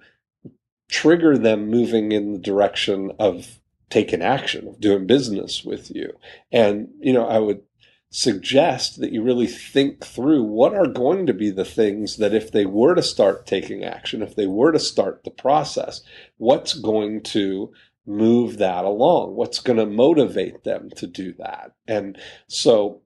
trigger 0.90 1.38
them 1.38 1.68
moving 1.68 2.12
in 2.12 2.32
the 2.32 2.38
direction 2.38 3.12
of 3.18 3.60
taking 3.90 4.22
action, 4.22 4.68
of 4.68 4.80
doing 4.80 5.06
business 5.06 5.64
with 5.64 5.90
you. 5.94 6.12
And, 6.50 6.88
you 7.00 7.12
know, 7.12 7.26
I 7.26 7.38
would 7.38 7.62
suggest 8.10 9.00
that 9.00 9.12
you 9.12 9.22
really 9.22 9.46
think 9.46 10.04
through 10.04 10.42
what 10.42 10.74
are 10.74 10.86
going 10.86 11.26
to 11.26 11.32
be 11.32 11.50
the 11.50 11.64
things 11.64 12.18
that 12.18 12.34
if 12.34 12.52
they 12.52 12.66
were 12.66 12.94
to 12.94 13.02
start 13.02 13.46
taking 13.46 13.84
action, 13.84 14.22
if 14.22 14.36
they 14.36 14.46
were 14.46 14.72
to 14.72 14.78
start 14.78 15.24
the 15.24 15.30
process, 15.30 16.02
what's 16.36 16.74
going 16.74 17.22
to 17.22 17.72
move 18.06 18.58
that 18.58 18.84
along? 18.84 19.34
What's 19.34 19.60
going 19.60 19.78
to 19.78 19.86
motivate 19.86 20.64
them 20.64 20.90
to 20.96 21.06
do 21.06 21.32
that? 21.38 21.72
And 21.86 22.18
so 22.48 23.02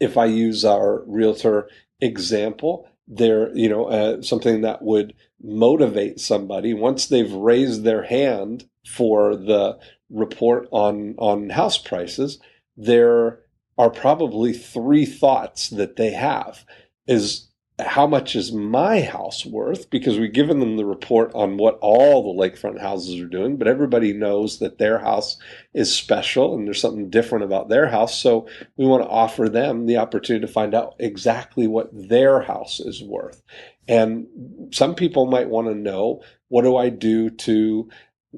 if 0.00 0.16
I 0.16 0.26
use 0.26 0.64
our 0.64 1.02
realtor 1.06 1.68
example, 2.00 2.88
there, 3.06 3.54
you 3.56 3.68
know, 3.68 3.86
uh, 3.86 4.22
something 4.22 4.62
that 4.62 4.82
would 4.82 5.14
motivate 5.42 6.20
somebody 6.20 6.72
once 6.72 7.06
they've 7.06 7.32
raised 7.32 7.82
their 7.82 8.02
hand 8.04 8.68
for 8.86 9.36
the 9.36 9.78
report 10.10 10.68
on 10.70 11.14
on 11.18 11.50
house 11.50 11.78
prices, 11.78 12.38
there 12.76 13.40
are 13.76 13.90
probably 13.90 14.52
three 14.52 15.04
thoughts 15.04 15.68
that 15.70 15.96
they 15.96 16.10
have: 16.10 16.64
is 17.06 17.48
how 17.86 18.06
much 18.06 18.34
is 18.34 18.52
my 18.52 19.00
house 19.00 19.46
worth? 19.46 19.90
Because 19.90 20.18
we've 20.18 20.32
given 20.32 20.60
them 20.60 20.76
the 20.76 20.84
report 20.84 21.30
on 21.34 21.56
what 21.56 21.78
all 21.80 22.22
the 22.22 22.42
lakefront 22.42 22.80
houses 22.80 23.20
are 23.20 23.26
doing, 23.26 23.56
but 23.56 23.68
everybody 23.68 24.12
knows 24.12 24.58
that 24.58 24.78
their 24.78 24.98
house 24.98 25.36
is 25.74 25.94
special 25.94 26.54
and 26.54 26.66
there's 26.66 26.80
something 26.80 27.10
different 27.10 27.44
about 27.44 27.68
their 27.68 27.88
house. 27.88 28.18
So 28.18 28.46
we 28.76 28.86
want 28.86 29.02
to 29.02 29.08
offer 29.08 29.48
them 29.48 29.86
the 29.86 29.98
opportunity 29.98 30.46
to 30.46 30.52
find 30.52 30.74
out 30.74 30.94
exactly 30.98 31.66
what 31.66 31.90
their 31.92 32.40
house 32.40 32.80
is 32.80 33.02
worth. 33.02 33.42
And 33.88 34.26
some 34.72 34.94
people 34.94 35.26
might 35.26 35.48
want 35.48 35.68
to 35.68 35.74
know 35.74 36.22
what 36.48 36.62
do 36.62 36.76
I 36.76 36.88
do 36.88 37.30
to 37.30 37.88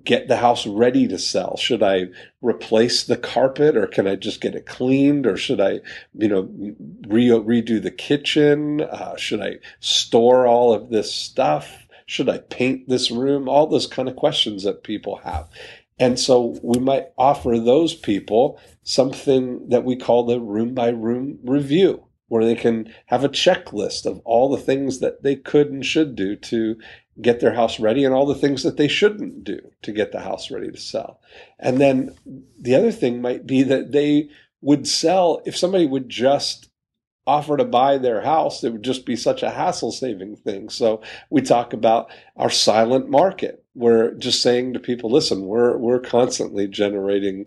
get 0.03 0.28
the 0.28 0.38
house 0.38 0.66
ready 0.66 1.07
to 1.09 1.18
sell? 1.18 1.57
Should 1.57 1.82
I 1.82 2.07
replace 2.42 3.05
the 3.05 3.16
carpet 3.16 3.76
or 3.76 3.86
can 3.86 4.07
I 4.07 4.16
just 4.16 4.40
get 4.40 4.55
it 4.55 4.66
cleaned 4.66 5.26
or 5.26 5.36
should 5.36 5.61
I, 5.61 5.80
you 6.14 6.28
know, 6.28 6.49
re- 7.07 7.28
redo 7.28 7.80
the 7.80 7.90
kitchen? 7.90 8.80
Uh, 8.80 9.16
should 9.16 9.40
I 9.40 9.59
store 9.80 10.47
all 10.47 10.72
of 10.72 10.90
this 10.90 11.14
stuff? 11.14 11.86
Should 12.07 12.28
I 12.28 12.38
paint 12.38 12.88
this 12.88 13.11
room? 13.11 13.49
All 13.49 13.66
those 13.66 13.86
kind 13.86 14.09
of 14.09 14.16
questions 14.16 14.64
that 14.64 14.82
people 14.82 15.16
have. 15.18 15.49
And 15.99 16.18
so 16.18 16.59
we 16.62 16.80
might 16.80 17.07
offer 17.16 17.59
those 17.59 17.95
people 17.95 18.61
something 18.82 19.68
that 19.68 19.84
we 19.84 19.97
call 19.97 20.24
the 20.24 20.40
room 20.40 20.74
by 20.74 20.88
room 20.88 21.38
review 21.45 22.03
where 22.28 22.44
they 22.44 22.54
can 22.54 22.92
have 23.06 23.24
a 23.24 23.28
checklist 23.28 24.06
of 24.06 24.20
all 24.24 24.48
the 24.48 24.62
things 24.62 25.00
that 25.00 25.22
they 25.22 25.36
could 25.36 25.70
and 25.70 25.84
should 25.84 26.16
do 26.16 26.36
to 26.36 26.76
get 27.20 27.40
their 27.40 27.54
house 27.54 27.78
ready 27.78 28.04
and 28.04 28.14
all 28.14 28.26
the 28.26 28.34
things 28.34 28.62
that 28.62 28.76
they 28.76 28.88
shouldn't 28.88 29.44
do 29.44 29.60
to 29.82 29.92
get 29.92 30.10
the 30.12 30.20
house 30.20 30.50
ready 30.50 30.70
to 30.70 30.80
sell. 30.80 31.20
And 31.58 31.80
then 31.80 32.14
the 32.58 32.74
other 32.74 32.90
thing 32.90 33.22
might 33.22 33.46
be 33.46 33.62
that 33.62 33.92
they 33.92 34.30
would 34.60 34.88
sell 34.88 35.42
if 35.44 35.56
somebody 35.56 35.86
would 35.86 36.08
just 36.08 36.70
offer 37.26 37.56
to 37.56 37.64
buy 37.64 37.98
their 37.98 38.20
house, 38.20 38.62
it 38.64 38.72
would 38.72 38.82
just 38.82 39.06
be 39.06 39.16
such 39.16 39.42
a 39.42 39.50
hassle 39.50 39.92
saving 39.92 40.36
thing. 40.36 40.68
So 40.68 41.02
we 41.30 41.40
talk 41.40 41.72
about 41.72 42.10
our 42.36 42.50
silent 42.50 43.08
market. 43.08 43.64
We're 43.74 44.12
just 44.14 44.42
saying 44.42 44.74
to 44.74 44.80
people, 44.80 45.10
listen, 45.10 45.46
we're, 45.46 45.76
we're 45.76 46.00
constantly 46.00 46.68
generating, 46.68 47.46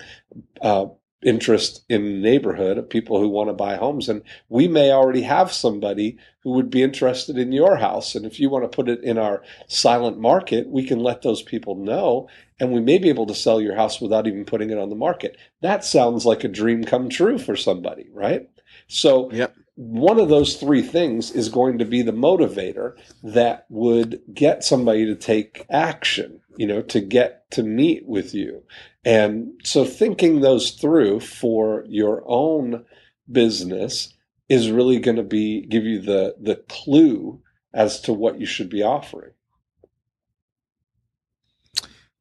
uh, 0.61 0.87
interest 1.23 1.83
in 1.89 2.03
the 2.03 2.29
neighborhood 2.29 2.77
of 2.77 2.89
people 2.89 3.19
who 3.19 3.27
want 3.27 3.49
to 3.49 3.53
buy 3.53 3.75
homes. 3.75 4.07
And 4.07 4.21
we 4.49 4.67
may 4.67 4.91
already 4.91 5.23
have 5.23 5.51
somebody 5.51 6.17
who 6.41 6.51
would 6.51 6.69
be 6.69 6.83
interested 6.83 7.37
in 7.37 7.51
your 7.51 7.77
house. 7.77 8.13
And 8.15 8.25
if 8.25 8.39
you 8.39 8.49
want 8.49 8.63
to 8.63 8.75
put 8.75 8.87
it 8.87 9.03
in 9.03 9.17
our 9.17 9.43
silent 9.67 10.19
market, 10.19 10.69
we 10.69 10.85
can 10.85 10.99
let 10.99 11.23
those 11.23 11.41
people 11.41 11.75
know. 11.75 12.29
And 12.59 12.71
we 12.71 12.81
may 12.81 12.97
be 12.99 13.09
able 13.09 13.25
to 13.27 13.35
sell 13.35 13.59
your 13.59 13.75
house 13.75 13.99
without 13.99 14.27
even 14.27 14.45
putting 14.45 14.69
it 14.69 14.77
on 14.77 14.89
the 14.89 14.95
market. 14.95 15.37
That 15.61 15.83
sounds 15.83 16.25
like 16.25 16.43
a 16.43 16.49
dream 16.49 16.83
come 16.83 17.09
true 17.09 17.37
for 17.39 17.55
somebody, 17.55 18.07
right? 18.13 18.47
So 18.87 19.31
yep. 19.31 19.55
one 19.75 20.19
of 20.19 20.29
those 20.29 20.55
three 20.55 20.81
things 20.81 21.31
is 21.31 21.49
going 21.49 21.79
to 21.79 21.85
be 21.85 22.01
the 22.01 22.11
motivator 22.11 22.93
that 23.23 23.65
would 23.69 24.21
get 24.33 24.63
somebody 24.63 25.05
to 25.05 25.15
take 25.15 25.65
action, 25.69 26.41
you 26.57 26.67
know, 26.67 26.81
to 26.81 26.99
get 26.99 27.49
to 27.51 27.63
meet 27.63 28.05
with 28.05 28.33
you. 28.33 28.63
And 29.05 29.51
so 29.63 29.85
thinking 29.85 30.41
those 30.41 30.71
through 30.71 31.21
for 31.21 31.85
your 31.87 32.23
own 32.25 32.85
business 33.31 34.13
is 34.49 34.71
really 34.71 34.99
going 34.99 35.17
to 35.17 35.23
be 35.23 35.65
give 35.65 35.83
you 35.83 36.01
the 36.01 36.35
the 36.39 36.55
clue 36.67 37.41
as 37.73 37.99
to 38.01 38.13
what 38.13 38.39
you 38.39 38.45
should 38.45 38.69
be 38.69 38.83
offering. 38.83 39.31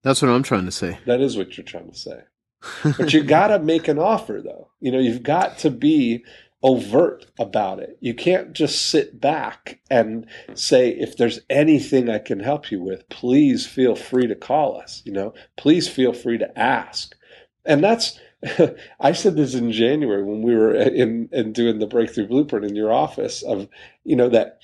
That's 0.02 0.22
what 0.22 0.30
I'm 0.30 0.42
trying 0.42 0.66
to 0.66 0.72
say. 0.72 0.98
That 1.06 1.20
is 1.20 1.36
what 1.36 1.56
you're 1.56 1.64
trying 1.64 1.90
to 1.90 1.98
say. 1.98 2.20
but 2.98 3.12
you 3.12 3.22
got 3.22 3.48
to 3.48 3.58
make 3.58 3.88
an 3.88 3.98
offer 3.98 4.40
though. 4.42 4.70
You 4.80 4.92
know, 4.92 4.98
you've 4.98 5.22
got 5.22 5.58
to 5.58 5.70
be 5.70 6.24
overt 6.66 7.26
about 7.38 7.78
it. 7.78 7.96
You 8.00 8.12
can't 8.12 8.52
just 8.52 8.90
sit 8.90 9.20
back 9.20 9.78
and 9.88 10.26
say, 10.54 10.90
if 10.90 11.16
there's 11.16 11.38
anything 11.48 12.10
I 12.10 12.18
can 12.18 12.40
help 12.40 12.72
you 12.72 12.82
with, 12.82 13.08
please 13.08 13.64
feel 13.64 13.94
free 13.94 14.26
to 14.26 14.34
call 14.34 14.76
us. 14.76 15.00
You 15.06 15.12
know, 15.12 15.32
please 15.56 15.88
feel 15.88 16.12
free 16.12 16.38
to 16.38 16.58
ask. 16.58 17.16
And 17.64 17.84
that's, 17.84 18.18
I 19.00 19.12
said 19.12 19.36
this 19.36 19.54
in 19.54 19.70
January 19.70 20.24
when 20.24 20.42
we 20.42 20.56
were 20.56 20.74
in, 20.74 21.28
in 21.30 21.52
doing 21.52 21.78
the 21.78 21.86
breakthrough 21.86 22.26
blueprint 22.26 22.64
in 22.66 22.74
your 22.74 22.92
office 22.92 23.44
of, 23.44 23.68
you 24.02 24.16
know, 24.16 24.28
that 24.28 24.58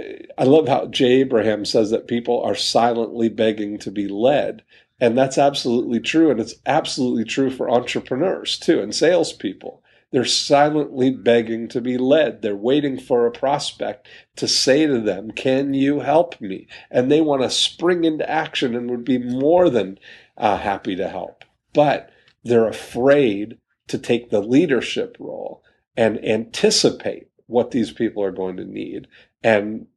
eh, 0.00 0.22
I 0.36 0.42
love 0.42 0.66
how 0.66 0.86
Jay 0.86 1.20
Abraham 1.20 1.64
says 1.64 1.90
that 1.90 2.08
people 2.08 2.42
are 2.42 2.56
silently 2.56 3.28
begging 3.28 3.78
to 3.78 3.92
be 3.92 4.08
led. 4.08 4.64
And 5.00 5.16
that's 5.16 5.38
absolutely 5.38 6.00
true. 6.00 6.32
And 6.32 6.40
it's 6.40 6.56
absolutely 6.66 7.24
true 7.24 7.50
for 7.50 7.70
entrepreneurs 7.70 8.58
too 8.58 8.80
and 8.80 8.92
salespeople 8.92 9.83
they're 10.14 10.24
silently 10.24 11.10
begging 11.10 11.66
to 11.66 11.80
be 11.80 11.98
led. 11.98 12.40
They're 12.40 12.54
waiting 12.54 13.00
for 13.00 13.26
a 13.26 13.32
prospect 13.32 14.06
to 14.36 14.46
say 14.46 14.86
to 14.86 15.00
them, 15.00 15.32
Can 15.32 15.74
you 15.74 15.98
help 15.98 16.40
me? 16.40 16.68
And 16.88 17.10
they 17.10 17.20
want 17.20 17.42
to 17.42 17.50
spring 17.50 18.04
into 18.04 18.30
action 18.30 18.76
and 18.76 18.88
would 18.88 19.04
be 19.04 19.18
more 19.18 19.68
than 19.68 19.98
uh, 20.36 20.58
happy 20.58 20.94
to 20.94 21.08
help. 21.08 21.44
But 21.72 22.10
they're 22.44 22.68
afraid 22.68 23.58
to 23.88 23.98
take 23.98 24.30
the 24.30 24.40
leadership 24.40 25.16
role 25.18 25.64
and 25.96 26.24
anticipate 26.24 27.26
what 27.46 27.72
these 27.72 27.90
people 27.90 28.22
are 28.22 28.30
going 28.30 28.56
to 28.58 28.64
need 28.64 29.08
and 29.42 29.88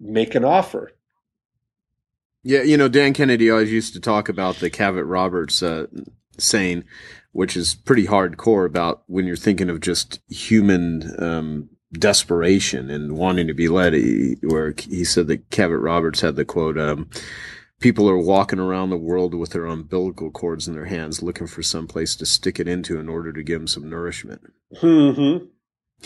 make 0.00 0.34
an 0.34 0.44
offer. 0.44 0.90
Yeah, 2.42 2.62
you 2.62 2.76
know, 2.76 2.88
Dan 2.88 3.12
Kennedy 3.12 3.48
always 3.48 3.70
used 3.70 3.92
to 3.92 4.00
talk 4.00 4.28
about 4.28 4.56
the 4.56 4.68
Cavett 4.68 5.08
Roberts 5.08 5.62
uh, 5.62 5.86
saying, 6.40 6.84
which 7.32 7.56
is 7.56 7.74
pretty 7.74 8.06
hardcore 8.06 8.66
about 8.66 9.02
when 9.06 9.26
you're 9.26 9.36
thinking 9.36 9.70
of 9.70 9.80
just 9.80 10.20
human 10.28 11.14
um, 11.22 11.68
desperation 11.92 12.90
and 12.90 13.16
wanting 13.16 13.46
to 13.46 13.54
be 13.54 13.68
led. 13.68 13.94
He, 13.94 14.36
where 14.42 14.74
he 14.76 15.04
said 15.04 15.26
that 15.28 15.50
Cavett 15.50 15.82
Roberts 15.82 16.20
had 16.20 16.36
the 16.36 16.44
quote, 16.44 16.78
um, 16.78 17.08
people 17.78 18.08
are 18.08 18.18
walking 18.18 18.58
around 18.58 18.90
the 18.90 18.96
world 18.96 19.34
with 19.34 19.50
their 19.50 19.66
umbilical 19.66 20.30
cords 20.30 20.68
in 20.68 20.74
their 20.74 20.86
hands 20.86 21.22
looking 21.22 21.46
for 21.46 21.62
some 21.62 21.86
place 21.86 22.14
to 22.16 22.26
stick 22.26 22.60
it 22.60 22.68
into 22.68 22.98
in 22.98 23.08
order 23.08 23.32
to 23.32 23.42
give 23.42 23.60
them 23.60 23.66
some 23.66 23.88
nourishment. 23.88 24.42
Mm-hmm. 24.76 25.46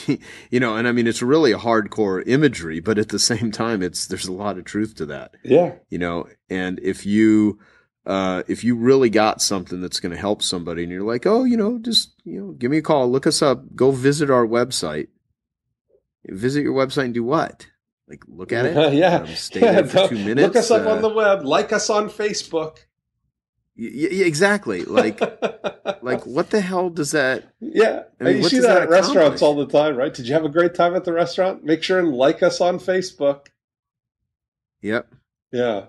you 0.51 0.61
know, 0.61 0.77
and 0.77 0.89
I 0.89 0.93
mean, 0.93 1.07
it's 1.07 1.23
really 1.23 1.53
a 1.53 1.59
hardcore 1.59 2.23
imagery, 2.27 2.81
but 2.81 2.99
at 2.99 3.11
the 3.11 3.19
same 3.19 3.51
time, 3.53 3.83
it's, 3.83 4.07
there's 4.07 4.27
a 4.27 4.33
lot 4.33 4.59
of 4.59 4.65
truth 4.65 4.95
to 4.97 5.07
that, 5.07 5.35
Yeah. 5.45 5.75
you 5.89 5.99
know, 5.99 6.27
and 6.51 6.81
if 6.83 7.07
you, 7.07 7.59
uh, 8.07 8.43
if 8.49 8.65
you 8.65 8.77
really 8.77 9.09
got 9.11 9.41
something 9.41 9.81
that's 9.81 10.01
going 10.01 10.13
to 10.13 10.19
help 10.19 10.43
somebody 10.43 10.83
and 10.83 10.93
you're 10.93 11.03
like, 11.03 11.27
oh, 11.27 11.45
you 11.45 11.57
know, 11.57 11.79
just, 11.79 12.13
you 12.25 12.39
know, 12.41 12.53
give 12.53 12.71
me 12.71 12.79
a 12.79 12.83
call, 12.83 13.11
look 13.11 13.27
us 13.27 13.41
up, 13.43 13.75
go 13.75 13.91
visit 13.91 14.31
our 14.31 14.47
website, 14.47 15.09
visit 16.27 16.63
your 16.63 16.75
website 16.75 17.07
and 17.07 17.15
do 17.15 17.25
what? 17.25 17.67
Like, 18.07 18.23
look 18.29 18.53
at 18.53 18.67
it. 18.67 18.93
yeah. 18.95 19.17
Um, 19.17 19.27
stay 19.29 19.61
there 19.61 19.87
for 19.87 20.09
two 20.09 20.17
minutes. 20.19 20.47
Look 20.47 20.57
us 20.57 20.71
up 20.71 20.87
uh, 20.87 20.91
on 20.91 21.03
the 21.03 21.09
web. 21.09 21.45
Like 21.45 21.73
us 21.73 21.89
on 21.89 22.11
Facebook. 22.11 22.77
y- 23.79 23.91
y- 23.95 24.09
exactly. 24.27 24.85
Like, 24.85 25.19
like 26.03 26.27
what 26.27 26.51
the 26.51 26.61
hell 26.61 26.91
does 26.91 27.13
that? 27.13 27.55
yeah. 27.61 28.03
I 28.21 28.25
mean, 28.25 28.37
you 28.43 28.49
see 28.51 28.59
that 28.59 28.69
that 28.69 28.83
at 28.83 28.89
restaurants 28.91 29.41
all 29.41 29.55
the 29.57 29.67
time, 29.67 29.97
right? 29.97 30.13
Did 30.13 30.29
you 30.29 30.35
have 30.35 30.45
a 30.45 30.51
great 30.51 30.75
time 30.75 30.95
at 30.95 31.05
the 31.05 31.13
restaurant? 31.15 31.65
Make 31.65 31.83
sure 31.83 31.99
and 31.99 32.13
like 32.13 32.43
us 32.43 32.61
on 32.61 32.79
Facebook. 32.79 33.47
Yep. 34.83 35.09
Yeah. 35.51 35.87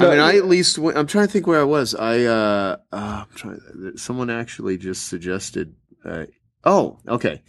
I 0.00 0.10
mean, 0.10 0.18
I 0.18 0.36
at 0.36 0.46
least 0.46 0.78
went, 0.78 0.98
I'm 0.98 1.06
trying 1.06 1.26
to 1.26 1.32
think 1.32 1.46
where 1.46 1.60
I 1.60 1.64
was. 1.64 1.94
I 1.94 2.24
uh, 2.24 2.76
uh 2.92 3.24
I'm 3.24 3.34
trying. 3.34 3.92
Someone 3.96 4.30
actually 4.30 4.76
just 4.76 5.06
suggested. 5.06 5.74
Uh, 6.04 6.26
oh, 6.64 6.98
okay. 7.06 7.42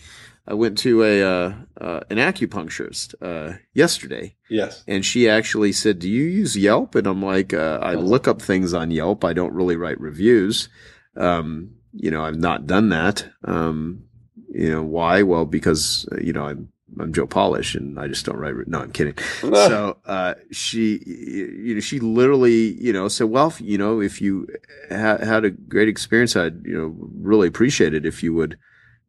I 0.48 0.54
went 0.54 0.78
to 0.80 1.04
a 1.04 1.24
uh, 1.24 1.54
uh, 1.82 2.00
an 2.10 2.18
acupuncturist 2.18 3.16
uh, 3.20 3.58
yesterday, 3.74 4.36
Yes. 4.48 4.84
and 4.88 5.04
she 5.04 5.28
actually 5.28 5.72
said, 5.72 5.98
"Do 6.00 6.10
you 6.10 6.24
use 6.24 6.56
Yelp?" 6.56 6.94
And 6.94 7.08
I'm 7.08 7.22
like, 7.24 7.52
uh, 7.54 7.80
"I 7.82 7.96
look 7.96 8.28
up 8.28 8.42
things 8.42 8.74
on 8.74 8.92
Yelp. 8.92 9.26
I 9.26 9.34
don't 9.34 9.54
really 9.54 9.76
write 9.76 10.00
reviews. 10.00 10.70
Um, 11.18 11.72
you 11.94 12.12
know, 12.12 12.24
I've 12.24 12.38
not 12.38 12.68
done 12.68 12.90
that. 12.90 13.28
Um, 13.44 14.04
you 14.54 14.70
know, 14.70 14.84
why? 14.84 15.24
Well, 15.24 15.46
because 15.46 16.08
uh, 16.12 16.18
you 16.22 16.32
know 16.32 16.46
I'm 16.46 16.70
I'm 17.00 17.12
Joe 17.14 17.28
Polish, 17.28 17.76
and 17.76 18.00
I 18.00 18.08
just 18.08 18.26
don't 18.26 18.38
write. 18.38 18.56
No, 18.68 18.80
I'm 18.80 18.92
kidding. 18.92 19.16
so 19.42 19.98
uh, 20.06 20.36
she, 20.52 21.02
you 21.06 21.76
know, 21.76 21.80
she 21.82 22.00
literally, 22.00 22.74
you 22.82 22.94
know, 22.94 23.08
said, 23.08 23.26
"Well, 23.30 23.48
if, 23.48 23.60
you 23.62 23.78
know, 23.78 24.02
if 24.02 24.22
you 24.22 24.48
ha- 24.90 25.18
had 25.18 25.46
a 25.46 25.52
great 25.52 25.88
experience, 25.90 26.36
I'd, 26.36 26.66
you 26.66 26.78
know, 26.78 26.96
really 27.20 27.48
appreciate 27.48 27.94
it 27.94 28.06
if 28.06 28.24
you 28.24 28.34
would, 28.34 28.58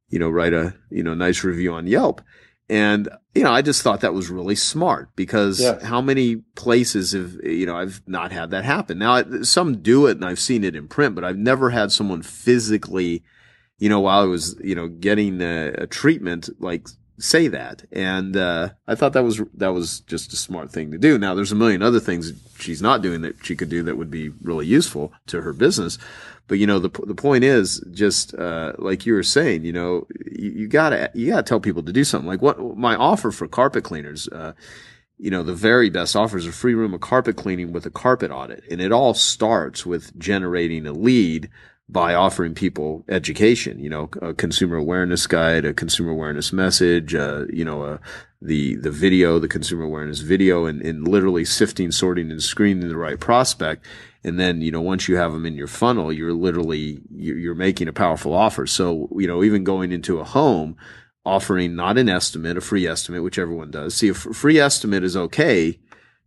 you 0.09 0.18
know, 0.18 0.28
write 0.30 0.53
a, 0.53 0.74
you 0.91 1.03
know, 1.03 1.14
nice 1.14 1.45
review 1.45 1.72
on 1.72 1.87
Yelp." 1.87 2.20
And 2.68 3.09
you 3.32 3.45
know, 3.45 3.53
I 3.53 3.62
just 3.62 3.82
thought 3.82 4.01
that 4.01 4.12
was 4.14 4.28
really 4.28 4.57
smart 4.57 5.14
because 5.14 5.61
Yes. 5.61 5.82
how 5.84 6.01
many 6.01 6.37
places 6.57 7.12
have, 7.12 7.34
you 7.45 7.64
know, 7.64 7.76
I've 7.76 8.03
not 8.09 8.32
had 8.32 8.51
that 8.51 8.64
happen. 8.64 8.99
Now, 8.99 9.22
some 9.43 9.82
do 9.82 10.07
it, 10.07 10.16
and 10.16 10.24
I've 10.24 10.41
seen 10.41 10.64
it 10.64 10.74
in 10.74 10.89
print, 10.89 11.14
but 11.14 11.22
I've 11.22 11.37
never 11.39 11.70
had 11.70 11.93
someone 11.93 12.22
physically, 12.22 13.22
you 13.78 13.89
know, 13.89 14.01
while 14.01 14.20
I 14.20 14.24
was, 14.26 14.59
you 14.64 14.74
know, 14.74 14.89
getting 14.89 15.41
a, 15.43 15.74
a 15.78 15.87
treatment, 15.87 16.49
like 16.59 16.89
say 17.19 17.49
that. 17.49 17.85
And 17.93 18.37
uh, 18.37 18.71
I 18.87 18.95
thought 18.95 19.12
that 19.14 19.25
was 19.25 19.41
that 19.55 19.73
was 19.73 20.01
just 20.01 20.33
a 20.33 20.37
smart 20.37 20.71
thing 20.71 20.91
to 20.93 20.99
do. 20.99 21.19
Now 21.19 21.35
there's 21.35 21.53
a 21.53 21.57
million 21.57 21.83
other 21.83 22.01
things 22.01 22.33
she's 22.59 22.83
not 22.83 23.03
doing 23.03 23.23
that 23.23 23.45
she 23.45 23.57
could 23.57 23.69
do 23.69 23.83
that 23.85 23.97
would 23.97 24.11
be 24.11 24.31
really 24.43 24.67
useful 24.67 25.12
to 25.27 25.43
her 25.43 25.53
business. 25.53 25.99
But 26.49 26.59
you 26.59 26.67
know 26.67 26.79
the 26.79 26.91
the 27.07 27.14
point 27.14 27.45
is 27.45 27.85
just 27.93 28.35
uh, 28.35 28.75
like 28.79 29.07
you 29.07 29.14
were 29.14 29.23
saying, 29.23 29.64
you 29.64 29.73
know, 29.73 30.07
you, 30.25 30.51
you 30.51 30.69
gotta 30.69 31.11
you 31.14 31.31
gotta 31.31 31.43
tell 31.43 31.61
people 31.61 31.83
to 31.83 31.93
do 31.93 32.05
something. 32.05 32.29
Like 32.29 32.43
what 32.43 32.77
my 32.77 32.95
offer 32.95 33.31
for 33.31 33.49
carpet 33.49 33.85
cleaners. 33.85 34.29
Uh, 34.29 34.53
you 35.19 35.31
know, 35.31 35.43
the 35.43 35.55
very 35.55 35.89
best 35.89 36.14
offers 36.14 36.47
a 36.47 36.53
free 36.53 36.75
room 36.75 36.93
of 36.93 37.01
carpet 37.01 37.37
cleaning 37.37 37.73
with 37.73 37.87
a 37.87 37.91
carpet 37.91 38.31
audit. 38.31 38.62
And 38.71 38.83
it 38.83 38.93
all 38.93 39.14
starts 39.14 39.87
with 39.87 40.14
generating 40.19 40.87
a 40.87 40.93
lead 40.93 41.49
by 41.89 42.14
offering 42.14 42.55
people 42.55 43.05
education, 43.09 43.78
you 43.78 43.89
know, 43.89 44.11
a 44.20 44.34
consumer 44.34 44.76
awareness 44.76 45.26
guide, 45.26 45.64
a 45.64 45.72
consumer 45.72 46.11
awareness 46.11 46.53
message, 46.53 47.14
uh, 47.14 47.45
you 47.49 47.64
know, 47.64 47.82
uh, 47.82 47.99
the, 48.43 48.74
the 48.76 48.91
video, 48.91 49.39
the 49.39 49.49
consumer 49.49 49.84
awareness 49.84 50.20
video 50.20 50.66
and, 50.66 50.82
and 50.82 51.07
literally 51.07 51.45
sifting, 51.45 51.93
sorting 51.93 52.30
and 52.30 52.43
screening 52.43 52.89
the 52.89 52.97
right 52.97 53.20
prospect. 53.20 53.84
And 54.24 54.41
then, 54.41 54.61
you 54.61 54.72
know, 54.72 54.80
once 54.80 55.07
you 55.07 55.16
have 55.16 55.32
them 55.32 55.47
in 55.47 55.55
your 55.55 55.68
funnel, 55.68 56.12
you're 56.12 56.32
literally, 56.32 57.01
you're, 57.14 57.55
making 57.55 57.87
a 57.87 57.93
powerful 57.93 58.34
offer. 58.34 58.66
So, 58.66 59.09
you 59.16 59.28
know, 59.28 59.45
even 59.45 59.62
going 59.62 59.93
into 59.93 60.18
a 60.18 60.24
home, 60.24 60.76
offering 61.24 61.76
not 61.76 61.97
an 61.97 62.09
estimate, 62.09 62.57
a 62.57 62.61
free 62.61 62.87
estimate, 62.87 63.22
which 63.22 63.39
everyone 63.39 63.70
does. 63.70 63.95
See, 63.95 64.09
a 64.09 64.14
free 64.14 64.59
estimate 64.59 65.05
is 65.05 65.16
okay, 65.16 65.78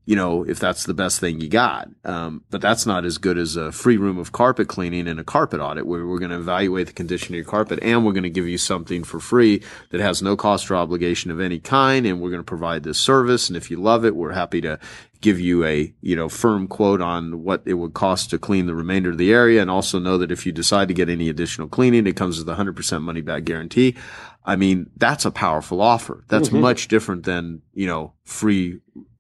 you 0.10 0.16
know, 0.16 0.44
if 0.44 0.58
that's 0.58 0.86
the 0.86 0.94
best 0.96 1.20
thing 1.20 1.40
you 1.40 1.48
got. 1.48 1.88
Um, 2.04 2.44
but 2.50 2.62
that's 2.62 2.88
not 2.88 3.06
as 3.06 3.20
good 3.20 3.38
as 3.38 3.56
a 3.56 3.72
free 3.72 3.96
room 3.96 4.18
of 4.18 4.32
carpet 4.32 4.68
cleaning 4.68 5.08
and 5.08 5.20
a 5.20 5.24
carpet 5.24 5.62
audit 5.62 5.86
where 5.86 6.04
we're 6.04 6.18
going 6.18 6.32
to 6.32 6.40
evaluate 6.40 6.88
the 6.88 6.94
condition 6.94 7.36
of 7.36 7.38
your 7.38 7.46
carpet 7.46 7.78
and 7.84 8.04
we're 8.04 8.14
going 8.14 8.24
to 8.24 8.30
give 8.32 8.48
you 8.48 8.58
something 8.58 9.04
for 9.04 9.20
free 9.20 9.62
that 9.92 10.02
has 10.02 10.24
no 10.24 10.36
cost 10.36 10.72
or 10.72 10.78
obligation 10.78 11.30
of 11.30 11.40
any 11.40 11.60
kind. 11.60 12.08
And 12.08 12.20
we're 12.20 12.32
going 12.32 12.40
to 12.40 12.44
provide 12.44 12.82
this 12.82 12.98
service. 12.98 13.50
And 13.50 13.56
if 13.56 13.70
you 13.70 13.80
love 13.80 14.04
it, 14.04 14.16
we're 14.16 14.32
happy 14.32 14.62
to 14.62 14.80
give 15.22 15.40
you 15.40 15.64
a, 15.64 15.94
you 16.02 16.16
know, 16.16 16.28
firm 16.28 16.68
quote 16.68 17.02
on 17.02 17.44
what 17.44 17.62
it 17.66 17.76
would 17.76 17.94
cost 17.94 18.32
to 18.32 18.40
clean 18.40 18.66
the 18.66 18.74
remainder 18.74 19.12
of 19.12 19.20
the 19.20 19.32
area. 19.32 19.62
And 19.62 19.70
also 19.70 20.00
know 20.00 20.18
that 20.18 20.32
if 20.32 20.44
you 20.44 20.52
decide 20.52 20.88
to 20.88 20.96
get 20.96 21.10
any 21.10 21.30
additional 21.30 21.68
cleaning, 21.68 22.08
it 22.08 22.16
comes 22.16 22.40
with 22.40 22.50
a 22.50 22.56
hundred 22.56 22.76
percent 22.76 23.04
money 23.04 23.22
back 23.22 23.44
guarantee. 23.44 23.96
I 24.44 24.56
mean, 24.56 24.90
that's 24.98 25.26
a 25.26 25.32
powerful 25.32 25.82
offer. 25.82 26.24
That's 26.30 26.52
much 26.52 26.88
different 26.88 27.26
than, 27.26 27.62
you 27.76 27.86
know, 27.86 28.14
free, 28.24 28.80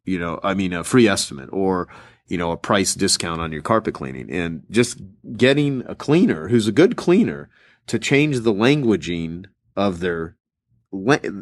you 0.09 0.19
know, 0.19 0.39
I 0.43 0.53
mean, 0.55 0.73
a 0.73 0.83
free 0.83 1.07
estimate 1.07 1.49
or, 1.51 1.87
you 2.27 2.37
know, 2.37 2.51
a 2.51 2.57
price 2.57 2.95
discount 2.95 3.41
on 3.41 3.51
your 3.51 3.61
carpet 3.61 3.93
cleaning 3.93 4.31
and 4.31 4.63
just 4.71 4.99
getting 5.37 5.83
a 5.87 5.95
cleaner 5.95 6.47
who's 6.47 6.67
a 6.67 6.71
good 6.71 6.95
cleaner 6.95 7.49
to 7.87 7.99
change 7.99 8.39
the 8.39 8.53
languaging 8.53 9.45
of 9.75 9.99
their, 9.99 10.35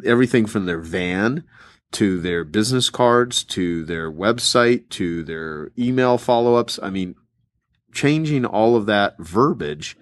everything 0.04 0.46
from 0.46 0.66
their 0.66 0.80
van 0.80 1.44
to 1.92 2.20
their 2.20 2.44
business 2.44 2.90
cards 2.90 3.42
to 3.42 3.84
their 3.84 4.12
website 4.12 4.90
to 4.90 5.24
their 5.24 5.70
email 5.78 6.18
follow-ups. 6.18 6.78
I 6.82 6.90
mean, 6.90 7.14
changing 7.92 8.44
all 8.44 8.76
of 8.76 8.84
that 8.86 9.16
verbiage 9.18 9.96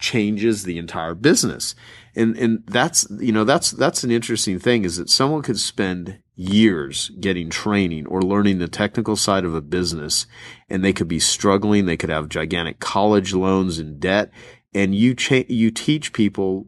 changes 0.00 0.64
the 0.64 0.78
entire 0.78 1.14
business. 1.14 1.74
And 2.16 2.36
and 2.36 2.64
that's 2.66 3.06
you 3.20 3.30
know 3.30 3.44
that's 3.44 3.70
that's 3.70 4.02
an 4.02 4.10
interesting 4.10 4.58
thing 4.58 4.84
is 4.84 4.96
that 4.96 5.10
someone 5.10 5.42
could 5.42 5.60
spend 5.60 6.18
years 6.40 7.10
getting 7.20 7.50
training 7.50 8.06
or 8.06 8.22
learning 8.22 8.58
the 8.58 8.68
technical 8.68 9.16
side 9.16 9.44
of 9.44 9.54
a 9.54 9.60
business 9.60 10.26
and 10.68 10.82
they 10.82 10.92
could 10.92 11.08
be 11.08 11.18
struggling, 11.18 11.86
they 11.86 11.96
could 11.96 12.10
have 12.10 12.28
gigantic 12.28 12.78
college 12.80 13.34
loans 13.34 13.78
and 13.78 14.00
debt 14.00 14.30
and 14.72 14.94
you 14.94 15.14
cha- 15.14 15.44
you 15.48 15.70
teach 15.70 16.12
people 16.12 16.66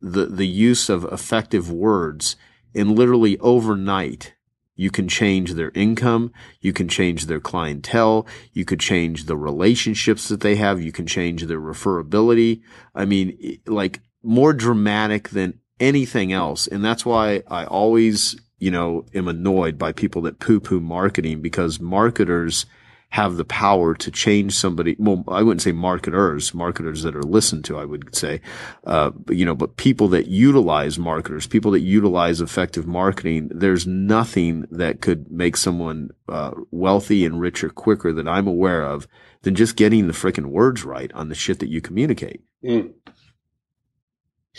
the 0.00 0.26
the 0.26 0.46
use 0.46 0.88
of 0.88 1.04
effective 1.04 1.70
words 1.70 2.36
and 2.74 2.96
literally 2.96 3.38
overnight 3.38 4.34
you 4.78 4.92
can 4.92 5.08
change 5.08 5.54
their 5.54 5.72
income. 5.74 6.32
You 6.60 6.72
can 6.72 6.86
change 6.86 7.26
their 7.26 7.40
clientele. 7.40 8.28
You 8.52 8.64
could 8.64 8.78
change 8.78 9.24
the 9.24 9.36
relationships 9.36 10.28
that 10.28 10.40
they 10.40 10.54
have. 10.54 10.80
You 10.80 10.92
can 10.92 11.04
change 11.04 11.42
their 11.42 11.60
referability. 11.60 12.62
I 12.94 13.04
mean, 13.04 13.58
like 13.66 14.00
more 14.22 14.52
dramatic 14.52 15.30
than 15.30 15.58
anything 15.80 16.32
else. 16.32 16.68
And 16.68 16.84
that's 16.84 17.04
why 17.04 17.42
I 17.48 17.64
always, 17.64 18.40
you 18.58 18.70
know, 18.70 19.04
am 19.14 19.28
annoyed 19.28 19.78
by 19.78 19.92
people 19.92 20.22
that 20.22 20.38
poo 20.38 20.60
poo 20.60 20.80
marketing 20.80 21.40
because 21.40 21.80
marketers 21.80 22.66
have 23.10 23.36
the 23.36 23.44
power 23.44 23.94
to 23.94 24.10
change 24.10 24.52
somebody. 24.52 24.94
Well, 24.98 25.24
I 25.28 25.42
wouldn't 25.42 25.62
say 25.62 25.72
marketers, 25.72 26.52
marketers 26.52 27.02
that 27.04 27.16
are 27.16 27.22
listened 27.22 27.64
to, 27.66 27.78
I 27.78 27.86
would 27.86 28.14
say, 28.14 28.42
uh, 28.84 29.12
you 29.30 29.46
know, 29.46 29.54
but 29.54 29.76
people 29.76 30.08
that 30.08 30.26
utilize 30.26 30.98
marketers, 30.98 31.46
people 31.46 31.70
that 31.70 31.80
utilize 31.80 32.42
effective 32.42 32.86
marketing, 32.86 33.48
there's 33.50 33.86
nothing 33.86 34.66
that 34.70 35.00
could 35.00 35.30
make 35.30 35.56
someone, 35.56 36.10
uh, 36.28 36.50
wealthy 36.70 37.24
and 37.24 37.40
richer 37.40 37.70
quicker 37.70 38.12
that 38.12 38.28
I'm 38.28 38.46
aware 38.46 38.82
of 38.82 39.08
than 39.42 39.54
just 39.54 39.76
getting 39.76 40.06
the 40.06 40.12
freaking 40.12 40.46
words 40.46 40.84
right 40.84 41.10
on 41.14 41.30
the 41.30 41.34
shit 41.34 41.60
that 41.60 41.70
you 41.70 41.80
communicate. 41.80 42.42
Mm. 42.62 42.92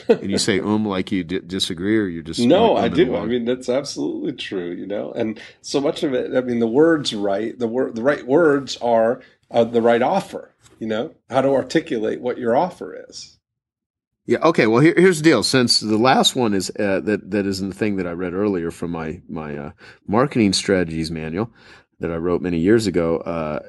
And 0.08 0.32
you 0.32 0.38
say, 0.38 0.60
um, 0.62 0.86
like 0.86 1.12
you 1.12 1.24
d- 1.24 1.42
disagree 1.46 1.98
or 1.98 2.08
you're 2.08 2.24
just, 2.24 2.40
No, 2.40 2.74
like, 2.74 2.86
I 2.86 2.90
umming 2.90 2.96
do. 2.96 3.16
I 3.18 3.26
mean, 3.26 3.46
that's 3.46 3.70
absolutely 3.70 4.34
true. 4.34 4.72
You 4.72 4.86
know, 4.86 5.12
and 5.12 5.40
so 5.62 5.82
much 5.82 6.04
of 6.04 6.14
it. 6.14 6.36
I 6.36 6.42
mean, 6.42 6.60
the 6.60 6.68
words 6.68 7.14
right. 7.14 7.58
The 7.58 7.68
word, 7.68 7.96
the 7.96 8.04
right 8.04 8.26
words 8.26 8.78
are 8.78 9.22
uh, 9.52 9.64
the 9.64 9.82
right 9.82 10.02
offer. 10.02 10.54
You 10.80 10.88
know, 10.88 11.16
how 11.30 11.42
to 11.42 11.50
articulate 11.50 12.22
what 12.22 12.38
your 12.38 12.56
offer 12.56 13.06
is. 13.10 13.38
Yeah. 14.26 14.38
Okay. 14.44 14.68
Well, 14.68 14.80
here, 14.82 14.94
here's 14.96 15.18
the 15.18 15.24
deal. 15.24 15.42
Since 15.42 15.80
the 15.80 15.98
last 15.98 16.36
one 16.36 16.54
is 16.54 16.70
uh, 16.80 17.00
that 17.02 17.32
that 17.32 17.48
is 17.48 17.60
the 17.60 17.74
thing 17.74 17.96
that 17.96 18.06
I 18.06 18.12
read 18.12 18.34
earlier 18.34 18.70
from 18.70 18.92
my 18.92 19.22
my 19.28 19.58
uh, 19.58 19.72
marketing 20.08 20.54
strategies 20.54 21.10
manual 21.10 21.52
that 22.00 22.12
I 22.12 22.16
wrote 22.16 22.42
many 22.42 22.58
years 22.60 22.88
ago, 22.88 23.18
uh, 23.18 23.60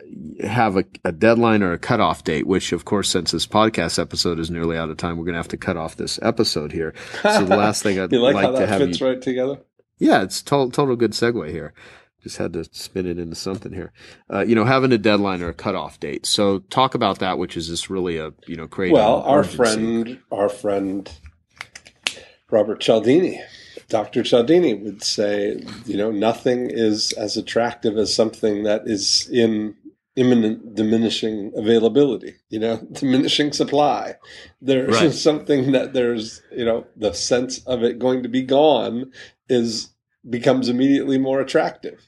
have 0.47 0.77
a, 0.77 0.85
a 1.05 1.13
deadline 1.13 1.63
or 1.63 1.73
a 1.73 1.79
cutoff 1.79 2.25
date. 2.25 2.47
Which, 2.47 2.73
of 2.73 2.85
course, 2.85 3.09
since 3.09 3.31
this 3.33 3.47
podcast 3.47 3.99
episode 3.99 4.39
is 4.39 4.51
nearly 4.51 4.77
out 4.77 4.91
of 4.91 4.97
time, 4.97 5.17
we're 5.17 5.25
going 5.25 5.35
to 5.35 5.39
have 5.41 5.49
to 5.49 5.57
cut 5.57 5.77
off 5.77 5.97
this 5.97 6.19
episode 6.23 6.73
here. 6.73 6.95
So 7.23 7.45
the 7.45 7.57
last 7.57 7.83
thing 7.83 7.99
I'd 8.01 8.13
you 8.13 8.21
like, 8.21 8.35
like, 8.35 8.45
how 8.45 8.51
to 8.53 8.59
that 8.59 8.69
have 8.69 8.81
fits 8.81 9.01
you, 9.01 9.07
right 9.09 9.21
together? 9.21 9.61
yeah, 9.99 10.23
it's 10.23 10.43
total 10.43 10.71
total 10.71 10.97
good 10.97 11.13
segue 11.13 11.51
here. 11.51 11.75
Just 12.23 12.37
had 12.37 12.53
to 12.53 12.65
spin 12.65 13.07
it 13.07 13.19
into 13.19 13.35
something 13.35 13.73
here. 13.73 13.93
Uh, 14.31 14.41
you 14.41 14.55
know, 14.55 14.65
having 14.67 14.93
a 14.93 14.99
deadline 14.99 15.41
or 15.43 15.49
a 15.49 15.55
cutoff 15.55 15.99
date. 15.99 16.27
So 16.27 16.59
talk 16.59 16.95
about 16.95 17.19
that, 17.21 17.39
which 17.39 17.57
is 17.57 17.67
just 17.69 17.89
really 17.89 18.19
a 18.19 18.33
you 18.47 18.57
know 18.57 18.69
creating 18.69 18.95
Well, 18.97 19.23
our 19.23 19.41
urgency. 19.41 19.57
friend, 19.57 20.19
our 20.31 20.49
friend 20.51 21.11
Robert 22.51 22.81
Cialdini. 22.81 23.41
Dr. 23.91 24.23
Cialdini 24.23 24.75
would 24.75 25.03
say, 25.03 25.63
you 25.85 25.97
know, 25.97 26.11
nothing 26.11 26.71
is 26.71 27.13
as 27.13 27.37
attractive 27.37 27.99
as 27.99 28.15
something 28.15 28.63
that 28.63 28.83
is 28.87 29.29
in 29.31 29.75
imminent 30.17 30.75
diminishing 30.75 31.53
availability, 31.57 32.37
you 32.49 32.59
know, 32.59 32.77
diminishing 32.93 33.53
supply. 33.53 34.15
There's 34.63 35.01
Right. 35.01 35.13
something 35.13 35.73
that 35.73 35.93
there's, 35.93 36.41
you 36.53 36.65
know, 36.65 36.87
the 36.97 37.13
sense 37.13 37.59
of 37.67 37.83
it 37.83 37.99
going 37.99 38.23
to 38.23 38.29
be 38.29 38.43
gone 38.43 39.13
is 39.49 39.91
becomes 40.29 40.69
immediately 40.69 41.19
more 41.19 41.41
attractive. 41.41 42.07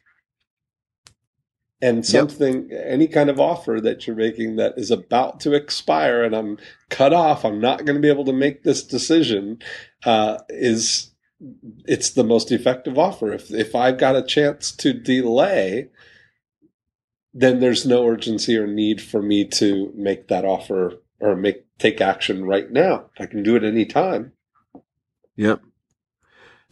And 1.80 2.06
something, 2.06 2.70
any 2.70 3.08
kind 3.08 3.28
of 3.28 3.40
offer 3.40 3.80
that 3.80 4.06
you're 4.06 4.14
making 4.14 4.54
that 4.56 4.74
is 4.76 4.92
about 4.92 5.40
to 5.40 5.52
expire 5.52 6.22
and 6.22 6.32
I'm 6.32 6.58
cut 6.90 7.12
off, 7.12 7.44
I'm 7.44 7.60
not 7.60 7.84
going 7.84 7.96
to 7.96 8.00
be 8.00 8.08
able 8.08 8.26
to 8.26 8.32
make 8.32 8.62
this 8.62 8.84
decision, 8.84 9.58
uh, 10.04 10.38
is 10.48 11.11
it's 11.86 12.10
the 12.10 12.24
most 12.24 12.52
effective 12.52 12.98
offer. 12.98 13.32
If 13.32 13.50
if 13.50 13.74
I've 13.74 13.98
got 13.98 14.16
a 14.16 14.22
chance 14.22 14.72
to 14.72 14.92
delay, 14.92 15.88
then 17.34 17.60
there's 17.60 17.86
no 17.86 18.06
urgency 18.06 18.56
or 18.56 18.66
need 18.66 19.00
for 19.00 19.22
me 19.22 19.44
to 19.46 19.92
make 19.94 20.28
that 20.28 20.44
offer 20.44 21.02
or 21.20 21.36
make 21.36 21.64
take 21.78 22.00
action 22.00 22.44
right 22.44 22.70
now. 22.70 23.10
I 23.18 23.26
can 23.26 23.42
do 23.42 23.56
it 23.56 23.64
any 23.64 23.84
time. 23.84 24.32
Yep. 25.36 25.62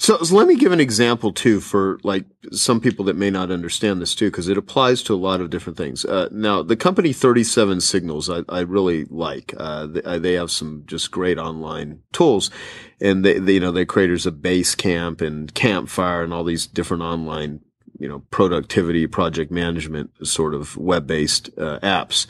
So, 0.01 0.17
so 0.23 0.35
let 0.35 0.47
me 0.49 0.57
give 0.57 0.73
an 0.73 0.81
example 0.81 1.31
too 1.31 1.61
for 1.61 2.01
like 2.03 2.25
some 2.53 2.81
people 2.81 3.05
that 3.05 3.17
may 3.17 3.29
not 3.29 3.51
understand 3.51 4.01
this 4.01 4.15
too, 4.15 4.31
because 4.31 4.49
it 4.49 4.57
applies 4.57 5.03
to 5.03 5.15
a 5.15 5.15
lot 5.15 5.43
of 5.43 5.51
different 5.51 5.77
things. 5.77 6.07
Uh, 6.07 6.27
now, 6.33 6.63
the 6.63 6.75
company 6.75 7.13
37 7.13 7.83
Signals, 7.83 8.31
I, 8.31 8.41
I 8.49 8.61
really 8.61 9.05
like. 9.11 9.53
Uh, 9.59 9.89
they, 9.89 10.03
uh, 10.03 10.19
they 10.19 10.33
have 10.33 10.51
some 10.51 10.85
just 10.87 11.11
great 11.11 11.37
online 11.37 12.01
tools 12.13 12.51
and 12.99 13.23
they, 13.27 13.39
they, 13.39 13.53
you 13.53 13.61
know, 13.61 13.73
they're 13.73 13.85
creators 13.85 14.25
of 14.25 14.37
Basecamp 14.37 15.21
and 15.21 15.53
Campfire 15.53 16.23
and 16.23 16.33
all 16.33 16.45
these 16.45 16.67
different 16.67 17.03
online, 17.03 17.61
you 17.99 18.09
know, 18.09 18.21
productivity, 18.31 19.07
project 19.07 19.51
management 19.53 20.13
sort 20.27 20.55
of 20.55 20.79
web 20.79 21.07
based 21.07 21.51
uh, 21.59 21.79
apps. 21.83 22.27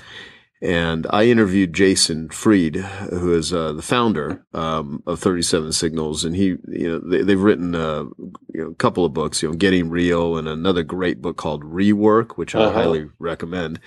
And 0.62 1.06
I 1.08 1.24
interviewed 1.24 1.72
Jason 1.72 2.28
Fried, 2.28 2.76
who 2.76 3.32
is 3.32 3.50
uh, 3.52 3.72
the 3.72 3.80
founder 3.82 4.44
um, 4.52 5.02
of 5.06 5.18
37 5.18 5.72
Signals, 5.72 6.22
and 6.22 6.36
he, 6.36 6.56
you 6.68 6.88
know, 6.88 6.98
they, 6.98 7.22
they've 7.22 7.40
written 7.40 7.74
uh, 7.74 8.04
you 8.52 8.64
know, 8.64 8.66
a 8.68 8.74
couple 8.74 9.06
of 9.06 9.14
books, 9.14 9.42
you 9.42 9.48
know, 9.48 9.54
Getting 9.54 9.88
Real, 9.88 10.36
and 10.36 10.46
another 10.46 10.82
great 10.82 11.22
book 11.22 11.38
called 11.38 11.64
Rework, 11.64 12.32
which 12.36 12.54
I 12.54 12.60
Uh-huh. 12.60 12.72
highly 12.72 13.08
recommend. 13.18 13.80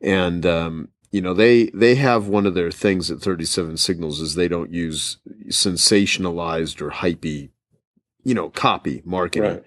And 0.00 0.46
um, 0.46 0.88
you 1.12 1.20
know, 1.20 1.34
they 1.34 1.66
they 1.74 1.94
have 1.96 2.26
one 2.26 2.46
of 2.46 2.54
their 2.54 2.70
things 2.70 3.10
at 3.10 3.20
37 3.20 3.76
Signals 3.76 4.20
is 4.20 4.34
they 4.34 4.48
don't 4.48 4.72
use 4.72 5.18
sensationalized 5.50 6.80
or 6.80 6.90
hypey, 6.90 7.50
you 8.22 8.34
know, 8.34 8.48
copy 8.50 9.02
marketing 9.04 9.50
Right. 9.50 9.64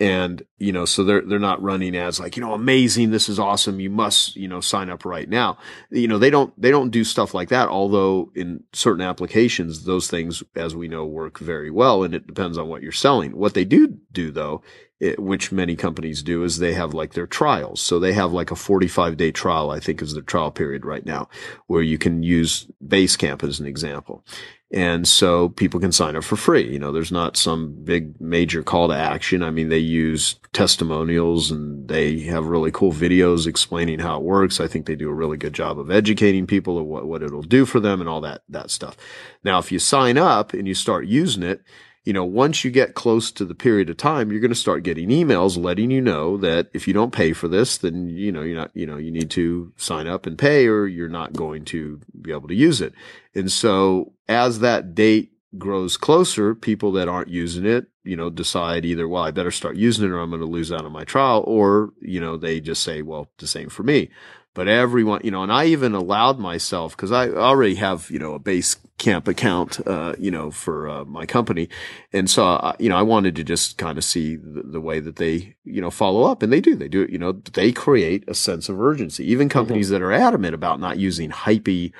And 0.00 0.42
you 0.56 0.72
know 0.72 0.86
so 0.86 1.04
they're 1.04 1.20
they're 1.20 1.38
not 1.38 1.62
running 1.62 1.94
ads 1.94 2.18
like 2.18 2.34
you 2.34 2.40
know 2.40 2.54
amazing 2.54 3.10
this 3.10 3.28
is 3.28 3.38
awesome 3.38 3.78
you 3.78 3.90
must 3.90 4.34
you 4.34 4.48
know 4.48 4.60
sign 4.60 4.88
up 4.88 5.04
right 5.04 5.28
now. 5.28 5.58
You 5.90 6.08
know 6.08 6.18
they 6.18 6.30
don't 6.30 6.58
they 6.60 6.70
don't 6.70 6.90
do 6.90 7.04
stuff 7.04 7.34
like 7.34 7.50
that 7.50 7.68
although 7.68 8.32
in 8.34 8.64
certain 8.72 9.02
applications 9.02 9.84
those 9.84 10.08
things 10.08 10.42
as 10.56 10.74
we 10.74 10.88
know 10.88 11.04
work 11.04 11.38
very 11.38 11.70
well 11.70 12.02
and 12.02 12.14
it 12.14 12.26
depends 12.26 12.56
on 12.56 12.68
what 12.68 12.82
you're 12.82 12.92
selling. 12.92 13.36
What 13.36 13.54
they 13.54 13.64
do 13.64 13.98
do 14.10 14.30
though 14.30 14.62
it, 15.00 15.18
which 15.18 15.52
many 15.52 15.76
companies 15.76 16.22
do 16.22 16.44
is 16.44 16.58
they 16.58 16.74
have 16.74 16.94
like 16.94 17.12
their 17.12 17.26
trials. 17.26 17.80
So 17.80 17.98
they 17.98 18.12
have 18.12 18.32
like 18.32 18.50
a 18.50 18.56
45 18.56 19.16
day 19.16 19.30
trial 19.30 19.70
i 19.70 19.80
think 19.80 20.00
is 20.00 20.14
their 20.14 20.22
trial 20.22 20.50
period 20.50 20.84
right 20.84 21.04
now 21.04 21.28
where 21.66 21.82
you 21.82 21.98
can 21.98 22.22
use 22.22 22.66
basecamp 22.86 23.42
as 23.42 23.60
an 23.60 23.66
example 23.66 24.24
and 24.72 25.06
so 25.08 25.48
people 25.48 25.80
can 25.80 25.90
sign 25.90 26.14
up 26.14 26.22
for 26.22 26.36
free. 26.36 26.70
You 26.70 26.78
know, 26.78 26.92
there's 26.92 27.10
not 27.10 27.36
some 27.36 27.74
big 27.84 28.20
major 28.20 28.62
call 28.62 28.88
to 28.88 28.94
action. 28.94 29.42
I 29.42 29.50
mean, 29.50 29.68
they 29.68 29.78
use 29.78 30.36
testimonials 30.52 31.50
and 31.50 31.88
they 31.88 32.20
have 32.20 32.46
really 32.46 32.70
cool 32.70 32.92
videos 32.92 33.48
explaining 33.48 33.98
how 33.98 34.18
it 34.18 34.22
works. 34.22 34.60
I 34.60 34.68
think 34.68 34.86
they 34.86 34.94
do 34.94 35.10
a 35.10 35.14
really 35.14 35.36
good 35.36 35.54
job 35.54 35.78
of 35.78 35.90
educating 35.90 36.46
people 36.46 36.78
of 36.78 36.86
what, 36.86 37.06
what 37.06 37.22
it'll 37.22 37.42
do 37.42 37.66
for 37.66 37.80
them 37.80 38.00
and 38.00 38.08
all 38.08 38.20
that, 38.20 38.42
that 38.48 38.70
stuff. 38.70 38.96
Now, 39.42 39.58
if 39.58 39.72
you 39.72 39.80
sign 39.80 40.16
up 40.16 40.54
and 40.54 40.68
you 40.68 40.74
start 40.74 41.06
using 41.06 41.42
it, 41.42 41.62
you 42.04 42.14
know, 42.14 42.24
once 42.24 42.64
you 42.64 42.70
get 42.70 42.94
close 42.94 43.30
to 43.30 43.44
the 43.44 43.54
period 43.54 43.90
of 43.90 43.96
time, 43.96 44.30
you're 44.30 44.40
going 44.40 44.50
to 44.50 44.54
start 44.54 44.84
getting 44.84 45.10
emails 45.10 45.62
letting 45.62 45.90
you 45.90 46.00
know 46.00 46.38
that 46.38 46.70
if 46.72 46.88
you 46.88 46.94
don't 46.94 47.12
pay 47.12 47.32
for 47.34 47.46
this, 47.46 47.76
then, 47.76 48.08
you 48.08 48.32
know, 48.32 48.40
you're 48.40 48.56
not, 48.56 48.70
you 48.74 48.86
know, 48.86 48.96
you 48.96 49.10
need 49.10 49.30
to 49.32 49.72
sign 49.76 50.06
up 50.06 50.26
and 50.26 50.38
pay 50.38 50.66
or 50.66 50.86
you're 50.86 51.08
not 51.08 51.34
going 51.34 51.64
to 51.66 52.00
be 52.22 52.32
able 52.32 52.48
to 52.48 52.54
use 52.54 52.80
it. 52.80 52.94
And 53.34 53.52
so 53.52 54.14
as 54.30 54.60
that 54.60 54.94
date 54.94 55.32
grows 55.58 55.96
closer, 55.96 56.54
people 56.54 56.92
that 56.92 57.08
aren't 57.08 57.28
using 57.28 57.66
it, 57.66 57.86
you 58.04 58.16
know, 58.16 58.30
decide 58.30 58.84
either, 58.84 59.08
well, 59.08 59.24
I 59.24 59.32
better 59.32 59.50
start 59.50 59.76
using 59.76 60.04
it 60.04 60.12
or 60.12 60.20
I'm 60.20 60.30
going 60.30 60.40
to 60.40 60.46
lose 60.46 60.70
out 60.70 60.84
on 60.84 60.92
my 60.92 61.04
trial. 61.04 61.42
Or, 61.46 61.90
you 62.00 62.20
know, 62.20 62.36
they 62.36 62.60
just 62.60 62.82
say, 62.82 63.02
well, 63.02 63.28
the 63.38 63.46
same 63.46 63.68
for 63.68 63.82
me. 63.82 64.08
But 64.52 64.66
everyone, 64.66 65.20
you 65.22 65.30
know, 65.30 65.42
and 65.44 65.52
I 65.52 65.66
even 65.66 65.94
allowed 65.94 66.38
myself 66.38 66.96
because 66.96 67.12
I 67.12 67.28
already 67.28 67.76
have, 67.76 68.10
you 68.10 68.18
know, 68.18 68.34
a 68.34 68.40
base 68.40 68.76
camp 68.98 69.28
account, 69.28 69.84
uh, 69.86 70.14
you 70.18 70.30
know, 70.30 70.50
for 70.50 70.88
uh, 70.88 71.04
my 71.04 71.24
company. 71.24 71.68
And 72.12 72.28
so, 72.28 72.44
uh, 72.44 72.74
you 72.78 72.88
know, 72.88 72.96
I 72.96 73.02
wanted 73.02 73.36
to 73.36 73.44
just 73.44 73.78
kind 73.78 73.96
of 73.96 74.02
see 74.02 74.36
the, 74.36 74.62
the 74.62 74.80
way 74.80 74.98
that 74.98 75.16
they, 75.16 75.54
you 75.64 75.80
know, 75.80 75.90
follow 75.90 76.24
up 76.24 76.42
and 76.42 76.52
they 76.52 76.60
do, 76.60 76.74
they 76.74 76.88
do 76.88 77.02
it, 77.02 77.10
you 77.10 77.18
know, 77.18 77.32
they 77.32 77.70
create 77.70 78.24
a 78.28 78.34
sense 78.34 78.68
of 78.68 78.80
urgency. 78.80 79.24
Even 79.24 79.48
companies 79.48 79.88
that 79.90 80.02
are 80.02 80.12
adamant 80.12 80.54
about 80.54 80.80
not 80.80 80.98
using 80.98 81.30
hypey, 81.30 81.92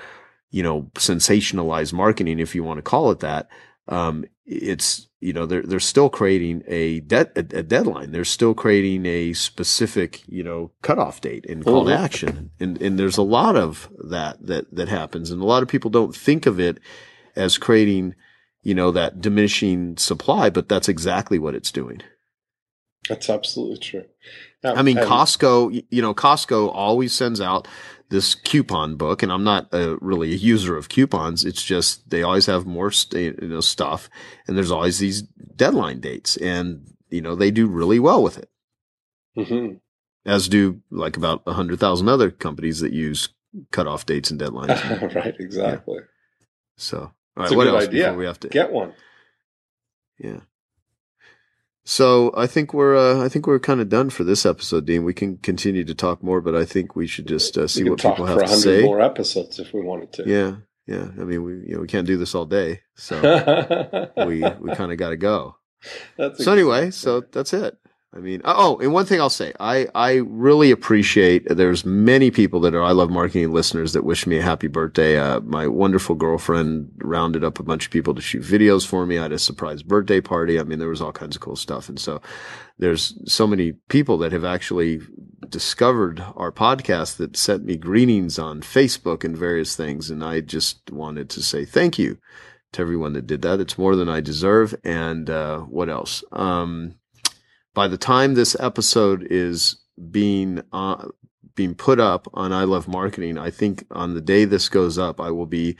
you 0.51 0.63
know, 0.63 0.91
sensationalized 0.95 1.93
marketing, 1.93 2.39
if 2.41 2.55
you 2.55 2.65
want 2.65 2.79
to 2.79 2.83
call 2.83 3.11
it 3.11 3.21
that. 3.21 3.49
Um, 3.89 4.25
it's, 4.47 5.09
you 5.21 5.33
know, 5.33 5.47
they're, 5.47 5.63
they're 5.63 5.81
still 5.81 6.09
creating 6.09 6.63
a 6.67 7.01
debt, 7.01 7.33
a, 7.37 7.41
a 7.41 7.63
deadline. 7.63 8.11
They're 8.11 8.25
still 8.25 8.55
creating 8.55 9.07
a 9.07 9.33
specific, 9.33 10.23
you 10.27 10.43
know, 10.43 10.73
cutoff 10.83 11.21
date 11.21 11.47
and 11.49 11.65
call 11.65 11.87
to 11.87 11.97
action. 11.97 12.51
And, 12.59 12.81
and 12.83 12.99
there's 12.99 13.17
a 13.17 13.23
lot 13.23 13.57
of 13.57 13.89
that, 14.09 14.45
that, 14.47 14.75
that 14.75 14.89
happens. 14.89 15.31
And 15.31 15.41
a 15.41 15.45
lot 15.45 15.63
of 15.63 15.69
people 15.69 15.91
don't 15.91 16.15
think 16.15 16.47
of 16.47 16.59
it 16.59 16.79
as 17.37 17.59
creating, 17.59 18.15
you 18.63 18.75
know, 18.75 18.91
that 18.91 19.21
diminishing 19.21 19.97
supply, 19.97 20.51
but 20.51 20.69
that's 20.69 20.89
exactly 20.89 21.39
what 21.39 21.55
it's 21.55 21.71
doing. 21.71 22.03
That's 23.09 23.31
absolutely 23.31 23.79
true. 23.79 24.05
Now, 24.63 24.75
I 24.75 24.83
mean, 24.83 24.99
and- 24.99 25.09
Costco, 25.09 25.85
you 25.91 26.03
know, 26.03 26.15
Costco 26.15 26.71
always 26.75 27.13
sends 27.13 27.41
out 27.41 27.67
this 28.11 28.35
coupon 28.35 28.97
book, 28.97 29.23
and 29.23 29.33
I'm 29.33 29.45
not 29.45 29.73
uh 29.73 29.97
really 30.01 30.33
a 30.33 30.37
user 30.37 30.77
of 30.77 30.89
coupons. 30.89 31.45
It's 31.45 31.63
just 31.65 32.11
they 32.11 32.23
always 32.23 32.47
have 32.47 32.67
more 32.67 32.91
st- 32.91 33.41
you 33.41 33.49
know, 33.49 33.61
stuff, 33.61 34.11
and 34.47 34.57
there's 34.57 34.71
always 34.71 34.99
these 34.99 35.23
deadline 35.23 36.01
dates, 36.01 36.37
and 36.37 36.87
you 37.09 37.21
know 37.23 37.35
they 37.35 37.51
do 37.51 37.67
really 37.67 37.99
well 37.99 38.23
with 38.23 38.37
it, 38.39 38.51
Mhm. 39.37 39.81
as 40.27 40.49
do 40.49 40.81
like 40.91 41.17
about 41.17 41.43
a 41.47 41.53
hundred 41.55 41.79
thousand 41.81 42.09
other 42.09 42.31
companies 42.31 42.81
that 42.81 42.93
use 42.93 43.29
cutoff 43.73 44.07
dates 44.07 44.31
and 44.31 44.41
deadlines. 44.41 45.15
right, 45.15 45.35
exactly. 45.39 46.01
so, 46.77 46.99
all 46.99 47.13
right, 47.45 47.51
a 47.53 47.57
what 47.57 47.67
else 47.69 47.85
idea. 47.85 48.05
before 48.07 48.19
we 48.19 48.27
have 48.27 48.41
to? 48.41 48.49
Get 48.49 48.71
one. 48.73 48.93
Yeah. 50.19 50.41
So 51.91 52.33
I 52.37 52.47
think 52.47 52.73
we're 52.73 52.97
uh, 52.97 53.25
I 53.25 53.29
think 53.29 53.49
we're 53.49 53.59
kind 53.59 53.81
of 53.81 53.89
done 53.89 54.11
for 54.11 54.23
this 54.23 54.47
episode, 54.47 54.87
Dean. 54.87 55.03
We 55.03 55.13
can 55.13 55.39
continue 55.39 55.83
to 55.83 55.93
talk 55.93 56.23
more, 56.23 56.41
but 56.41 56.55
I 56.55 56.65
think 56.65 56.95
we 56.95 57.09
should 57.09 57.27
just 57.27 57.59
uh, 57.59 57.67
see 57.67 57.83
what 57.83 57.99
people 57.99 58.27
for 58.27 58.29
have 58.29 58.43
to 58.43 58.49
say. 58.49 58.83
more 58.85 59.01
episodes 59.01 59.59
if 59.59 59.75
we 59.75 59.81
wanted 59.81 60.13
to. 60.13 60.23
Yeah, 60.25 60.59
yeah. 60.87 61.09
I 61.21 61.25
mean, 61.25 61.43
we 61.43 61.53
you 61.55 61.75
know 61.75 61.81
we 61.81 61.89
can't 61.89 62.07
do 62.07 62.17
this 62.17 62.33
all 62.33 62.47
day, 62.47 62.83
so 62.95 63.17
we 64.19 64.45
we 64.61 64.73
kind 64.77 64.93
of 64.93 64.99
got 64.99 65.09
to 65.09 65.17
go. 65.17 65.57
That's 66.17 66.45
So 66.45 66.53
anyway, 66.53 66.93
so 66.93 67.23
that's 67.23 67.53
it. 67.53 67.77
I 68.13 68.19
mean, 68.19 68.41
oh, 68.45 68.77
and 68.79 68.93
one 68.93 69.07
thing 69.07 69.21
I'll 69.21 69.31
say, 69.31 69.53
I 69.61 69.87
I 69.95 70.15
really 70.27 70.73
appreciate. 70.73 71.47
There's 71.49 71.85
many 71.85 72.33
people 72.33 72.59
that 72.61 72.75
are 72.75 72.83
I 72.83 72.91
love 72.91 73.09
marketing 73.09 73.53
listeners 73.53 73.93
that 73.93 74.03
wish 74.05 74.27
me 74.27 74.39
a 74.39 74.43
happy 74.43 74.67
birthday. 74.67 75.17
Uh, 75.17 75.39
my 75.43 75.69
wonderful 75.69 76.17
girlfriend 76.17 76.91
rounded 76.97 77.45
up 77.45 77.61
a 77.61 77.63
bunch 77.63 77.87
of 77.87 77.93
people 77.93 78.13
to 78.17 78.21
shoot 78.21 78.43
videos 78.43 78.85
for 78.85 79.07
me. 79.07 79.17
I 79.17 79.23
had 79.23 79.33
a 79.33 79.39
surprise 79.39 79.85
birthday 79.85 80.21
party. 80.21 80.59
I 80.59 80.65
mean, 80.65 80.81
there 80.81 80.89
was 80.89 81.01
all 81.01 81.13
kinds 81.13 81.37
of 81.37 81.43
cool 81.43 81.55
stuff, 81.55 81.89
and 81.89 82.01
so 82.01 82.21
there's 82.79 83.15
so 83.33 83.47
many 83.47 83.73
people 83.89 84.19
that 84.19 84.33
have 84.33 84.45
actually 84.45 85.01
discovered 85.49 86.21
our 86.35 86.51
podcast 86.51 87.17
that 87.19 87.37
sent 87.37 87.65
me 87.65 87.77
greetings 87.77 88.41
on 88.41 88.61
Facebook 88.61 89.23
and 89.23 89.37
various 89.37 89.77
things, 89.77 90.11
and 90.11 90.25
I 90.25 90.41
just 90.41 90.91
wanted 90.91 91.31
to 91.31 91.43
say 91.45 91.65
thank 91.65 91.97
you 91.97 92.19
to 92.73 92.83
everyone 92.83 93.13
that 93.13 93.29
did 93.29 93.43
that. 93.43 93.61
It's 93.61 93.79
more 93.79 93.95
than 93.95 94.09
I 94.09 94.21
deserve. 94.21 94.75
And 94.85 95.31
uh, 95.31 95.61
what 95.61 95.89
else? 95.89 96.25
Um, 96.33 96.97
by 97.75 97.89
the 97.89 97.99
time 97.99 98.35
this 98.35 98.57
episode 98.61 99.27
is 99.31 99.77
being 100.11 100.63
uh, 100.73 101.09
being 101.55 101.75
put 101.75 102.01
up 102.01 102.27
on 102.35 102.53
I 102.53 102.65
Love 102.65 102.89
Marketing, 102.89 103.37
I 103.39 103.51
think 103.51 103.85
on 103.91 104.15
the 104.15 104.21
day 104.21 104.45
this 104.45 104.69
goes 104.69 104.99
up, 104.99 105.21
I 105.21 105.31
will 105.31 105.47
be 105.47 105.77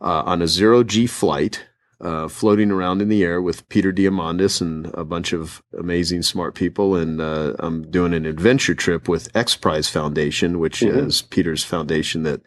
uh, 0.00 0.22
on 0.26 0.42
a 0.42 0.48
zero 0.48 0.82
G 0.84 1.06
flight. 1.06 1.64
Uh, 2.00 2.28
floating 2.28 2.70
around 2.70 3.00
in 3.00 3.08
the 3.08 3.22
air 3.22 3.40
with 3.40 3.66
Peter 3.70 3.90
Diamandis 3.92 4.60
and 4.60 4.86
a 4.94 5.04
bunch 5.04 5.32
of 5.32 5.62
amazing, 5.78 6.22
smart 6.22 6.54
people, 6.54 6.96
and 6.96 7.18
uh, 7.18 7.54
I'm 7.60 7.88
doing 7.90 8.12
an 8.12 8.26
adventure 8.26 8.74
trip 8.74 9.08
with 9.08 9.34
X 9.34 9.56
Prize 9.56 9.88
Foundation, 9.88 10.58
which 10.58 10.80
Mhm. 10.80 11.06
is 11.06 11.22
Peter's 11.22 11.64
foundation 11.64 12.24
that 12.24 12.42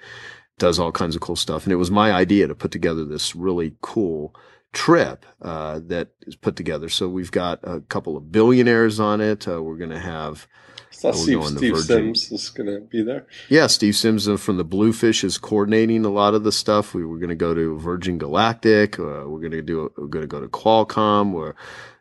does 0.59 0.77
all 0.77 0.91
kinds 0.91 1.15
of 1.15 1.21
cool 1.21 1.37
stuff. 1.37 1.63
And 1.63 1.71
it 1.73 1.77
was 1.77 1.89
my 1.89 2.11
idea 2.11 2.45
to 2.47 2.53
put 2.53 2.71
together 2.71 3.03
this 3.05 3.35
really 3.35 3.73
cool 3.81 4.35
trip 4.73 5.25
uh, 5.41 5.79
that 5.87 6.09
is 6.21 6.35
put 6.35 6.55
together. 6.55 6.89
So 6.89 7.07
we've 7.07 7.31
got 7.31 7.59
a 7.63 7.81
couple 7.81 8.17
of 8.17 8.31
billionaires 8.31 8.99
on 8.99 9.21
it. 9.21 9.47
Uh, 9.47 9.61
we're 9.63 9.77
going 9.77 9.91
to 9.91 9.99
have. 9.99 10.47
So 10.91 11.11
Steve, 11.11 11.43
Steve 11.45 11.77
Sims 11.77 12.31
is 12.31 12.49
going 12.49 12.67
to 12.67 12.79
be 12.79 13.03
there. 13.03 13.27
Yeah, 13.49 13.67
Steve 13.67 13.95
Sims 13.95 14.27
uh, 14.27 14.37
from 14.37 14.57
the 14.57 14.63
Bluefish 14.63 15.23
is 15.23 15.37
coordinating 15.37 16.05
a 16.05 16.09
lot 16.09 16.33
of 16.33 16.43
the 16.43 16.51
stuff. 16.51 16.93
We 16.93 17.05
were 17.05 17.19
going 17.19 17.29
to 17.29 17.35
go 17.35 17.53
to 17.53 17.77
Virgin 17.77 18.17
Galactic. 18.17 18.97
Uh, 18.97 19.25
we're 19.27 19.39
going 19.39 19.51
to 19.51 19.61
do. 19.61 19.91
We're 19.97 20.07
going 20.07 20.23
to 20.23 20.27
go 20.27 20.41
to 20.41 20.47
Qualcomm. 20.47 21.33
We're 21.33 21.53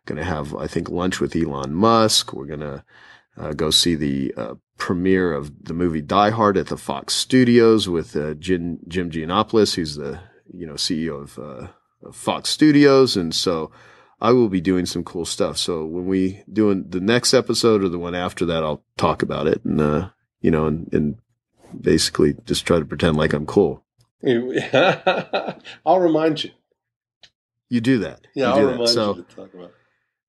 going 0.06 0.18
to 0.18 0.24
have, 0.24 0.54
I 0.54 0.66
think, 0.66 0.88
lunch 0.88 1.20
with 1.20 1.36
Elon 1.36 1.74
Musk. 1.74 2.32
We're 2.32 2.46
going 2.46 2.60
to 2.60 2.84
uh, 3.36 3.52
go 3.52 3.70
see 3.70 3.94
the 3.96 4.32
uh, 4.36 4.54
premiere 4.78 5.32
of 5.32 5.64
the 5.64 5.74
movie 5.74 6.00
Die 6.00 6.30
Hard 6.30 6.56
at 6.56 6.68
the 6.68 6.76
Fox 6.76 7.14
Studios 7.14 7.88
with 7.88 8.16
uh, 8.16 8.34
Jim, 8.34 8.78
Jim 8.88 9.10
Gianopulos, 9.10 9.74
who's 9.74 9.96
the 9.96 10.20
you 10.52 10.66
know 10.66 10.74
CEO 10.74 11.22
of, 11.22 11.38
uh, 11.38 11.42
of 11.42 11.70
Fox 12.12 12.48
Studios, 12.50 13.16
and 13.16 13.34
so 13.34 13.70
I 14.20 14.32
will 14.32 14.48
be 14.48 14.60
doing 14.60 14.86
some 14.86 15.04
cool 15.04 15.24
stuff. 15.24 15.56
So 15.58 15.84
when 15.84 16.06
we 16.06 16.42
doing 16.52 16.84
the 16.88 17.00
next 17.00 17.34
episode 17.34 17.82
or 17.82 17.88
the 17.88 17.98
one 17.98 18.14
after 18.14 18.44
that, 18.46 18.62
I'll 18.62 18.82
talk 18.96 19.22
about 19.22 19.46
it 19.46 19.64
and 19.64 19.80
uh, 19.80 20.08
you 20.40 20.50
know 20.50 20.66
and, 20.66 20.88
and 20.92 21.16
basically 21.78 22.34
just 22.46 22.66
try 22.66 22.78
to 22.78 22.84
pretend 22.84 23.16
like 23.16 23.32
I'm 23.32 23.46
cool. 23.46 23.82
I'll 24.24 26.00
remind 26.00 26.44
you. 26.44 26.50
You 27.68 27.80
do 27.80 27.98
that. 27.98 28.26
Yeah, 28.34 28.54
You 28.54 28.60
I'll 28.60 28.66
that. 28.66 28.72
remind 28.72 28.88
So 28.90 29.16
you 29.16 29.22
to 29.24 29.34
talk 29.36 29.54
about. 29.54 29.72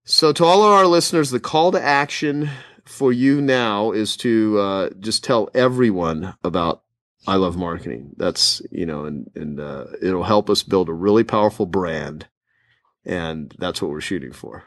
So, 0.09 0.31
to 0.31 0.45
all 0.45 0.63
of 0.63 0.71
our 0.71 0.87
listeners, 0.87 1.31
the 1.31 1.39
call 1.39 1.73
to 1.73 1.81
action 1.81 2.49
for 2.85 3.11
you 3.11 3.41
now 3.41 3.91
is 3.91 4.15
to 4.17 4.57
uh, 4.57 4.89
just 5.01 5.21
tell 5.23 5.49
everyone 5.53 6.35
about 6.45 6.81
I 7.25 7.35
Love 7.35 7.57
Marketing. 7.57 8.11
That's 8.17 8.61
you 8.71 8.85
know, 8.85 9.05
and 9.05 9.29
and 9.35 9.59
uh, 9.59 9.85
it'll 10.01 10.23
help 10.23 10.49
us 10.49 10.63
build 10.63 10.89
a 10.89 10.93
really 10.93 11.23
powerful 11.23 11.65
brand, 11.65 12.27
and 13.05 13.53
that's 13.57 13.81
what 13.81 13.91
we're 13.91 14.01
shooting 14.01 14.31
for. 14.33 14.65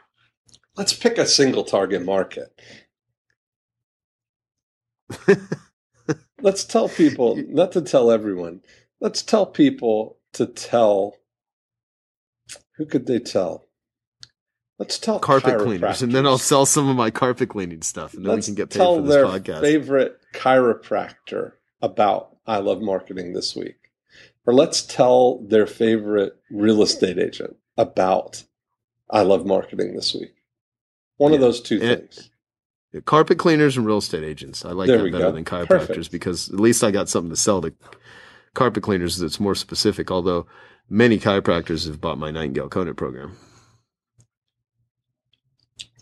Let's 0.75 0.93
pick 0.93 1.17
a 1.17 1.25
single 1.25 1.63
target 1.63 2.03
market. 2.03 2.59
Let's 6.41 6.63
tell 6.63 6.89
people, 6.89 7.35
not 7.47 7.71
to 7.73 7.81
tell 7.81 8.09
everyone. 8.09 8.61
Let's 8.99 9.21
tell 9.21 9.45
people 9.45 10.17
to 10.33 10.45
tell. 10.45 11.15
Who 12.77 12.85
could 12.85 13.05
they 13.05 13.19
tell? 13.19 13.67
Let's 14.79 14.97
tell 14.97 15.19
Carpet 15.19 15.59
cleaners, 15.59 16.01
and 16.01 16.11
then 16.11 16.25
I'll 16.25 16.39
sell 16.39 16.65
some 16.65 16.89
of 16.89 16.95
my 16.95 17.11
carpet 17.11 17.49
cleaning 17.49 17.83
stuff, 17.83 18.15
and 18.15 18.25
then 18.25 18.33
Let's 18.33 18.47
we 18.47 18.55
can 18.55 18.63
get 18.63 18.71
paid 18.71 18.79
for 18.79 19.01
this 19.01 19.13
their 19.13 19.25
podcast. 19.25 19.61
favorite 19.61 20.17
chiropractor 20.33 21.51
about 21.83 22.30
I 22.45 22.57
love 22.57 22.81
marketing 22.81 23.33
this 23.33 23.55
week. 23.55 23.77
Or 24.45 24.53
let's 24.53 24.81
tell 24.81 25.39
their 25.39 25.67
favorite 25.67 26.33
real 26.49 26.81
estate 26.81 27.19
agent 27.19 27.55
about 27.77 28.43
I 29.09 29.21
love 29.23 29.45
marketing 29.45 29.95
this 29.95 30.13
week. 30.13 30.33
One 31.17 31.33
of 31.33 31.39
those 31.41 31.61
two 31.61 31.79
And- 31.81 32.09
things. 32.11 32.29
Carpet 33.05 33.37
cleaners 33.37 33.77
and 33.77 33.85
real 33.85 33.99
estate 33.99 34.23
agents. 34.23 34.65
I 34.65 34.71
like 34.71 34.87
There 34.87 34.97
that 34.97 35.11
better 35.11 35.23
go. 35.25 35.31
than 35.31 35.45
chiropractors 35.45 35.67
Perfect. 35.87 36.11
because 36.11 36.49
at 36.49 36.59
least 36.59 36.83
I 36.83 36.91
got 36.91 37.07
something 37.07 37.29
to 37.29 37.37
sell 37.37 37.61
to 37.61 37.73
carpet 38.53 38.83
cleaners 38.83 39.17
that's 39.17 39.39
more 39.39 39.55
specific. 39.55 40.11
Although 40.11 40.45
many 40.89 41.17
chiropractors 41.17 41.87
have 41.87 42.01
bought 42.01 42.17
my 42.17 42.31
Nightingale 42.31 42.67
Conant 42.67 42.97
program. 42.97 43.37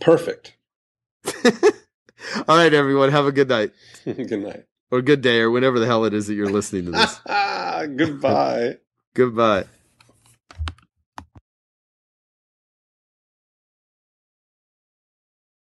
Perfect. 0.01 0.55
All 2.47 2.57
right, 2.57 2.73
everyone. 2.73 3.11
Have 3.11 3.25
a 3.27 3.31
good 3.31 3.49
night 3.49 3.71
Good 4.05 4.31
night. 4.41 4.65
Or 4.91 5.01
good 5.01 5.21
day 5.21 5.39
or 5.39 5.51
whenever 5.51 5.79
the 5.79 5.85
hell 5.85 6.05
it 6.05 6.13
is 6.13 6.27
that 6.27 6.33
you're 6.33 6.49
listening 6.49 6.85
to 6.85 6.91
this. 6.91 7.19
Goodbye. 7.95 8.77
Goodbye. 9.13 9.65